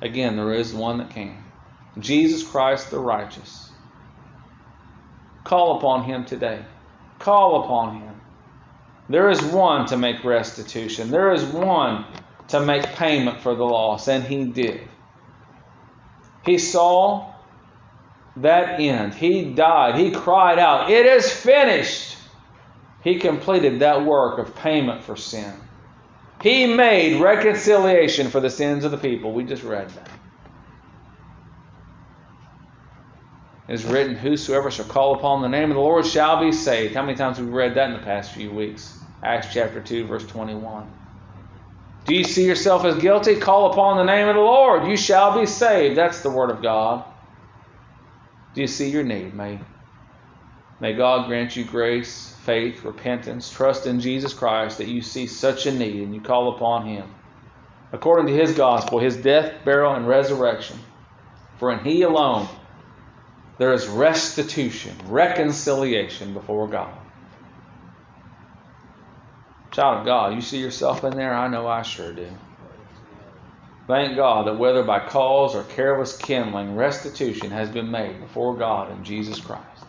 Again, 0.00 0.36
there 0.36 0.52
is 0.52 0.72
one 0.72 0.98
that 0.98 1.10
can 1.10 1.36
Jesus 1.98 2.46
Christ 2.46 2.90
the 2.90 2.98
righteous. 2.98 3.70
Call 5.44 5.78
upon 5.78 6.04
him 6.04 6.24
today. 6.24 6.64
Call 7.18 7.64
upon 7.64 8.00
him. 8.00 8.20
There 9.08 9.30
is 9.30 9.42
one 9.42 9.86
to 9.86 9.96
make 9.96 10.22
restitution, 10.22 11.10
there 11.10 11.32
is 11.32 11.42
one 11.44 12.04
to 12.48 12.60
make 12.60 12.84
payment 12.94 13.40
for 13.40 13.54
the 13.54 13.64
loss, 13.64 14.08
and 14.08 14.24
he 14.24 14.44
did. 14.44 14.88
He 16.44 16.58
saw 16.58 17.32
that 18.36 18.80
end. 18.80 19.14
He 19.14 19.52
died. 19.52 19.96
He 19.96 20.10
cried 20.10 20.58
out, 20.58 20.90
It 20.90 21.06
is 21.06 21.30
finished. 21.30 22.16
He 23.02 23.18
completed 23.18 23.80
that 23.80 24.04
work 24.04 24.38
of 24.38 24.54
payment 24.54 25.02
for 25.04 25.16
sin. 25.16 25.52
He 26.40 26.66
made 26.66 27.20
reconciliation 27.20 28.30
for 28.30 28.40
the 28.40 28.50
sins 28.50 28.84
of 28.84 28.90
the 28.90 28.98
people. 28.98 29.32
We 29.32 29.44
just 29.44 29.64
read 29.64 29.90
that. 29.90 30.08
It 33.68 33.74
is 33.74 33.84
written, 33.84 34.14
Whosoever 34.14 34.70
shall 34.70 34.86
call 34.86 35.16
upon 35.16 35.42
the 35.42 35.48
name 35.48 35.70
of 35.70 35.74
the 35.74 35.82
Lord 35.82 36.06
shall 36.06 36.40
be 36.40 36.52
saved. 36.52 36.94
How 36.94 37.02
many 37.02 37.16
times 37.16 37.36
have 37.36 37.46
we 37.46 37.52
read 37.52 37.74
that 37.74 37.90
in 37.90 37.96
the 37.96 38.02
past 38.02 38.32
few 38.32 38.50
weeks? 38.50 38.98
Acts 39.22 39.48
chapter 39.52 39.80
2, 39.80 40.06
verse 40.06 40.26
21. 40.26 40.90
Do 42.06 42.14
you 42.14 42.24
see 42.24 42.46
yourself 42.46 42.84
as 42.84 42.96
guilty? 42.96 43.36
Call 43.36 43.70
upon 43.70 43.98
the 43.98 44.04
name 44.04 44.28
of 44.28 44.36
the 44.36 44.40
Lord. 44.40 44.88
You 44.88 44.96
shall 44.96 45.38
be 45.38 45.44
saved. 45.44 45.98
That's 45.98 46.22
the 46.22 46.30
word 46.30 46.50
of 46.50 46.62
God. 46.62 47.04
Do 48.54 48.62
you 48.62 48.66
see 48.66 48.88
your 48.88 49.02
need, 49.02 49.34
mate? 49.34 49.60
May 50.80 50.92
God 50.94 51.26
grant 51.26 51.56
you 51.56 51.64
grace, 51.64 52.34
faith, 52.44 52.84
repentance, 52.84 53.50
trust 53.50 53.86
in 53.86 54.00
Jesus 54.00 54.32
Christ 54.32 54.78
that 54.78 54.88
you 54.88 55.02
see 55.02 55.26
such 55.26 55.66
a 55.66 55.72
need 55.72 56.02
and 56.02 56.14
you 56.14 56.20
call 56.20 56.54
upon 56.54 56.86
Him. 56.86 57.14
According 57.92 58.26
to 58.26 58.40
His 58.40 58.54
gospel, 58.54 58.98
His 58.98 59.16
death, 59.16 59.64
burial, 59.64 59.94
and 59.94 60.06
resurrection. 60.06 60.78
For 61.58 61.72
in 61.72 61.80
He 61.80 62.02
alone 62.02 62.48
there 63.58 63.72
is 63.72 63.88
restitution, 63.88 64.96
reconciliation 65.06 66.32
before 66.32 66.68
God. 66.68 66.96
Child 69.72 70.00
of 70.00 70.06
God, 70.06 70.34
you 70.34 70.40
see 70.40 70.58
yourself 70.58 71.04
in 71.04 71.10
there? 71.10 71.34
I 71.34 71.48
know 71.48 71.66
I 71.66 71.82
sure 71.82 72.12
do. 72.12 72.28
Thank 73.88 74.16
God 74.16 74.46
that 74.46 74.58
whether 74.58 74.82
by 74.82 75.00
cause 75.00 75.54
or 75.54 75.64
careless 75.64 76.16
kindling, 76.16 76.76
restitution 76.76 77.50
has 77.50 77.68
been 77.68 77.90
made 77.90 78.20
before 78.20 78.56
God 78.56 78.92
in 78.92 79.02
Jesus 79.02 79.40
Christ. 79.40 79.87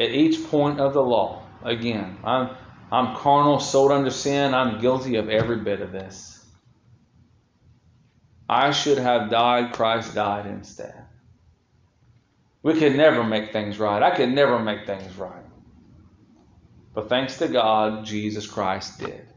At 0.00 0.10
each 0.12 0.48
point 0.48 0.80
of 0.80 0.94
the 0.94 1.02
law, 1.02 1.42
again, 1.62 2.16
I'm, 2.24 2.56
I'm 2.90 3.16
carnal, 3.16 3.60
sold 3.60 3.92
under 3.92 4.10
sin. 4.10 4.54
I'm 4.54 4.80
guilty 4.80 5.16
of 5.16 5.28
every 5.28 5.58
bit 5.58 5.82
of 5.82 5.92
this. 5.92 6.42
I 8.48 8.70
should 8.70 8.96
have 8.96 9.30
died, 9.30 9.74
Christ 9.74 10.14
died 10.14 10.46
instead. 10.46 11.04
We 12.62 12.78
could 12.78 12.96
never 12.96 13.22
make 13.22 13.52
things 13.52 13.78
right. 13.78 14.02
I 14.02 14.16
could 14.16 14.30
never 14.30 14.58
make 14.58 14.86
things 14.86 15.16
right. 15.16 15.44
But 16.94 17.10
thanks 17.10 17.38
to 17.38 17.48
God, 17.48 18.06
Jesus 18.06 18.46
Christ 18.46 18.98
did. 19.00 19.28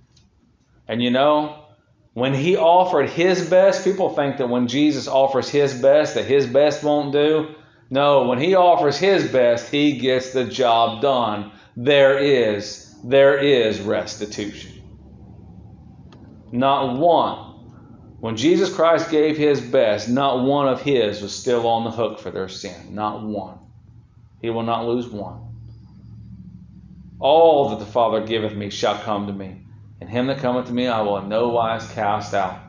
And 0.88 1.04
you 1.04 1.12
know, 1.12 1.66
when 2.14 2.34
he 2.34 2.56
offered 2.56 3.10
his 3.10 3.50
best, 3.50 3.84
people 3.84 4.16
think 4.16 4.38
that 4.38 4.50
when 4.50 4.68
Jesus 4.68 5.08
offers 5.08 5.50
his 5.50 5.74
best, 5.74 6.16
that 6.16 6.26
his 6.26 6.48
best 6.48 6.84
won't 6.84 7.12
do. 7.12 7.56
No, 7.94 8.24
when 8.24 8.40
he 8.40 8.56
offers 8.56 8.98
his 8.98 9.32
best, 9.32 9.70
he 9.70 10.00
gets 10.00 10.34
the 10.34 10.46
job 10.46 11.04
done. 11.04 11.52
There 11.78 12.18
is, 12.18 12.92
there 13.04 13.38
is 13.38 13.82
restitution. 13.82 14.82
Not 16.52 16.98
one. 16.98 18.18
When 18.20 18.36
Jesus 18.36 18.74
Christ 18.74 19.12
gave 19.12 19.38
his 19.38 19.62
best, 19.62 20.10
not 20.10 20.44
one 20.44 20.68
of 20.68 20.82
his 20.82 21.22
was 21.22 21.36
still 21.36 21.68
on 21.68 21.84
the 21.84 21.92
hook 21.92 22.18
for 22.18 22.32
their 22.32 22.50
sin. 22.50 22.96
Not 22.96 23.22
one. 23.22 23.60
He 24.42 24.50
will 24.50 24.64
not 24.64 24.88
lose 24.88 25.08
one. 25.08 25.54
All 27.20 27.70
that 27.70 27.80
the 27.80 27.86
Father 27.86 28.26
giveth 28.26 28.56
me 28.56 28.72
shall 28.72 28.98
come 28.98 29.28
to 29.28 29.34
me, 29.34 29.68
and 30.02 30.10
him 30.10 30.26
that 30.28 30.40
cometh 30.40 30.66
to 30.66 30.74
me 30.74 30.88
I 30.88 31.02
will 31.02 31.18
in 31.18 31.30
no 31.30 31.50
wise 31.50 31.88
cast 31.92 32.34
out. 32.34 32.60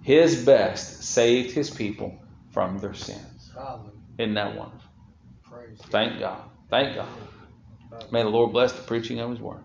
His 0.00 0.42
best 0.42 1.02
saved 1.02 1.52
his 1.52 1.68
people 1.68 2.18
from 2.50 2.78
their 2.78 2.94
sins. 2.94 3.52
Hallelujah. 3.54 3.99
Isn't 4.20 4.34
that 4.34 4.54
wonderful? 4.54 4.90
Praise 5.50 5.78
Thank 5.90 6.20
God. 6.20 6.42
Thank 6.68 6.94
God. 6.94 7.08
God. 7.90 8.12
May 8.12 8.22
the 8.22 8.28
Lord 8.28 8.52
bless 8.52 8.72
the 8.72 8.82
preaching 8.82 9.18
of 9.18 9.30
his 9.30 9.40
word. 9.40 9.64